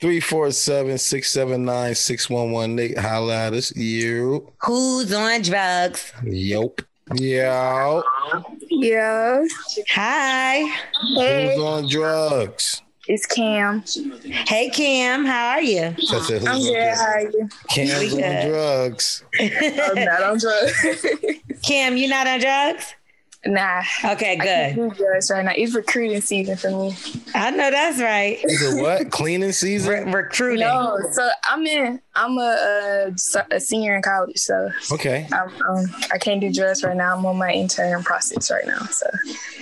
[0.00, 2.96] 347-679-6118.
[2.96, 3.74] Holla at us.
[3.74, 4.52] You.
[4.64, 6.12] Who's on drugs?
[6.24, 6.80] Yup.
[7.16, 8.04] Yo.
[8.70, 9.42] Yeah.
[9.90, 10.62] Hi.
[11.16, 12.80] Hey, Who's on drugs?
[13.08, 13.82] it's Cam.
[14.46, 15.96] Hey, Cam, How are you?
[15.98, 16.72] So I said, who's I'm good.
[16.74, 17.00] drugs?
[17.00, 17.48] How are you?
[17.68, 19.24] Cam's on drugs.
[19.40, 20.86] I'm not on drugs.
[21.66, 22.94] Cam, you not on drugs?
[23.46, 23.82] Nah.
[24.04, 24.74] Okay, good.
[24.74, 24.90] do
[25.30, 25.52] right now.
[25.56, 26.96] It's recruiting season for me.
[27.34, 28.38] I know that's right.
[28.44, 29.10] Is it what?
[29.10, 30.06] Cleaning season?
[30.06, 30.60] Re- recruiting.
[30.60, 32.00] No, so I'm in.
[32.18, 35.28] I'm a, a, a senior in college, so Okay.
[35.32, 37.16] I'm, um, I can't do drugs right now.
[37.16, 38.80] I'm on my intern process right now.
[38.90, 39.06] So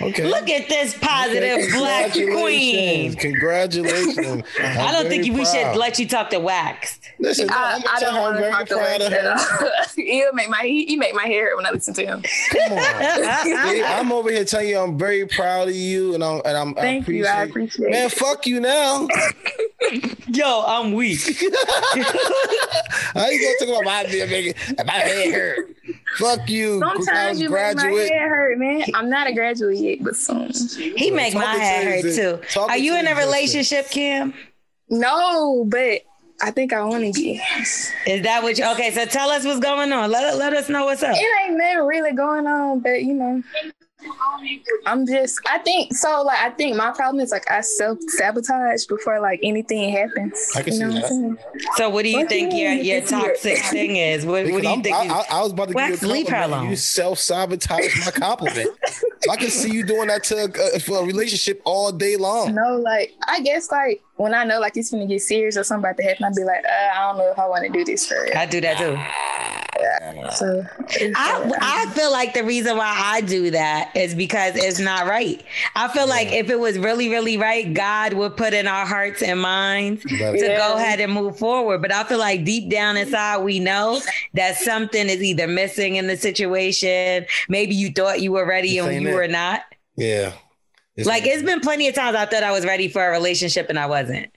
[0.01, 0.25] Okay.
[0.25, 3.15] Look at this positive Okay, black queen.
[3.15, 4.17] Congratulations.
[4.17, 4.45] Congratulations.
[4.61, 6.99] I don't think we should let you talk to Wax.
[7.19, 9.13] Listen, no, I, I'm I don't her I'm want to very talk to proud of
[9.13, 9.35] her.
[9.79, 9.95] Wax.
[9.97, 12.23] He'll make my he, he make my hair when I listen to him.
[12.51, 13.43] Come on.
[13.45, 16.75] See, I'm over here telling you I'm very proud of you, and I'm and I'm.
[16.75, 17.27] Thank you.
[17.27, 18.13] I appreciate Man, it.
[18.13, 19.09] fuck you now.
[20.29, 21.21] Yo, I'm weak.
[23.15, 24.55] How you gonna talk about my being making
[24.87, 25.77] my head hurt?
[26.19, 26.81] Fuck you.
[26.81, 28.13] Sometimes you make my graduate.
[28.13, 28.85] head hurt, man.
[28.95, 30.53] I'm not a graduate yet, but soon.
[30.97, 32.41] He make my Talking head hurt too.
[32.49, 34.35] talking Are you in a his relationship, Kim?
[34.89, 36.03] No, but
[36.43, 37.41] I think I want to be.
[38.07, 38.91] Is that what you okay?
[38.91, 40.11] So tell us what's going on.
[40.11, 41.17] Let, let us know what's up.
[41.17, 43.43] It ain't nothing really going on, but you know,
[44.87, 45.41] I'm just.
[45.49, 46.23] I think so.
[46.23, 50.51] Like, I think my problem is like I self sabotage before like anything happens.
[50.55, 51.13] I can you know see what that.
[51.13, 51.77] I'm?
[51.77, 53.21] So what do you What think you your your can see it?
[53.29, 54.25] toxic thing is?
[54.25, 54.97] What, what do you I'm- think?
[54.97, 56.61] I, you- I, I was about to Wax, give you a leave her compliment.
[56.63, 56.71] alone.
[56.71, 58.71] You self sabotage my compliment.
[59.31, 62.55] I can see you doing that to uh, for a relationship all day long.
[62.55, 65.85] No, like I guess like when I know like it's gonna get serious or something
[65.91, 67.85] about to happen, I'd be like, uh, I don't know if I want to do
[67.85, 68.37] this for real.
[68.37, 68.97] I do that too.
[70.37, 70.65] So
[71.15, 75.43] I, I feel like the reason why I do that is because it's not right.
[75.75, 79.23] I feel like if it was really, really right, God would put in our hearts
[79.23, 80.57] and minds to Yeah.
[80.59, 81.83] go ahead and move forward.
[81.83, 84.01] But I feel like deep down inside, we know
[84.35, 87.27] that something is either missing in the situation.
[87.49, 89.15] Maybe you thought you were ready This and you it.
[89.15, 89.63] were not.
[89.97, 90.33] Yeah.
[90.97, 93.69] It's like it's been plenty of times I thought I was ready for a relationship
[93.69, 94.31] and I wasn't.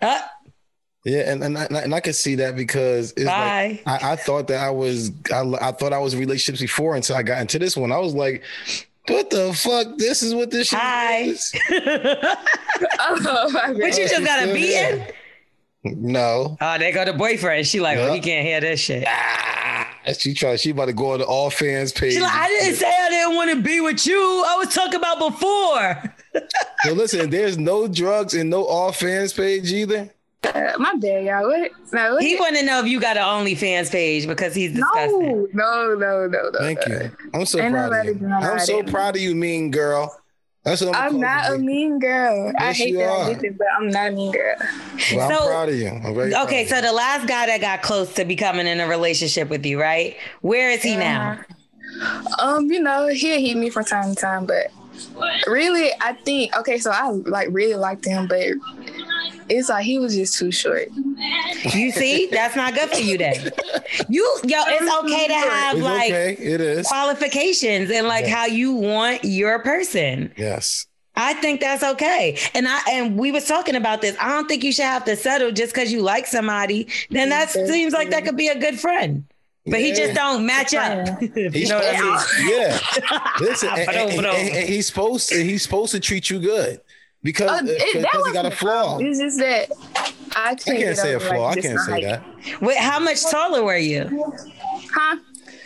[0.00, 0.20] Uh,
[1.04, 3.80] Yeah, and and I, and I could see that because it's Bye.
[3.86, 7.16] like I, I thought that I was I, I thought I was relationships before until
[7.16, 7.90] I got into this one.
[7.90, 8.42] I was like,
[9.08, 9.96] what the fuck?
[9.96, 11.20] This is what this shit Hi.
[11.22, 11.52] is.
[11.70, 15.06] oh, my but you just got to be in.
[15.84, 16.58] No.
[16.60, 17.66] Oh, they got a boyfriend.
[17.66, 19.04] She like, well, he can't hear this shit.
[19.08, 22.12] Ah, she try she about to go on the all fans page.
[22.12, 24.44] She like, I didn't say I didn't want to be with you.
[24.46, 26.14] I was talking about before.
[26.84, 30.08] So listen, there's no drugs and no all fans page either.
[30.42, 31.46] Uh, my bad, y'all.
[31.46, 31.70] What?
[31.92, 32.22] No, what?
[32.22, 35.48] He want to know if you got an OnlyFans page because he's disgusting.
[35.52, 36.58] no, no, no, no.
[36.58, 37.10] Thank you.
[37.34, 38.26] I'm so Ain't proud of you.
[38.28, 40.16] I'm so in- proud of you, mean girl.
[40.64, 41.54] That's what I'm, I'm not you.
[41.54, 42.52] a mean girl.
[42.58, 43.30] I hate that are.
[43.30, 44.54] I did it, but I'm not a mean girl.
[45.12, 45.88] Well, I'm So- proud of you.
[45.88, 48.80] I'm very proud Okay, of so the last guy that got close to becoming in
[48.80, 50.16] a relationship with you, right?
[50.40, 51.38] Where is he now?
[52.38, 54.66] Um, you know, he'll hit me from time to time, but
[55.46, 56.78] really, I think okay.
[56.78, 58.46] So I like really liked him, but
[59.50, 60.88] it's like he was just too short.
[61.74, 63.50] You see, that's not good for you then.
[64.08, 66.36] You yo, it's okay to have It's like okay.
[66.38, 66.86] It is.
[66.86, 68.34] qualifications and like Yeah.
[68.34, 70.32] how you want your person.
[70.36, 70.86] Yes.
[71.16, 72.38] I think that's okay.
[72.54, 74.16] And I and we was talking about this.
[74.20, 76.88] I don't think you should have to settle just because you like somebody.
[77.10, 79.24] Then that seems like that could be a good friend.
[79.66, 81.20] But he just don't match up.
[81.36, 82.18] you He's know what I mean?
[82.18, 83.20] supposed yeah.
[83.40, 86.38] Listen, and, But and- no, and- and he's supposed to, he's supposed to treat you
[86.40, 86.80] good
[87.22, 88.98] because, Uh, it- because that he got a flaw.
[88.98, 89.70] It's just that
[90.36, 91.48] I I can't, can't say a over, flaw.
[91.48, 92.22] like, I can't say like- that.
[92.62, 94.32] Wait, how much taller were you?
[94.94, 95.16] Huh?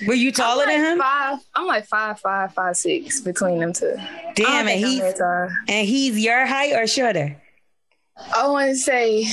[0.07, 0.99] Were you taller like than him?
[0.99, 1.39] Five.
[1.55, 3.95] I'm like five, five, five, six between them two.
[4.35, 7.37] Damn, and I don't think I'm he's and he's your height or shorter?
[8.35, 9.27] I want to say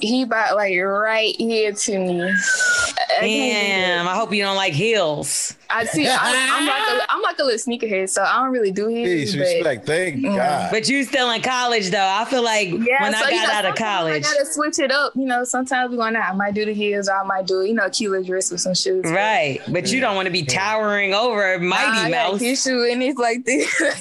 [0.00, 2.22] he about like right here to me.
[2.22, 5.56] I Damn, I hope you don't like heels.
[5.70, 6.06] I see.
[6.08, 9.06] I, I'm like a, I'm like a little sneakerhead, so I don't really do his.
[9.06, 9.86] Peace, but- respect.
[9.86, 10.36] Thank mm-hmm.
[10.36, 10.70] God.
[10.70, 11.98] But you still in college though.
[12.08, 14.24] I feel like Yeah, when so, I you got know, out of college.
[14.24, 15.14] I gotta switch it up.
[15.14, 16.32] You know, sometimes we going out.
[16.32, 18.60] I might do the heels, or I might do you know a cute dress with
[18.60, 19.04] some shoes.
[19.04, 19.60] Right.
[19.68, 22.40] But you don't want to be towering over Nah, Mighty I got Mouse.
[22.40, 23.78] his shoe and it's like this.
[23.78, 23.92] the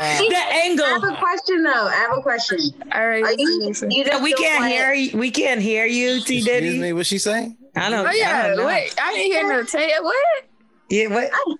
[0.00, 0.86] angle.
[0.86, 1.86] I have a question though.
[1.88, 2.58] I have a question.
[2.92, 3.22] All right.
[3.24, 3.86] Are you, you So
[4.22, 5.18] we can't want- hear you.
[5.18, 7.56] We can't hear you, T Excuse me, what she saying?
[7.76, 8.06] I don't.
[8.06, 8.66] Oh I yeah, don't know.
[8.66, 8.94] wait.
[9.00, 10.02] I didn't hear no tail.
[10.04, 10.44] What?
[10.88, 11.08] Yeah.
[11.08, 11.30] What?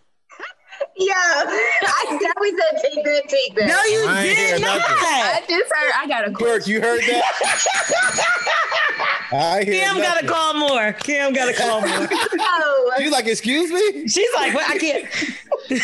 [0.96, 3.68] Yeah, I definitely said take that, take that.
[3.68, 4.78] No, you I ain't hear did not.
[4.78, 4.96] nothing.
[4.98, 5.92] I just heard.
[5.96, 7.24] I got a Kirk, you heard that?
[9.32, 10.92] I hear Cam gotta call more.
[10.94, 12.08] Cam gotta call more.
[12.34, 12.90] No.
[12.98, 14.08] You like, excuse me?
[14.08, 14.68] She's like, what?
[14.70, 15.06] I can't.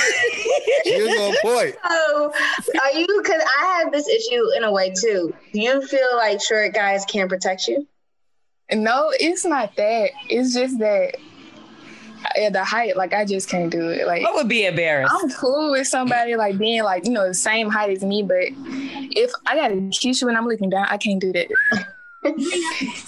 [0.84, 1.76] She was on point.
[1.88, 2.32] So,
[2.82, 3.06] are you?
[3.22, 5.32] Because I have this issue in a way too.
[5.52, 7.86] Do you feel like short guys can't protect you?
[8.72, 10.10] No, it's not that.
[10.28, 11.16] It's just that
[12.36, 14.06] at the height, like I just can't do it.
[14.06, 15.12] Like What would be embarrassed?
[15.16, 18.36] I'm cool with somebody like being like you know the same height as me, but
[19.14, 21.46] if I gotta kiss you when I'm looking down, I can't do that.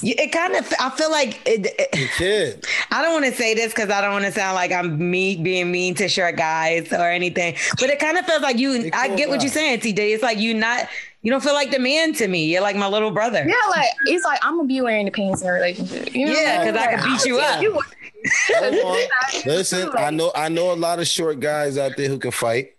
[0.00, 0.72] It kind of.
[0.78, 4.24] I feel like it, it- I don't want to say this because I don't want
[4.26, 7.56] to sound like I'm me being mean to short guys or anything.
[7.80, 8.80] But it kind of feels like you.
[8.82, 9.44] They I get what guy.
[9.46, 9.98] you're saying, TD.
[10.14, 10.86] It's like you not.
[11.22, 12.44] You don't feel like the man to me.
[12.46, 13.44] You're like my little brother.
[13.46, 16.14] Yeah, like it's like I'm gonna be wearing the pants in a relationship.
[16.14, 17.62] You know Yeah, what 'cause I can beat you up.
[17.62, 17.80] You-
[19.46, 22.66] Listen, I know I know a lot of short guys out there who can fight.
[22.66, 22.72] You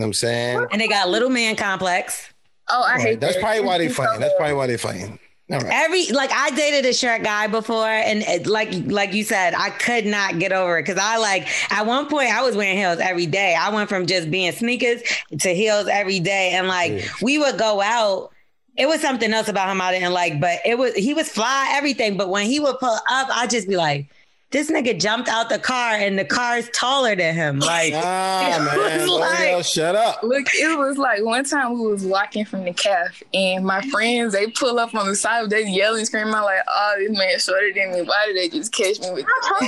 [0.00, 0.66] know what I'm saying?
[0.70, 2.28] And they got little man complex.
[2.68, 3.42] Oh, I All hate That's that.
[3.42, 4.20] probably why they It's so fighting.
[4.20, 5.18] That's probably why they fighting.
[5.52, 5.66] Right.
[5.70, 9.68] Every like I dated a short guy before, and it, like like you said, I
[9.68, 12.98] could not get over it because I like at one point I was wearing heels
[13.00, 13.54] every day.
[13.54, 15.02] I went from just being sneakers
[15.40, 18.30] to heels every day, and like we would go out.
[18.78, 21.70] It was something else about him I didn't like, but it was he was fly
[21.74, 22.16] everything.
[22.16, 24.08] But when he would pull up, I'd just be like,
[24.52, 27.58] This nigga jumped out the car and the car's taller than him.
[27.72, 29.08] Like, ah, man.
[29.08, 30.22] like- shut up.
[30.22, 34.34] Look, it was like one time we was walking from the calf, and my friends
[34.34, 36.34] they pull up on the side, they yelling, screaming.
[36.34, 38.02] I'm like, "Oh, this man shorter than me.
[38.02, 39.24] Why did they just catch me with?"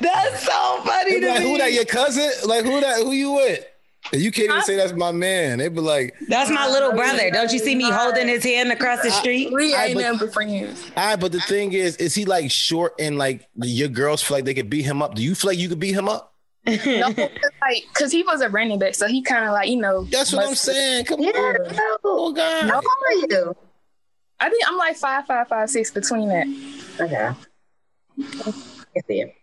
[0.00, 1.50] That's so funny to like, me.
[1.50, 1.72] who that?
[1.72, 2.30] Your cousin?
[2.46, 3.02] Like who that?
[3.02, 3.64] Who you with?
[4.12, 5.58] And you can't even say that's my man.
[5.58, 7.30] They be like, That's my little brother.
[7.30, 9.52] Don't you see me holding his hand across the street?
[9.52, 10.90] We I- ain't but- never friends.
[10.96, 14.36] all right, but the thing is, is he like short and like your girls feel
[14.38, 15.14] like they could beat him up?
[15.14, 16.32] Do you feel like you could beat him up?
[16.66, 17.08] no,
[17.62, 20.04] like, cause he was a running back, so he kind of like you know.
[20.04, 21.04] That's what I'm saying.
[21.06, 21.30] Come Yeah.
[21.30, 21.56] on.
[22.04, 22.64] Oh God.
[22.64, 23.56] How tall are you?
[24.40, 26.46] I think I'm like five, five, five, six between that.
[27.00, 27.30] Okay.
[28.20, 29.34] I see it.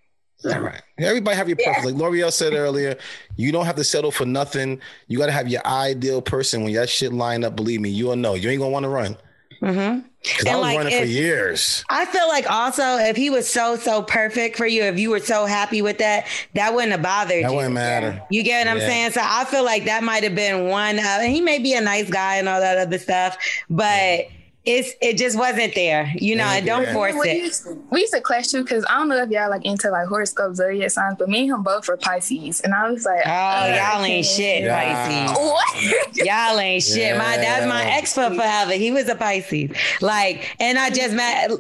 [0.46, 0.82] Right.
[0.98, 1.86] Everybody have your preference.
[1.86, 2.98] Like Lorel said earlier,
[3.36, 4.80] you don't have to settle for nothing.
[5.08, 6.64] You got to have your ideal person.
[6.64, 8.36] When that shit line up, believe me, you'll know.
[8.36, 9.18] You ain't gonna want to run.
[9.62, 10.08] Mm-hmm.
[10.22, 11.84] Because I was like, running for years.
[11.90, 15.20] I feel like also if he was so so perfect for you, if you were
[15.20, 17.56] so happy with that, that wouldn't have bothered That you.
[17.56, 18.22] wouldn't matter.
[18.32, 19.12] You get what I'm saying?
[19.12, 20.98] So I feel like that might have been one.
[20.98, 23.38] Of, and he may be a nice guy and all that other stuff,
[23.70, 24.26] but
[24.66, 26.12] it's it just wasn't there.
[26.16, 26.94] You know, Yeah, and don't yeah.
[26.94, 27.38] force we it.
[27.38, 29.90] Used to, we used to clash too, cause I don't know if y'all like into
[29.90, 33.22] like horoscope zodiac signs, but me and him both were Pisces, and I was like,
[33.26, 35.28] Oh, y'all ain't shit, Yeah.
[35.28, 35.38] Pisces.
[35.38, 36.18] What?
[36.18, 37.18] Y'all ain't shit.
[37.18, 37.98] My that's my Yeah.
[37.98, 38.74] ex for forever.
[38.74, 39.72] He was a Pisces.
[40.02, 41.52] Like, and I just met.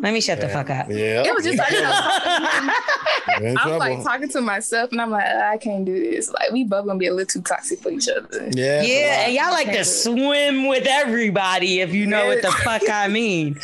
[0.00, 0.86] Let me shut the fuck up.
[0.90, 1.24] Yeah.
[1.26, 1.72] It was just like
[3.40, 3.78] You're I'm trouble.
[3.78, 6.30] like talking to myself, and I'm like, ah, I can't do this.
[6.32, 8.48] Like we both gonna be a little too toxic for each other.
[8.52, 8.82] yeah.
[8.82, 13.08] Yeah, and y'all like to swim with everybody if you know what the fuck I
[13.08, 13.58] mean.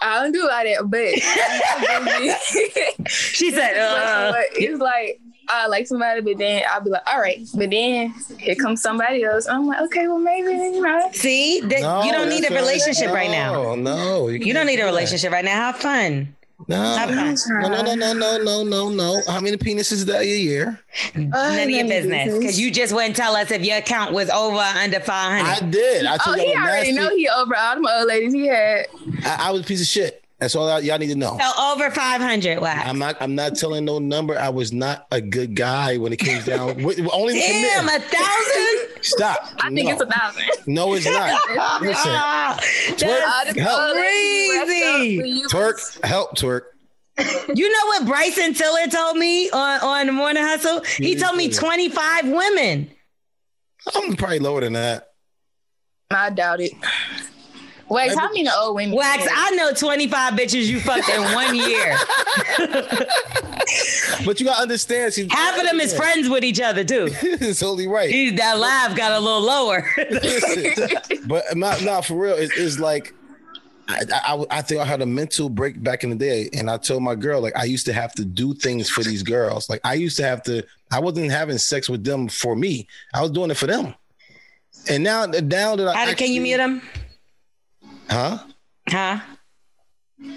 [0.00, 1.14] I don't do like that, but
[3.08, 7.20] She said, uh, But it's like I like somebody, but then I'll be like, all
[7.20, 9.46] right, but then here comes somebody else.
[9.46, 11.10] I'm like, okay, well maybe you know.
[11.12, 12.62] see, that No, you don't need a that's all right.
[12.66, 13.52] relationship right now.
[13.52, 14.28] No, no.
[14.28, 14.90] You can't don't need do a that.
[14.90, 15.54] relationship right now.
[15.54, 16.34] Have fun.
[16.66, 17.06] No.
[17.06, 19.22] No, no, no, no, no, no, no, no.
[19.26, 20.80] How many penises is that a year?
[21.14, 22.38] None of your business.
[22.38, 25.46] Because you just wouldn't tell us if your account was over or under 500.
[25.66, 26.06] I did.
[26.06, 27.08] I Oh, told he y'all already nasty.
[27.10, 28.86] know he over all them old ladies he had.
[29.24, 30.23] I, I was a piece of shit.
[30.44, 31.38] That's all I, y'all need to know.
[31.40, 32.82] so over 500, wow.
[32.84, 33.16] I'm not.
[33.18, 34.38] I'm not telling no number.
[34.38, 36.82] I was not a good guy when it came down.
[36.84, 39.02] with- only Damn, a thousand?
[39.02, 39.38] Stop.
[39.62, 40.44] I think it's a thousand.
[40.66, 41.80] No, it's not.
[41.80, 42.10] Listen,
[43.08, 45.44] twerk, them help, old Crazy.
[45.44, 46.60] up twerk, help, twerk.
[47.54, 50.82] You know what Bryson Tiller told me on, on the morning hustle?
[50.84, 52.90] He told me 25 women.
[53.94, 55.08] I'm probably lower than that.
[56.10, 56.72] I doubt it.
[57.88, 58.96] Wait, how many old women?
[58.96, 61.96] Wax, I know 25 bitches you fucked in one year.
[64.24, 65.12] But you gotta understand.
[65.12, 67.08] See, Half of them is friends with each other too.
[67.22, 68.10] it's only right.
[68.10, 69.88] He, that laugh got a little lower.
[71.26, 72.34] But not not for real.
[72.34, 73.14] It, it's like
[73.88, 76.76] I, I I think I had a mental break back in the day, and I
[76.76, 79.68] told my girl like I used to have to do things for these girls.
[79.68, 80.64] Like I used to have to.
[80.90, 82.86] I wasn't having sex with them for me.
[83.12, 83.94] I was doing it for them.
[84.88, 86.82] And now, now that I How, can you meet him?
[88.08, 88.38] Huh?
[88.88, 89.20] Huh?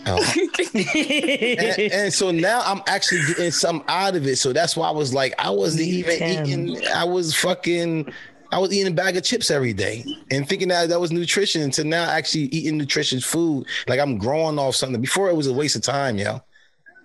[0.06, 0.34] Oh.
[0.74, 4.38] and, and so now I'm actually getting some out of it.
[4.38, 6.46] So that's why I was like, I wasn't even Damn.
[6.46, 6.88] eating.
[6.88, 8.12] I was fucking.
[8.50, 11.70] I was eating a bag of chips every day and thinking that that was nutrition.
[11.72, 15.02] To now actually eating nutritious food, like I'm growing off something.
[15.02, 16.42] Before it was a waste of time, yo.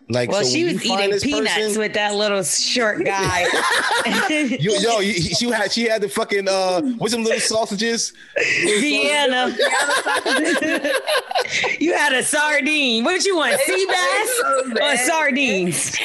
[0.09, 1.25] Like, Well, so she was eating peanuts
[1.55, 3.47] person- with that little short guy.
[4.29, 8.13] You, yo, you, she had she had the fucking uh, what's them little sausages?
[8.37, 9.55] Vienna.
[11.79, 13.05] you had a sardine.
[13.05, 13.59] What did you want?
[13.61, 14.43] Sea bass
[14.81, 15.97] or sardines?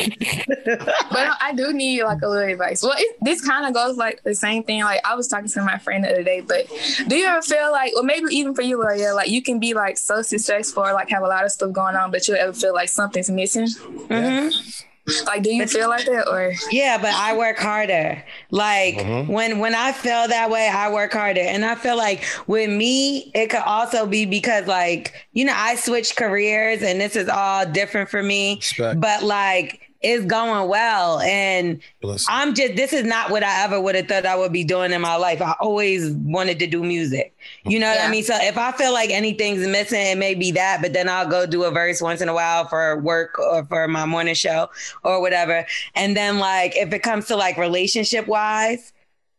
[1.11, 2.83] but I do need like a little advice.
[2.83, 4.83] Well, it, this kind of goes like the same thing.
[4.83, 6.67] Like I was talking to my friend the other day, but
[7.07, 9.73] do you ever feel like, or maybe even for you, Lorel, like you can be
[9.73, 12.53] like so successful, or like have a lot of stuff going on, but you ever
[12.53, 13.67] feel like something's missing?
[13.87, 15.25] Mm-hmm.
[15.25, 18.21] Like, do you feel like that, or Yeah, but I work harder.
[18.51, 19.31] Like mm-hmm.
[19.31, 21.41] when when I feel that way, I work harder.
[21.41, 25.75] And I feel like with me, it could also be because like, you know, I
[25.75, 28.57] switched careers and this is all different for me.
[28.57, 28.99] Respect.
[28.99, 31.19] But like it's going well.
[31.19, 32.27] And Listen.
[32.33, 34.91] I'm just this is not what I ever would have thought I would be doing
[34.91, 35.41] in my life.
[35.41, 37.35] I always wanted to do music.
[37.65, 38.23] You know what I mean?
[38.23, 41.45] So if I feel like anything's missing, it may be that, but then I'll go
[41.45, 44.69] do a verse once in a while for work or for my morning show
[45.03, 45.65] or whatever.
[45.95, 48.93] And then like if it comes to like relationship wise,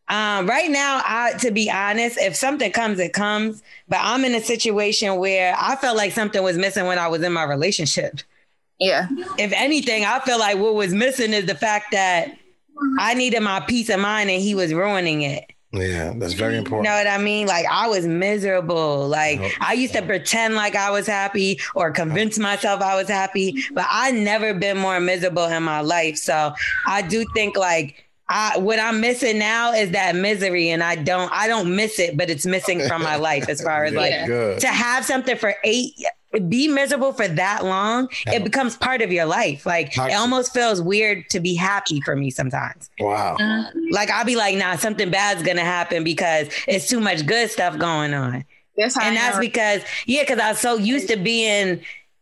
[0.09, 3.61] um, right now, I to be honest, if something comes, it comes.
[3.87, 7.21] But I'm in a situation where I felt like something was missing when I was
[7.21, 8.21] in my relationship.
[8.79, 9.07] Yeah,
[9.37, 12.37] If anything, I feel like what was missing is the fact that
[12.97, 15.45] I needed my peace of mind and he was ruining it.
[15.71, 16.85] Yeah, that's very important.
[16.85, 17.45] You know what I mean?
[17.45, 19.07] Like I was miserable.
[19.07, 19.51] Like Yep.
[19.61, 23.85] I used to pretend like I was happy or convince myself I was happy, but
[23.87, 26.17] I never been more miserable in my life.
[26.17, 26.53] So
[26.87, 31.31] I do think like I what I'm missing now is that misery and I don't
[31.31, 34.59] I don't miss it, but it's missing from my life as far as like good.
[34.61, 35.93] to have something for eight
[36.47, 39.65] be miserable for that long, it becomes part of your life.
[39.65, 42.89] Like it almost feels weird to be happy for me sometimes.
[42.99, 43.35] Wow.
[43.39, 43.71] Uh-huh.
[43.91, 47.77] Like I'll be like, nah, something bad's gonna happen because it's too much good stuff
[47.77, 48.45] going on.
[48.77, 49.41] That's how and I that's am.
[49.41, 51.81] because yeah, because I was so used to being,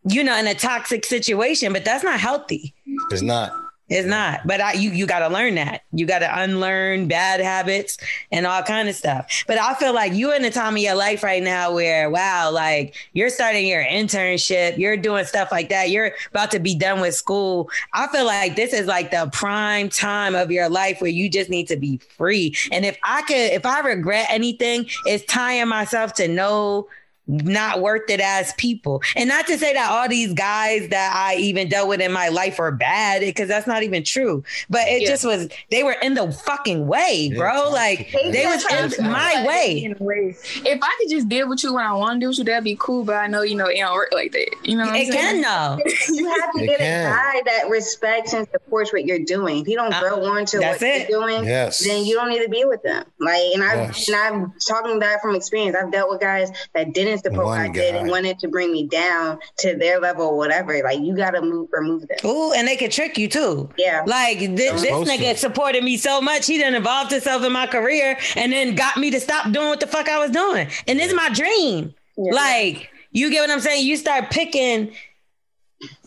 [0.09, 2.73] you know, in a toxic situation, but that's not healthy.
[3.11, 3.51] It's not.
[3.89, 4.45] It's not.
[4.45, 5.83] But I you you gotta learn that.
[5.93, 7.97] You gotta unlearn bad habits
[8.31, 9.45] and all kind of stuff.
[9.47, 12.51] But I feel like you're in the time of your life right now where wow,
[12.51, 16.99] like you're starting your internship, you're doing stuff like that, you're about to be done
[16.99, 17.69] with school.
[17.93, 21.49] I feel like this is like the prime time of your life where you just
[21.49, 22.55] need to be free.
[22.73, 26.89] And if I could, if I regret anything, it's tying myself to no
[27.27, 29.01] not worth it as people.
[29.15, 32.29] And not to say that all these guys that I even dealt with in my
[32.29, 34.43] life are bad, because that's not even true.
[34.69, 35.09] But it Yeah.
[35.09, 37.69] just was they were in the fucking way, bro.
[37.69, 38.65] Like they was
[38.97, 39.93] in my way.
[39.99, 42.63] If I could just deal with you when I want to deal with you, that'd
[42.63, 43.03] be cool.
[43.03, 44.47] But I know, you know, it don't work like that.
[44.63, 45.43] You know, what I'm It saying?
[45.43, 45.83] can though.
[46.13, 47.05] You have to It get can.
[47.11, 49.59] a guy that respects and supports what you're doing.
[49.59, 51.09] If you don't grow on to Uh, that's what it.
[51.09, 51.79] you're doing, Yes.
[51.79, 53.03] then you don't need to be with them.
[53.19, 54.07] Like, and I Yes.
[54.07, 55.75] and I'm talking that from experience.
[55.79, 58.71] I've dealt with guys that didn't support what I One did and wanted to bring
[58.71, 60.81] me down to their level or whatever.
[60.83, 62.17] Like, you got to move remove them.
[62.25, 63.69] Ooh, and they could trick you too.
[63.77, 64.03] Yeah.
[64.05, 65.37] Like thi- this, nigga to.
[65.37, 69.11] supported me so much, he done involved himself in my career and then got me
[69.11, 70.67] to stop doing what the fuck I was doing.
[70.87, 71.93] And this is my dream.
[72.17, 72.33] Yeah.
[72.33, 73.85] Like, you get what I'm saying?
[73.85, 74.91] You start picking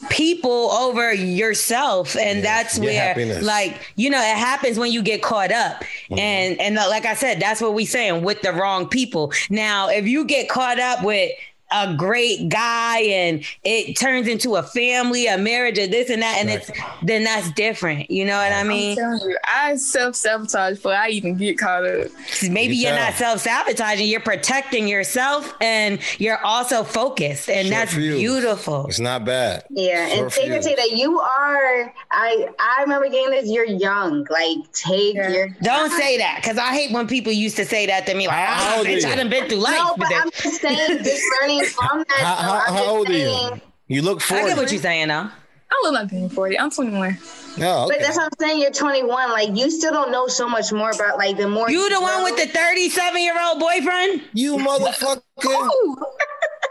[0.08, 3.42] people over yourself and Yeah, that's where happiness.
[3.44, 6.18] like you know it happens when you get caught up Mm-hmm.
[6.18, 10.06] and and like i said that's what we saying with the wrong people now if
[10.08, 11.30] you get caught up with
[11.72, 16.36] a great guy and it turns into a family a marriage or this and that
[16.38, 16.70] and it's
[17.02, 20.94] then that's different you know what i I'm mean telling you, I self sabotage before
[20.94, 22.08] I even get caught up.
[22.50, 23.04] maybe You you're tell.
[23.06, 28.18] not self-sabotaging you're protecting yourself and you're also focused and Short that's fuse.
[28.18, 29.64] beautiful It's not bad.
[29.70, 30.64] Yeah, and Short take and fuse.
[30.64, 31.92] say that you are.
[32.10, 33.48] I I remember getting this.
[33.48, 34.26] You're young.
[34.30, 35.28] Like take Yeah.
[35.30, 35.48] your.
[35.62, 38.26] Don't say that because I hate when people used to say that to me.
[38.26, 39.04] Like, How oh, old bitch.
[39.04, 39.76] I done been through life.
[39.78, 40.08] No, but.
[40.14, 42.18] I'm just saying, just learning from that.
[42.18, 43.60] How, how, how just old are you?
[43.88, 44.34] You look 40.
[44.34, 44.54] I 40.
[44.54, 45.32] get what you're saying now.
[45.72, 46.58] I look like I'm 40.
[46.58, 47.18] I'm 21.
[47.58, 48.60] No, But that's what I'm saying.
[48.60, 49.30] You're 21.
[49.30, 52.24] Like you still don't know so much more about like the more You the one
[52.24, 54.22] with the 37 year old boyfriend?
[54.32, 55.20] you motherfucker.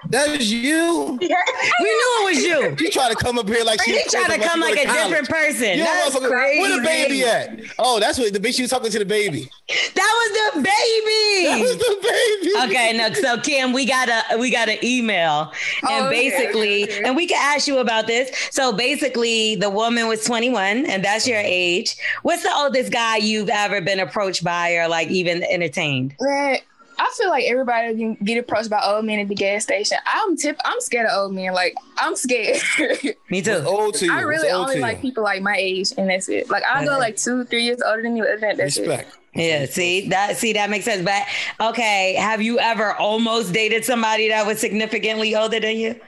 [0.10, 1.18] That's you.
[1.22, 1.36] Yeah.
[1.80, 2.76] We knew it was you.
[2.86, 5.30] You try to come up here like she He tried to come like a different
[5.30, 5.78] person.
[5.78, 6.30] You That's motherfucker.
[6.30, 6.60] crazy.
[6.62, 7.60] Where the baby at?
[7.78, 9.50] Oh, that's what the bitch she was talking to the baby.
[9.68, 11.48] That was the baby.
[11.48, 12.74] That was the baby.
[12.74, 15.52] Okay, no, so Kim, we got a we got an email,
[15.88, 17.04] and Oh, basically, okay, okay.
[17.04, 18.32] and we can ask you about this.
[18.52, 21.96] So basically, the woman was 21, and that's your age.
[22.24, 26.16] What's the oldest guy you've ever been approached by, or like even entertained?
[26.20, 26.58] Man,
[27.00, 29.98] I feel like everybody can get approached by old men at the gas station.
[30.06, 30.60] I'm tip.
[30.66, 31.54] I'm scared of old men.
[31.54, 32.58] Like I'm scared.
[33.30, 33.54] Me too.
[33.54, 34.14] What's old to you?
[34.14, 35.02] I really only like you?
[35.02, 36.50] people like my age, and that's it.
[36.50, 38.24] Like I go like two, three years older than you.
[38.24, 38.88] Other than that, that's it.
[38.88, 39.18] Respect.
[39.36, 41.04] Yeah, see that see that makes sense.
[41.04, 41.26] But
[41.70, 46.00] okay, have you ever almost dated somebody that was significantly older than you?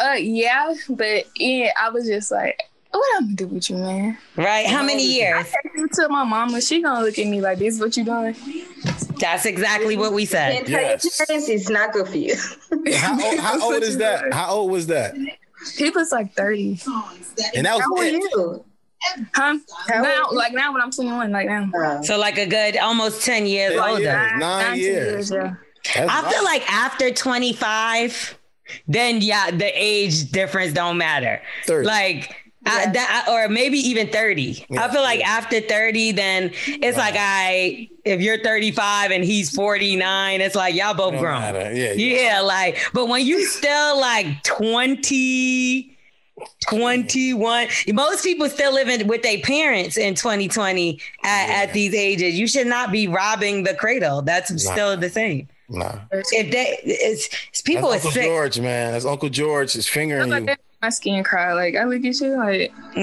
[0.00, 2.58] Uh, yeah, but yeah, I was just like,
[3.00, 4.18] what I'm gonna do with you, man?
[4.36, 4.66] Right?
[4.66, 5.46] How many years?
[5.46, 6.60] I take to my mama.
[6.60, 8.36] She gonna look at me like, this is what you doing?
[9.18, 10.66] That's exactly what we said.
[10.66, 11.20] Can't Yes.
[11.28, 12.34] it's not good for you.
[12.96, 14.32] How old, how old is that?
[14.34, 15.14] How old was that?
[15.76, 16.80] He was like 30.
[17.54, 18.12] And that How was are it.
[18.14, 18.64] you?
[19.34, 19.58] Huh?
[19.88, 20.34] How now, old?
[20.36, 21.70] like now when I'm 21, like now.
[21.72, 24.00] Uh, So like a good almost 10 years Ten older.
[24.02, 24.30] years.
[24.32, 25.30] Nine Nine, ten years.
[25.30, 25.54] yeah.
[25.94, 26.60] That's I feel right.
[26.60, 28.38] like after 25,
[28.88, 31.40] then yeah, the age difference don't matter.
[31.66, 31.86] 30.
[31.86, 34.66] Like I, that, or maybe even 30.
[34.70, 39.50] Yeah, I feel like after 30, then it's like I if you're 35 and he's
[39.50, 41.40] 49, it's like y'all both Don't grown.
[41.40, 41.72] matter.
[41.74, 42.32] Yeah, yeah.
[42.32, 45.96] Yeah, like, but when you still like 20,
[46.68, 52.34] 21, most people still living with their parents in 2020 at, at these ages.
[52.38, 54.22] You should not be robbing the cradle.
[54.22, 55.48] That's still the same.
[55.68, 56.00] Nah.
[56.10, 58.24] If they, it's, it's people are That's Uncle sick.
[58.24, 58.92] George, man.
[58.92, 60.54] That's Uncle George is fingering you.
[60.82, 61.52] That, my skin cry.
[61.52, 62.72] Like I look at you like,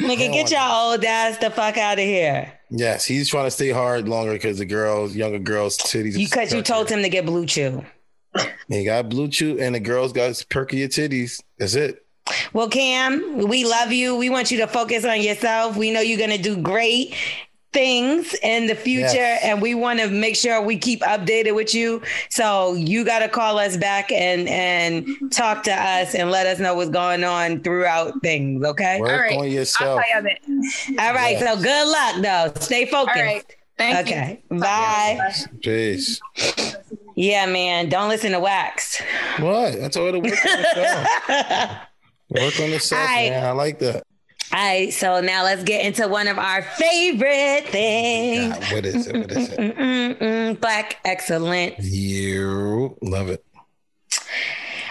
[0.00, 2.52] Nigga, get y'all old ass the fuck out of here.
[2.70, 6.18] Yes, he's trying to stay hard longer because the girls, younger girls' titties.
[6.18, 7.84] You cause you told him to get blue chew.
[8.68, 11.40] He got blue chew, and the girls got perkier titties.
[11.58, 12.04] That's it.
[12.52, 14.16] Well, Cam, we love you.
[14.16, 15.76] We want you to focus on yourself.
[15.76, 17.14] We know you're gonna do great.
[17.76, 19.44] Things in the future yes.
[19.44, 22.00] and we want to make sure we keep updated with you.
[22.30, 26.58] So you got to call us back and and talk to us and let us
[26.58, 28.98] know what's going on throughout things okay?
[28.98, 29.36] Work all right.
[29.36, 30.00] on yourself.
[30.00, 31.56] all right yes.
[31.56, 32.60] so good luck though.
[32.62, 33.14] Stay focused.
[33.14, 33.56] All right.
[33.76, 34.58] Thank okay you.
[34.58, 35.20] bye.
[35.60, 36.18] peace.
[37.14, 39.02] Yeah man don't listen to wax.
[39.38, 39.82] What?
[39.82, 41.78] I told her to work on the
[42.40, 43.30] work on the self right.
[43.32, 43.44] man.
[43.44, 44.05] I like that
[44.52, 48.54] all right, so now let's get into one of our favorite things.
[48.54, 49.16] God, what is it?
[49.16, 49.58] What is it?
[49.58, 51.84] Mm, mm, mm, Black excellence.
[51.84, 53.44] You love it.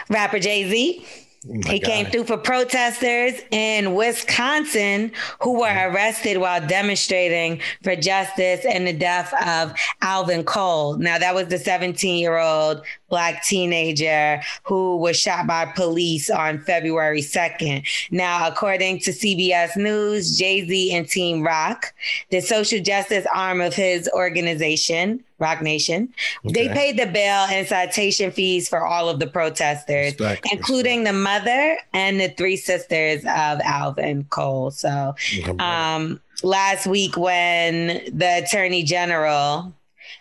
[0.10, 1.06] Rapper Jay Z
[1.48, 1.88] Oh he God.
[1.88, 5.12] came through for protesters in Wisconsin
[5.42, 5.94] who were mm.
[5.94, 10.98] arrested while demonstrating for justice and the death of Alvin Cole.
[10.98, 16.60] Now, that was the 17 year old black teenager who was shot by police on
[16.62, 17.86] February 2nd.
[18.12, 21.94] Now, according to CBS News, Jay Z and Team Roc,
[22.30, 26.14] the social justice arm of his organization, Roc Nation.
[26.46, 26.68] Okay.
[26.68, 31.16] They paid the bail and citation fees for all of the protesters, respect, including respect.
[31.16, 34.72] the mother and the three sisters of Alvin Cole.
[34.72, 35.16] So,
[35.60, 39.74] um, last week, when the attorney general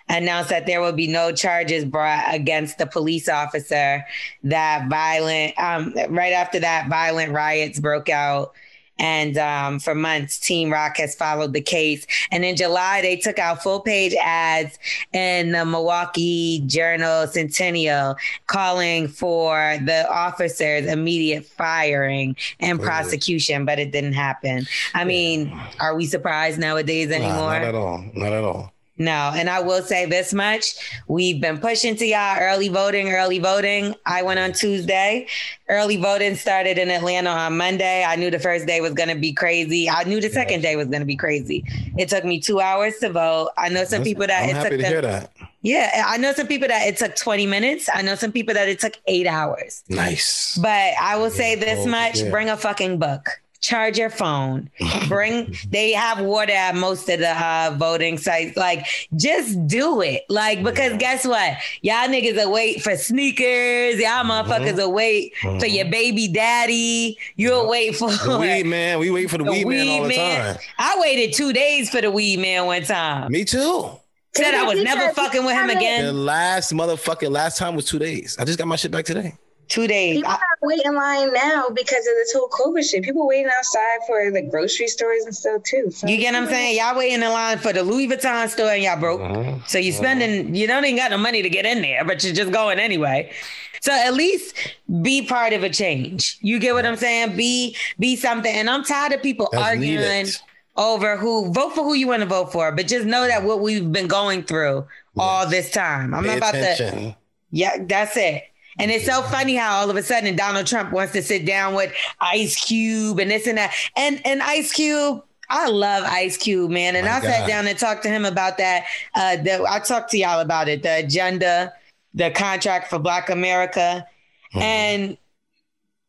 [0.08, 4.04] announced that there will be no charges brought against the police officer,
[4.42, 8.52] that violent, um, right after that, violent riots broke out
[8.98, 12.06] and um, for months, Team Roc has followed the case.
[12.30, 14.78] And in July, they took out full page ads
[15.12, 18.16] in the Milwaukee Journal Sentinel
[18.46, 24.66] calling for the officers' immediate firing and prosecution, but it didn't happen.
[24.94, 27.34] I mean, are we surprised nowadays anymore?
[27.34, 28.04] Nah, not at all.
[28.14, 28.73] Not at all.
[28.96, 30.74] No, and I will say this much.
[31.08, 33.96] We've been pushing to y'all early voting, early voting.
[34.06, 35.26] I went on Tuesday.
[35.68, 38.04] Early voting started in Atlanta on Monday.
[38.04, 39.90] I knew the first day was going to be crazy.
[39.90, 41.64] I knew the second day was going to be crazy.
[41.98, 43.50] It took me two hours to vote.
[43.58, 45.32] I know some people that I'm it happy took to them, hear that.
[45.62, 47.88] Yeah, I know some people that it took 20 minutes.
[47.92, 49.82] I know some people that it took eight hours.
[49.88, 50.56] Nice.
[50.60, 52.30] But I will say this much yeah.
[52.30, 54.70] bring a fucking book charge your phone.
[55.08, 58.56] Bring they have water at most of the uh, voting sites.
[58.56, 58.86] Like
[59.16, 60.24] just do it.
[60.28, 61.56] Like because guess what?
[61.80, 63.98] Y'all niggas are wait for sneakers.
[63.98, 64.30] Y'all mm-hmm.
[64.30, 65.58] motherfuckers are wait mm-hmm.
[65.58, 67.18] for your baby daddy.
[67.36, 68.98] You'll wait for the weed man.
[68.98, 70.56] We wait for the, the weed, weed man all the time.
[70.78, 73.32] I waited two days for the weed man one time.
[73.32, 73.90] Me too.
[74.36, 76.04] Said I was never fucking with him again.
[76.04, 78.36] The last motherfucking last time was two days.
[78.38, 79.36] I just got my shit back today.
[79.68, 80.16] Two days.
[80.16, 83.02] People I, are waiting in line now because of this whole COVID shit.
[83.02, 85.90] People waiting outside for the grocery stores and stuff too.
[85.90, 86.78] So you get what I'm saying?
[86.78, 89.20] Y'all waiting in line for the Louis Vuitton store and y'all broke.
[89.20, 89.58] Uh-huh.
[89.66, 90.54] So you're spending, uh-huh.
[90.54, 93.32] you don't even got no money to get in there, but you're just going anyway.
[93.80, 94.56] So at least
[95.02, 96.38] be part of a change.
[96.40, 97.36] You get what I'm saying?
[97.36, 98.54] Be be something.
[98.54, 100.36] And I'm tired of people That's arguing needed.
[100.76, 103.60] over who vote for who you want to vote for, but just know that what
[103.60, 104.86] we've been going through
[105.18, 106.14] all this time.
[106.14, 106.98] I'm Pay not about attention.
[106.98, 107.16] to.
[107.50, 108.44] Yeah, that's it.
[108.78, 111.74] And it's so funny how all of a sudden Donald Trump wants to sit down
[111.74, 113.74] with Ice Cube and this and that.
[113.96, 116.96] And and Ice Cube, I love Ice Cube, man.
[116.96, 117.28] And My I God.
[117.28, 118.84] sat down and talked to him about that.
[119.14, 121.72] Uh, the, I talked to y'all about it, the agenda,
[122.14, 124.06] the contract for Black America.
[124.52, 124.62] Mm-hmm.
[124.62, 125.18] And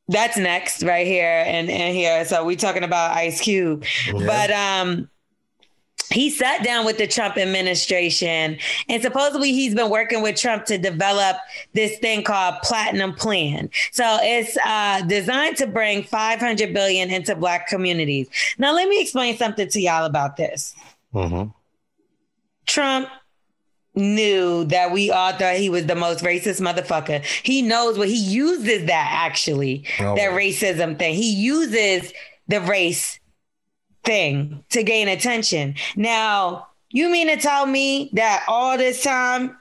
[0.07, 2.23] that's next right here and, and here.
[2.25, 3.85] So we talking about Ice Cube.
[4.07, 4.25] Yeah.
[4.25, 5.09] But um
[6.11, 8.57] he sat down with the Trump administration
[8.90, 11.38] and supposedly he's been working with Trump to develop
[11.73, 13.69] this thing called Platinum Plan.
[13.91, 18.27] So it's uh, designed to bring 500 billion into black communities.
[18.57, 20.76] Now let me explain something to y'all about this.
[21.14, 21.49] Mm-hmm.
[22.65, 23.10] Trump
[23.95, 27.23] knew that we all thought he was the most racist motherfucker.
[27.44, 30.15] He knows what he uses that actually, oh.
[30.15, 31.15] that racism thing.
[31.15, 32.11] He uses
[32.48, 33.19] the race
[34.06, 35.76] thing to gain attention.
[35.95, 39.57] Now, you mean to tell me that all this time,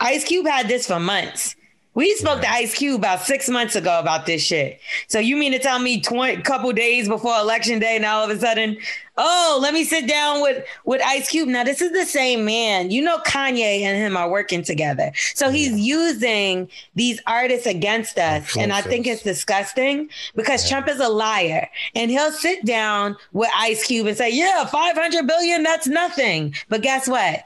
[0.00, 1.54] Ice Cube had this for months?
[1.94, 4.80] We spoke to Ice Cube about six months ago about this shit.
[5.08, 8.34] So you mean to tell me twenty couple days before election day, now all of
[8.34, 8.78] a sudden,
[9.18, 11.48] oh, let me sit down with with Ice Cube.
[11.48, 12.90] Now this is the same man.
[12.90, 15.12] You know, Kanye and him are working together.
[15.34, 20.70] So he's using these artists against us, and I think it's disgusting because yeah.
[20.70, 24.96] Trump is a liar, and he'll sit down with Ice Cube and say, "Yeah, five
[24.96, 27.44] hundred billion, that's nothing." But guess what?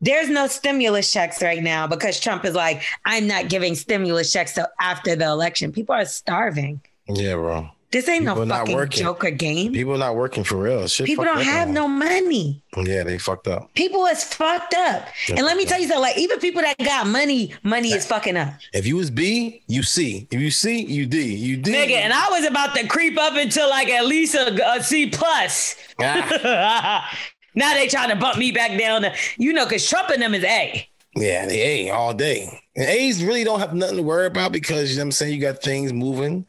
[0.00, 4.54] There's no stimulus checks right now because Trump is like, I'm not giving stimulus checks
[4.54, 5.72] till after the election.
[5.72, 6.80] People are starving.
[7.08, 7.70] Yeah, bro.
[7.90, 9.02] This ain't People no fucking working.
[9.02, 9.72] Joker game.
[9.72, 10.86] People not working for real.
[10.88, 12.62] Shit People don't have no money.
[12.76, 13.72] Yeah, they fucked up.
[13.74, 15.08] People is fucked up.
[15.26, 16.02] They're and let me tell you something.
[16.02, 18.52] Like even people that got money, money is fucking up.
[18.74, 20.28] If you was B, you C.
[20.30, 21.34] If you C, you D.
[21.34, 21.72] You D.
[21.72, 25.08] Nigga, and I was about to creep up until like at least a, a C
[25.08, 25.74] plus.
[25.98, 27.10] Ah.
[27.58, 30.32] Now they trying to bump me back down to, you know, because Trump and them
[30.32, 30.88] is A.
[31.16, 32.62] Yeah, the A all day.
[32.76, 35.34] And A's really don't have nothing to worry about because you know what I'm saying
[35.34, 36.46] you got things moving.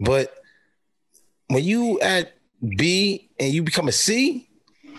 [0.00, 0.34] But
[1.46, 2.32] when you at
[2.76, 4.48] B and you become a C,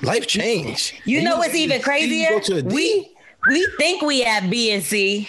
[0.01, 0.93] life change.
[1.03, 2.29] You And know what's even you crazier?
[2.29, 2.73] go to a D.
[2.73, 3.15] We
[3.49, 5.27] we think we at B and C.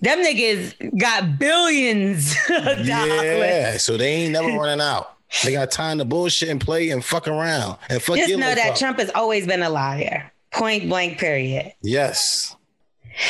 [0.00, 2.86] Them niggas got billions of dollars.
[2.86, 5.15] Yeah, so they ain't never running out.
[5.44, 8.70] They got time to bullshit and play and fuck around and fuck Just know that
[8.70, 8.76] up.
[8.76, 10.30] Trump has always been a liar.
[10.52, 11.72] Point blank, period.
[11.82, 12.56] Yes.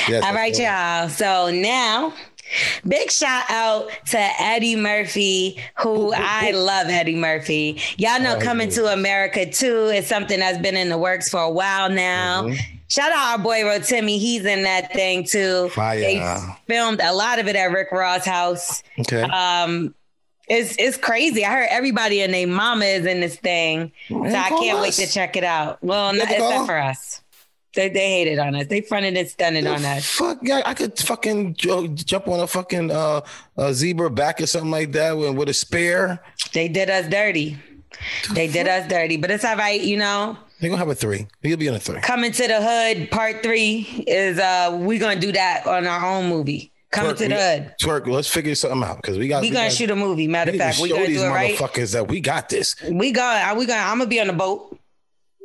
[0.09, 1.09] Yes, All right, y'all.
[1.09, 2.13] So now,
[2.87, 7.81] big shout out to Eddie Murphy, who I love Eddie Murphy.
[7.97, 11.41] Y'all know Oh, Coming to America too is something that's been in the works for
[11.41, 12.43] a while now.
[12.45, 12.75] Mm-hmm.
[12.89, 14.19] Shout out our boy Rotimi.
[14.19, 15.69] He's in that thing too.
[15.71, 15.99] Fire.
[15.99, 18.83] They filmed a lot of it at Rick Ross' house.
[19.01, 19.23] Okay.
[19.23, 19.95] Um,
[20.49, 21.45] it's it's crazy.
[21.45, 25.07] I heard everybody and their mama is in this thing, so I can't wait to
[25.07, 25.83] check it out.
[25.83, 27.23] Well, not, have to except for us.
[27.75, 28.67] They they hated on us.
[28.67, 30.07] They fronted and stunted on us.
[30.07, 33.21] Fuck yeah, I could fucking jump on a fucking uh,
[33.57, 36.21] a zebra back or something like that with, with a spear.
[36.53, 37.59] They did us dirty.
[38.33, 40.37] They did us dirty, but it's all right, you know.
[40.61, 41.27] They're gonna have a three.
[41.43, 42.01] You'll be on a three.
[42.01, 46.29] Coming to the hood, part three is uh we gonna do that on our own
[46.29, 46.73] movie.
[46.93, 47.75] Coming twerk, to the hood.
[47.83, 49.43] Twerk, let's figure something out because we got.
[49.43, 50.29] We, we gonna got, shoot a movie.
[50.29, 51.57] Matter of fact, we gotta do it right.
[51.57, 52.77] Motherfuckers, that we got this.
[52.89, 53.57] We got.
[53.57, 53.91] We got.
[53.91, 54.79] I'm gonna be on the boat.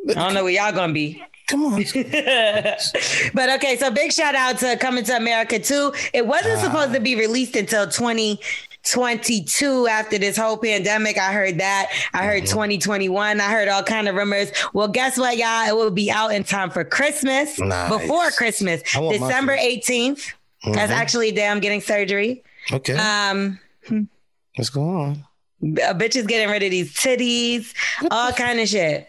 [0.10, 1.22] I don't know where y'all gonna be.
[1.48, 1.84] Come on.
[3.34, 5.92] but okay, so big shout out to Coming to America too.
[6.14, 11.18] It wasn't uh, supposed to be released until 2022 after this whole pandemic.
[11.18, 11.92] I heard that.
[12.14, 12.54] I heard mm-hmm.
[12.54, 13.42] 2021.
[13.42, 14.50] I heard all kind of rumors.
[14.74, 15.68] Well, guess what, y'all?
[15.68, 17.60] It will be out in time for Christmas.
[17.60, 17.90] Nice.
[17.90, 18.82] Before Christmas.
[18.84, 20.34] December 18th.
[20.64, 20.74] Mm-hmm.
[20.74, 22.44] That's actually day I'm getting surgery.
[22.72, 22.96] Okay.
[22.96, 23.60] Um,
[24.56, 25.26] what's going on?
[25.64, 27.74] A bitch is getting rid of these titties,
[28.10, 29.08] all kind of shit.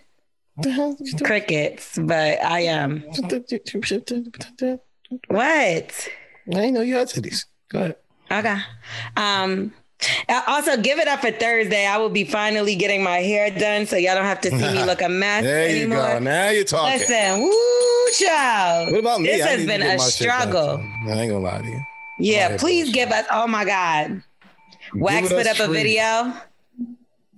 [1.22, 3.04] Crickets, but I am.
[5.28, 6.08] What?
[6.54, 7.46] I know you had titties.
[7.70, 7.96] Go ahead.
[8.30, 8.58] Okay.
[9.16, 9.72] Um,
[10.28, 11.86] uh, Also, give it up for Thursday.
[11.86, 14.84] I will be finally getting my hair done, so y'all don't have to see me
[14.84, 15.98] look a mess There you anymore.
[16.14, 16.18] go.
[16.18, 16.98] Now you're talking.
[16.98, 18.90] Listen, woo, child.
[18.92, 19.28] What about me?
[19.28, 20.84] This I has been a my shit done, struggle.
[21.08, 21.82] I ain't gonna lie to you.
[22.18, 23.26] Yeah, please give us.
[23.30, 24.22] Oh my God,
[24.94, 26.32] Wax put up a video,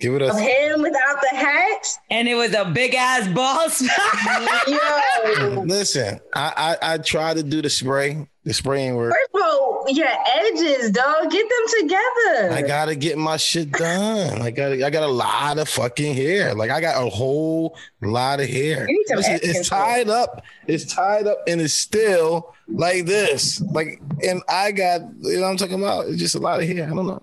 [0.01, 0.35] Give it us.
[0.35, 1.87] Of him without the hat.
[2.11, 4.69] and it was a big ass ball spot.
[4.69, 5.63] Yo.
[5.63, 8.29] Listen, I, I I tried to do the spray.
[8.43, 9.13] The spray ain't work.
[9.15, 11.31] First of all, your edges, dog.
[11.31, 12.51] Get them together.
[12.53, 14.43] I gotta get my shit done.
[14.43, 16.55] I got I got a lot of fucking hair.
[16.55, 18.87] Like I got a whole lot of hair.
[18.91, 20.43] You Listen, it's tied up.
[20.67, 23.61] It's tied up and it's still like this.
[23.61, 26.09] Like and I got you know what I'm talking about.
[26.09, 26.85] It's just a lot of hair.
[26.85, 27.23] I don't know.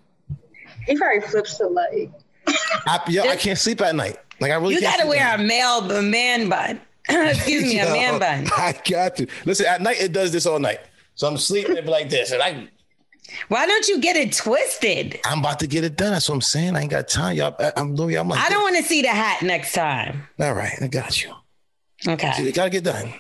[0.88, 2.12] he probably flips to like.
[2.48, 4.18] I, yo, I can't sleep at night.
[4.40, 4.76] Like I really.
[4.76, 6.82] you got to wear a male a man bun.
[7.10, 8.48] Excuse me, a man bun.
[8.58, 9.66] I got to listen.
[9.66, 10.80] At night, it does this all night.
[11.16, 12.68] So I'm sleeping like this, and I
[13.50, 15.20] Why don't you get it twisted?
[15.26, 16.12] I'm about to get it done.
[16.14, 16.76] That's what I'm saying.
[16.76, 17.56] I ain't got time, y'all.
[17.60, 18.16] I- I'm Louis.
[18.18, 20.28] I'm like, I don't want to see the hat next time.
[20.40, 21.34] All right, I got you.
[22.08, 22.34] Okay.
[22.44, 23.14] You gotta get done.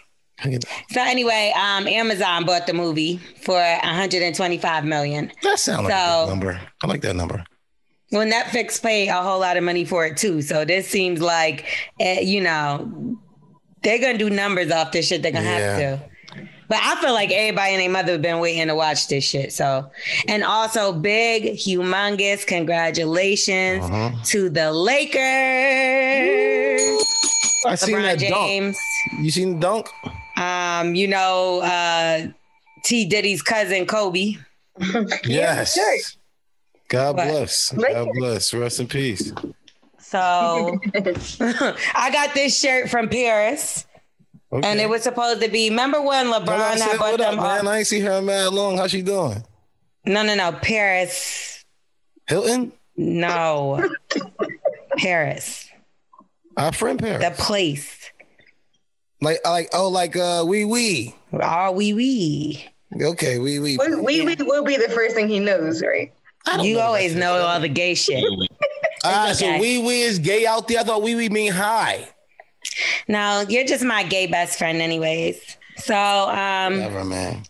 [0.44, 0.60] Gotta.
[0.90, 5.32] So anyway, um, Amazon bought the movie for 125 million.
[5.44, 6.60] That sounds like a So- good number.
[6.84, 7.44] I like that number.
[8.12, 10.42] Well, Netflix paid a whole lot of money for it too.
[10.42, 11.66] So this seems like,
[12.00, 13.18] uh, you know,
[13.84, 15.22] they're gonna do numbers off this shit.
[15.24, 15.78] They're gonna Yeah.
[15.78, 16.06] have to.
[16.68, 19.52] But I feel like everybody and their mother have been waiting to watch this shit.
[19.52, 19.90] So,
[20.30, 24.12] and also big, humongous congratulations Uh-huh.
[24.26, 25.22] to the Lakers.
[27.66, 28.78] I seen that James.
[29.12, 29.24] dunk.
[29.26, 29.90] You seen the dunk?
[30.38, 32.28] Um, you know, uh,
[32.84, 34.36] T Diddy's cousin Kobe.
[35.26, 35.78] Yes.
[36.92, 37.28] God What?
[37.28, 37.74] bless.
[37.74, 38.54] Like God bless.
[38.54, 39.32] Rest in peace.
[40.00, 40.78] So
[41.96, 43.86] I got this shirt from Paris.
[44.54, 44.68] Okay.
[44.70, 45.70] And it was supposed to be.
[45.70, 47.36] Remember when LeBron Well, I had said, bought what up, them?
[47.38, 47.66] man?
[47.68, 48.78] all- I ain't see her mad long.
[48.78, 49.44] How she doing?
[50.06, 50.52] no, no, no.
[50.52, 51.64] Paris.
[52.28, 52.74] Hilton?
[52.98, 53.88] No.
[54.98, 55.70] Paris.
[56.58, 57.24] Our friend Paris.
[57.24, 58.12] The place.
[59.22, 61.16] like, like, oh, like, uh, wee wee.
[61.32, 62.66] Oh, wee wee.
[63.02, 63.78] Okay, wee wee.
[63.78, 66.12] We, we, we will be the first thing he knows, right?
[66.62, 68.24] You always know all the gay shit.
[69.04, 69.34] Ah, okay.
[69.34, 70.80] so wee wee is gay out there.
[70.80, 72.08] I thought wee wee mean hi.
[73.08, 75.42] No, you're just my gay best friend, anyways.
[75.78, 77.42] So, um, Never, man.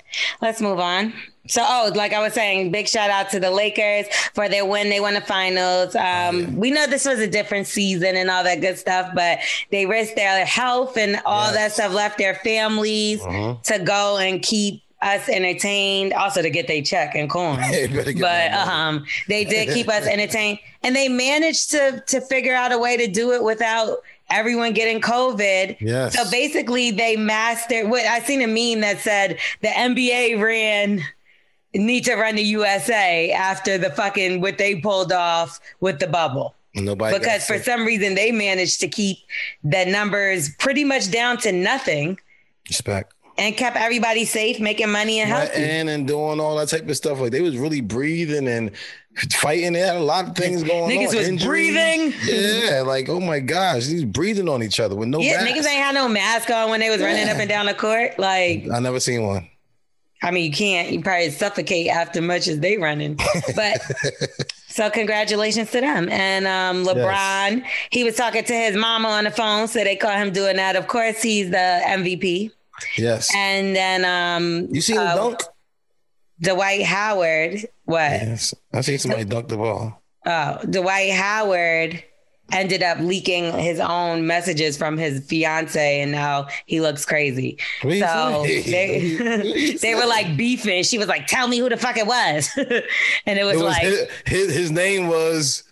[0.41, 1.11] let's move on.
[1.49, 4.89] So, oh, like I was saying, big shout out to the Lakers for their win.
[4.89, 5.93] They won the finals.
[5.95, 9.39] Um, We know this was a different season and all that good stuff, but
[9.71, 14.83] they risked their health and all that stuff, left their families to go and keep
[15.01, 17.57] us entertained, also to get their check and coin.
[17.59, 22.21] Hey, better get but um, they did keep us entertained, and they managed to to
[22.21, 23.99] figure out a way to do it without
[24.29, 25.77] everyone getting COVID.
[25.79, 26.15] Yes.
[26.15, 31.01] So basically, they mastered what I seen a meme that said the NBA ran
[31.73, 36.55] need to run the USA after the fucking what they pulled off with the bubble.
[36.73, 39.17] Nobody because for some reason they managed to keep
[39.63, 42.17] the numbers pretty much down to nothing
[42.69, 43.13] respect.
[43.37, 45.63] And kept everybody safe, making money and healthy.
[45.63, 47.19] and and doing all that type of stuff.
[47.19, 48.71] Like they was really breathing and
[49.31, 49.73] fighting.
[49.73, 51.13] They had a lot of things going Niggas on.
[51.13, 51.73] Niggas was Injuries.
[51.73, 52.13] breathing.
[52.23, 55.47] Yeah, like oh my gosh, he's breathing on each other with no yeah, mask.
[55.47, 58.17] niggas ain't had no mask on when they was running up and down the court.
[58.19, 59.47] Like, I never seen one.
[60.23, 60.91] I mean, you can't.
[60.91, 63.17] You probably suffocate after much as they running.
[63.55, 63.81] But
[64.67, 66.09] so congratulations to them.
[66.09, 70.17] And um, LeBron, he was talking to his mama on the phone, so they caught
[70.17, 70.75] him doing that.
[70.75, 72.51] Of course, he's the MVP.
[72.97, 73.29] Yes.
[73.35, 75.39] And then um, You seen uh, the dunk?
[76.41, 77.65] Dwight Howard.
[77.85, 77.99] What?
[77.99, 78.53] Yes.
[78.73, 80.01] I seen somebody dunk the ball.
[80.25, 82.03] Oh, Dwight Howard
[82.51, 87.57] ended up leaking his own messages from his fiance, and now he looks crazy.
[87.81, 90.83] So they, they were like beefing.
[90.83, 93.63] She was like, "Tell me who the fuck it was," and it was, It was
[93.63, 95.63] like his, his his name was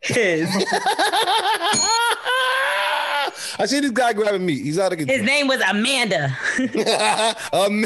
[0.00, 0.48] his.
[3.60, 4.62] I see this guy grabbing meat.
[4.62, 5.18] He's out of control.
[5.18, 6.36] His name was Amanda.
[7.52, 7.84] um,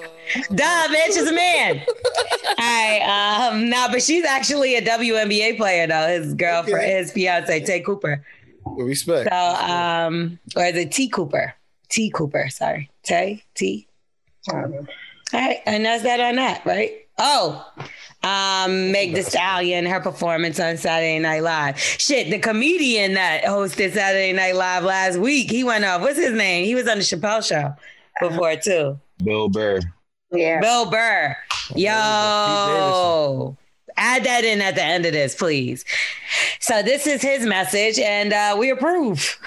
[0.54, 1.82] Duh, bitch, is a man.
[1.86, 3.48] All right.
[3.50, 6.08] Um, no, but she's actually a WNBA player though.
[6.08, 8.24] His girlfriend, his fiance, Tay Cooper.
[8.64, 9.28] With respect.
[9.30, 11.54] So, um, or is it T Cooper?
[11.88, 12.90] T Cooper, sorry.
[13.04, 13.86] Tay T.
[14.52, 14.62] All
[15.32, 16.92] right, and that's that on that, right?
[17.18, 17.66] Oh,
[18.26, 21.78] um, Meg Thee Stallion, her performance on Saturday Night Live.
[21.78, 26.00] Shit, the comedian that hosted Saturday Night Live last week, he went off.
[26.00, 26.64] What's his name?
[26.64, 27.74] He was on the Chappelle show
[28.20, 28.98] before too.
[29.22, 29.80] Bill Burr.
[30.32, 30.60] Yeah.
[30.60, 31.36] Bill Burr.
[31.76, 33.56] Yo.
[33.96, 35.84] Add that in at the end of this, please.
[36.60, 39.38] So this is his message, and uh, we approve.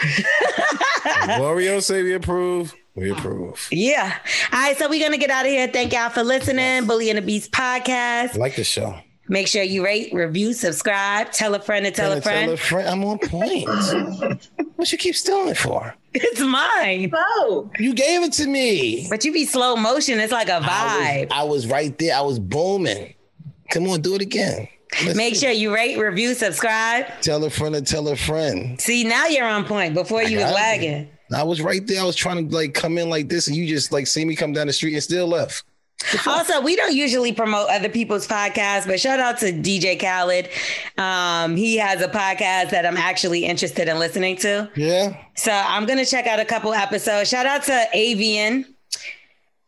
[1.37, 2.73] Wario say we approve.
[2.95, 3.67] We approve.
[3.71, 4.17] Yeah.
[4.51, 4.77] All right.
[4.77, 5.67] So we're going to get out of here.
[5.67, 6.85] Thank y'all for listening.
[6.85, 8.35] Bully and the Beast podcast.
[8.35, 8.95] I like the show.
[9.31, 12.51] Make sure you rate, review, subscribe, tell a friend to tell a Tell friend.
[12.51, 12.89] a friend.
[12.89, 13.69] I'm on point.
[14.75, 15.93] what you keep stealing it for?
[16.15, 17.11] It's mine.
[17.15, 19.05] Oh, You gave it to me.
[19.07, 20.19] But you be slow motion.
[20.19, 21.27] It's like a vibe.
[21.29, 22.15] was, I was right there.
[22.17, 23.13] I was booming.
[23.69, 24.67] Come on, do it again.
[25.05, 25.41] Let's Make see.
[25.41, 27.05] sure you rate, review, subscribe.
[27.21, 28.81] Tell a friend to tell a friend.
[28.81, 29.93] See, now you're on point.
[29.93, 31.13] Before you was got it.
[31.33, 32.01] I was right there.
[32.01, 34.35] I was trying to like come in like this, and you just like see me
[34.35, 35.63] come down the street and still left.
[36.25, 40.47] Also, we don't usually promote other people's podcasts, but shout out to DJ Khaled.
[40.97, 44.69] Um, he has a podcast that I'm actually interested in listening to.
[44.75, 45.17] Yeah.
[45.35, 47.29] So I'm gonna check out a couple episodes.
[47.29, 48.65] Shout out to Avian.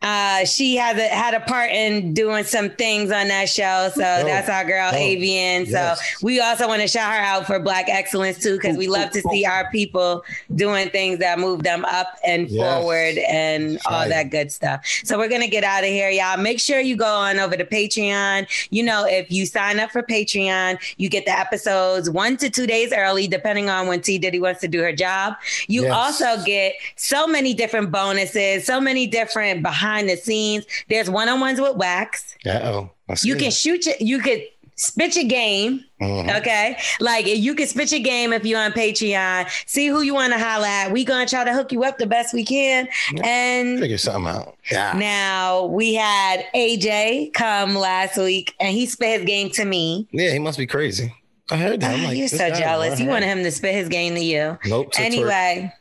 [0.02, 3.90] Uh, she has a, had a part in doing some things on that show.
[3.94, 5.66] So that's our girl Oh, Avian.
[5.66, 6.00] yes.
[6.00, 9.12] So we also want to shout her out for Black Excellence too, because we love
[9.12, 10.24] to see our people
[10.56, 12.62] doing things that move them up and Yes.
[12.82, 14.10] forward and all Right.
[14.10, 14.82] that good stuff.
[15.04, 16.38] So we're gonna get out of here, y'all.
[16.38, 18.48] Make sure you go on over to Patreon.
[18.72, 22.66] You know, if you sign up for Patreon, you get the episodes one to two
[22.66, 25.36] days early, depending on when T Diddy wants to do her job.
[25.68, 25.92] You Yes.
[25.94, 30.66] also get so many different bonuses, so many different behind the scenes.
[30.90, 32.36] There's one on ones with Wax.
[32.46, 32.92] Uh oh.
[33.24, 34.42] You can shoot your, you could
[34.78, 35.84] spit your game.
[36.02, 36.40] Mhm.
[36.40, 36.78] Okay.
[37.00, 39.48] Like you can spit your game if you're on Patreon.
[39.68, 40.92] See who you want to holla at.
[40.92, 42.88] We gonna try to hook you up the best we can.
[43.24, 44.56] And figure something out.
[44.72, 44.94] Yeah.
[44.98, 50.08] now we had AJ come last week and he spit his game to me.
[50.12, 51.14] Yeah, he must be crazy.
[51.52, 51.94] I heard that.
[51.96, 53.00] I'm Ah, like, You're so jealous.
[53.00, 54.58] You wanted him to spit his game to you.
[54.66, 54.94] Nope.
[54.94, 55.06] to twerk.
[55.06, 55.74] Anyway,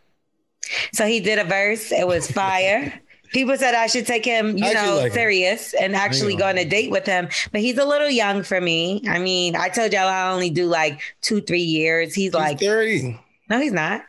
[0.92, 1.92] so he did a verse.
[1.92, 2.92] It was fire.
[3.32, 5.12] People said I should take him, you know, like him.
[5.12, 7.28] serious and actually go on a date with him.
[7.52, 9.02] But he's a little young for me.
[9.08, 12.14] I mean, I told y'all I only do like two, three years.
[12.14, 13.18] He's, He's like, 30.
[13.48, 14.02] no, he's not.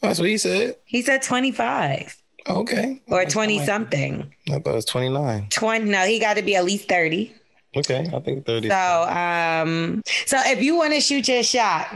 [0.00, 0.76] That's what he said.
[0.84, 2.16] He said 25
[2.48, 3.02] Okay.
[3.08, 4.32] or 20 something.
[4.48, 5.48] I thought it was 29.
[5.50, 5.90] 20.
[5.90, 7.32] No, he got to be at least 30.
[7.76, 8.08] Okay.
[8.14, 8.68] I think 30.
[8.68, 11.88] So, um, so if you want to shoot your shot,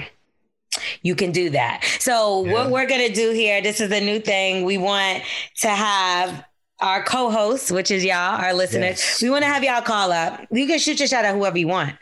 [1.03, 1.85] you can do that.
[2.01, 4.65] So what we're gonna do here, this is a new thing.
[4.65, 5.23] We want
[5.61, 6.45] to have
[6.81, 9.01] our co-hosts, which is y'all, our listeners.
[9.01, 9.23] Yes.
[9.23, 10.47] We want to have y'all call up.
[10.53, 11.95] You can shoot your shot at whoever you want.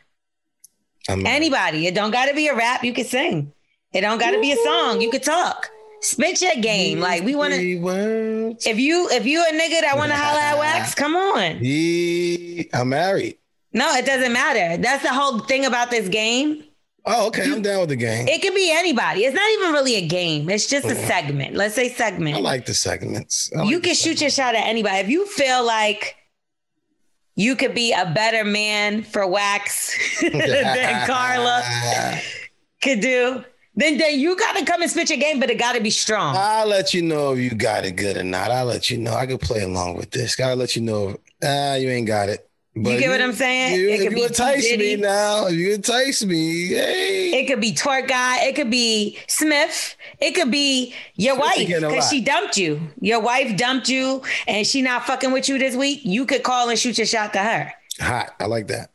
[1.09, 1.87] I'm- Anybody.
[1.87, 2.85] It don't got to be a rap.
[2.85, 3.53] You can sing.
[3.93, 5.01] It don't got to be a song.
[5.01, 5.71] You can talk.
[6.03, 7.01] Spit your game.
[7.01, 8.57] Like we want to.
[8.67, 11.57] If you if you a nigga that want to holla at wax, come on.
[11.59, 13.39] He, I'm married.
[13.73, 14.81] No, it doesn't matter.
[14.83, 16.65] That's the whole thing about this game.
[17.09, 17.45] Oh, okay.
[17.45, 18.27] I'm down with the game.
[18.27, 19.25] It could be anybody.
[19.25, 20.51] It's not even really a game.
[20.51, 21.55] It's just a segment.
[21.55, 22.37] Let's say segment.
[22.37, 23.51] I like the segments.
[23.53, 24.99] Like you can shoot your shot at anybody.
[24.99, 26.17] If you feel like
[27.37, 31.63] you could be a better man for wax than Carla
[32.83, 33.45] could do,
[33.77, 36.35] then then you gotta come and spit your game, but it gotta be strong.
[36.37, 38.51] I'll let you know if you got it good or not.
[38.51, 39.15] I'll let you know.
[39.15, 40.35] I can play along with this.
[40.35, 41.17] Gotta let you know.
[41.45, 42.46] Ah, you ain't got it.
[42.79, 43.81] But you get what I'm saying?
[43.81, 47.31] You, It could if be you entice me now, if you entice me, hey.
[47.41, 48.45] It could be twerk guy.
[48.45, 49.97] It could be Smith.
[50.21, 52.81] It could be your wife because she dumped you.
[53.01, 56.01] Your wife dumped you, and she not fucking with you this week.
[56.05, 58.35] You could call and shoot your shot to her, Hot.
[58.39, 58.91] I like that.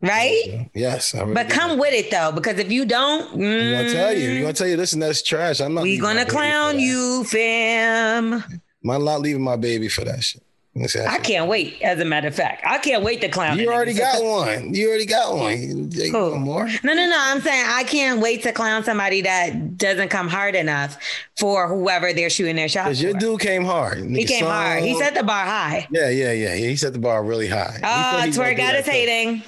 [0.00, 0.70] right?
[0.72, 1.12] Yes.
[1.12, 4.28] Really But come with it though, because if you don't, I'm gonna tell you.
[4.28, 4.76] mm, I'm gonna tell you.
[4.76, 5.60] Listen, that's trash.
[5.60, 5.82] I'm not.
[5.82, 8.44] we gonna clown you, fam.
[8.88, 10.42] I'm not leaving my baby for that shit.
[10.76, 11.80] Listen, I can't wait.
[11.82, 13.58] As a matter of fact, I can't wait to clown.
[13.60, 14.74] You already got one.
[14.74, 15.90] You already got one.
[15.92, 16.36] Who?
[16.36, 16.66] more?
[16.82, 17.16] No, no, no.
[17.16, 20.98] I'm saying I can't wait to clown somebody that doesn't come hard enough
[21.38, 22.86] for whoever they're shooting their shot.
[22.86, 23.98] Because your dude came hard.
[24.04, 24.82] He came hard.
[24.82, 25.86] He set the bar high.
[25.92, 26.54] Yeah, yeah, yeah.
[26.54, 26.66] yeah.
[26.68, 27.76] He set the bar really high.
[27.76, 28.90] Oh, said uh, he gonna twerk do got that us too.
[28.90, 29.42] hating.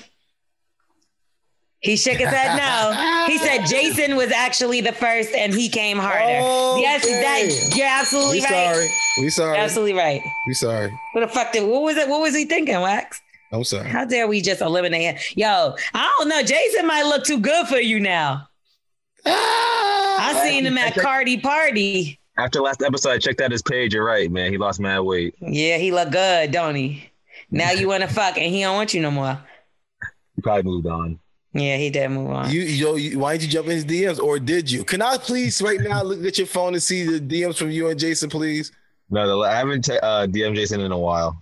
[1.87, 3.27] He shook his head no.
[3.27, 6.81] He said Jason was actually the first and he came harder.
[6.81, 8.51] Yes, that you're absolutely right.
[8.51, 8.75] We right.
[8.75, 8.89] sorry.
[9.25, 9.59] We sorry.
[9.59, 10.21] Absolutely right.
[10.47, 10.93] We sorry.
[11.13, 12.09] What the fuck did what was it?
[12.09, 13.21] What was he thinking, Wax?
[13.53, 13.89] I'm sorry.
[13.89, 15.17] How dare we just eliminate him?
[15.37, 16.43] Yo, I don't know.
[16.43, 18.49] Jason might look too good for you now.
[19.25, 20.31] Ah!
[20.31, 22.19] I seen him at Cardi Party.
[22.39, 23.95] After last episode, I checked out his page.
[23.95, 24.53] You're right, man.
[24.53, 25.35] He lost mad weight.
[25.41, 27.11] Yeah, he look good, don't he?
[27.51, 29.39] Now you want to fuck and he don't want you no more.
[30.35, 31.19] He probably moved on.
[31.59, 32.51] Yeah, he did move on.
[32.51, 34.85] You, yo, you, why didn't you jump in his DMs, or did you?
[34.85, 37.89] Can I please right now look at your phone and see the DMs from you
[37.89, 38.73] and Jason, please?
[39.11, 41.41] No, the, I haven't t- uh, DM Jason in a while.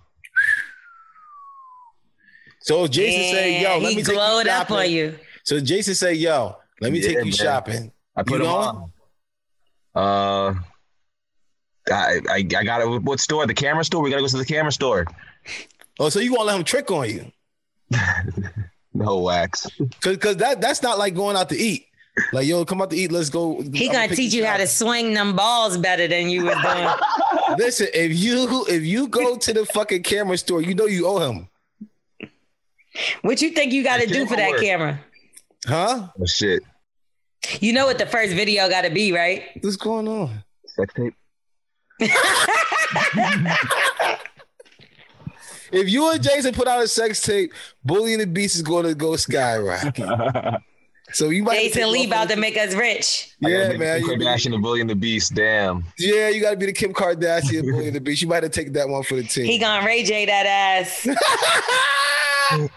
[2.61, 4.75] So if Jason say, "Yo, let me take glowed you up shopping.
[4.77, 5.19] on you.
[5.43, 7.31] So Jason say, "Yo, let me Yeah, take you man.
[7.31, 8.67] shopping." I put You him going?
[8.67, 8.91] on.
[9.95, 10.53] Uh,
[11.93, 13.01] I, I I got it.
[13.03, 13.45] What store?
[13.45, 14.01] The camera store.
[14.01, 15.05] We gotta go to the camera store.
[15.99, 17.31] Oh, so you gonna let him trick on you?
[18.95, 19.67] No wax.
[20.01, 21.87] Cause, cause that that's not like going out to eat.
[22.31, 23.11] Like, yo, come out to eat.
[23.11, 23.61] Let's go.
[23.73, 27.57] He gonna teach you how to swing them balls better than you was doing.
[27.59, 31.19] Listen, if you if you go to the fucking camera store, you know you owe
[31.19, 31.49] him,
[33.21, 34.61] what you think you got to do for that work.
[34.61, 34.99] camera?
[35.65, 36.07] huh?
[36.19, 36.63] Oh shit.
[37.59, 39.43] You know what the first video got to be, right?
[39.61, 40.41] What's going on?
[40.67, 41.15] Sex tape.
[45.71, 48.85] If you and Jason put out a sex tape, Bully and the Beast is going
[48.85, 50.05] to go skyrocket.
[51.13, 53.35] So you might Jason Lee about to make us rich.
[53.39, 54.01] Yeah, man.
[54.01, 55.35] You be- Kardashian and Bully and the Beast.
[55.35, 55.85] Damn.
[55.99, 58.23] yeah, you got to be the Kim Kardashian Bully and the Beast.
[58.23, 59.45] You might have taken that one for the team.
[59.45, 61.07] He gonna Ray J that ass.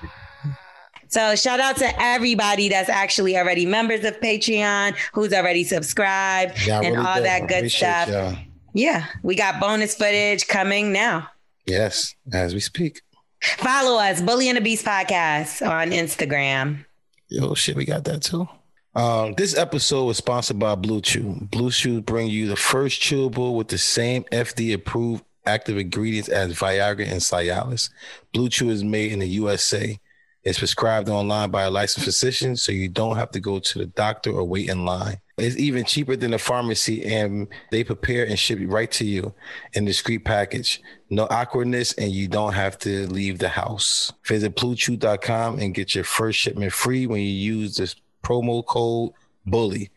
[1.10, 6.84] So shout out to everybody that's actually already members of Patreon, who's already subscribed, Y'all
[6.84, 7.24] and really all dope.
[7.24, 8.08] that good appreciate stuff.
[8.10, 8.36] y'all.
[8.74, 11.26] Yeah, we got bonus footage coming now.
[11.68, 13.02] Yes, as we speak.
[13.42, 16.86] Follow us, Bully and the Beast podcast on Instagram.
[17.28, 18.48] Yo, shit, we got that too.
[18.94, 21.46] Um, this episode was sponsored by Blue Chew.
[21.50, 26.54] Blue Chew bring you the first chewable with the same FDA approved active ingredients as
[26.54, 27.90] Viagra and Cialis.
[28.32, 30.00] Blue Chew is made in the USA.
[30.44, 33.86] It's prescribed online by a licensed physician, so you don't have to go to the
[33.86, 35.18] doctor or wait in line.
[35.38, 39.34] It's even cheaper than the pharmacy, and they prepare and ship it right to you
[39.72, 40.80] in discreet package.
[41.10, 44.12] No awkwardness, and you don't have to leave the house.
[44.26, 49.12] Visit bluechew.com and get your first shipment free when you use this promo code
[49.46, 49.90] BULLY.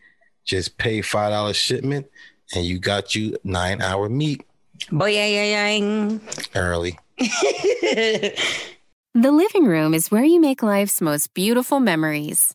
[0.44, 2.06] Just pay $5 shipment,
[2.54, 4.44] and you got you nine hour meat
[4.90, 6.18] Boy, yeah, yeah, yeah.
[6.54, 6.98] early.
[9.14, 12.54] The living room is where you make life's most beautiful memories.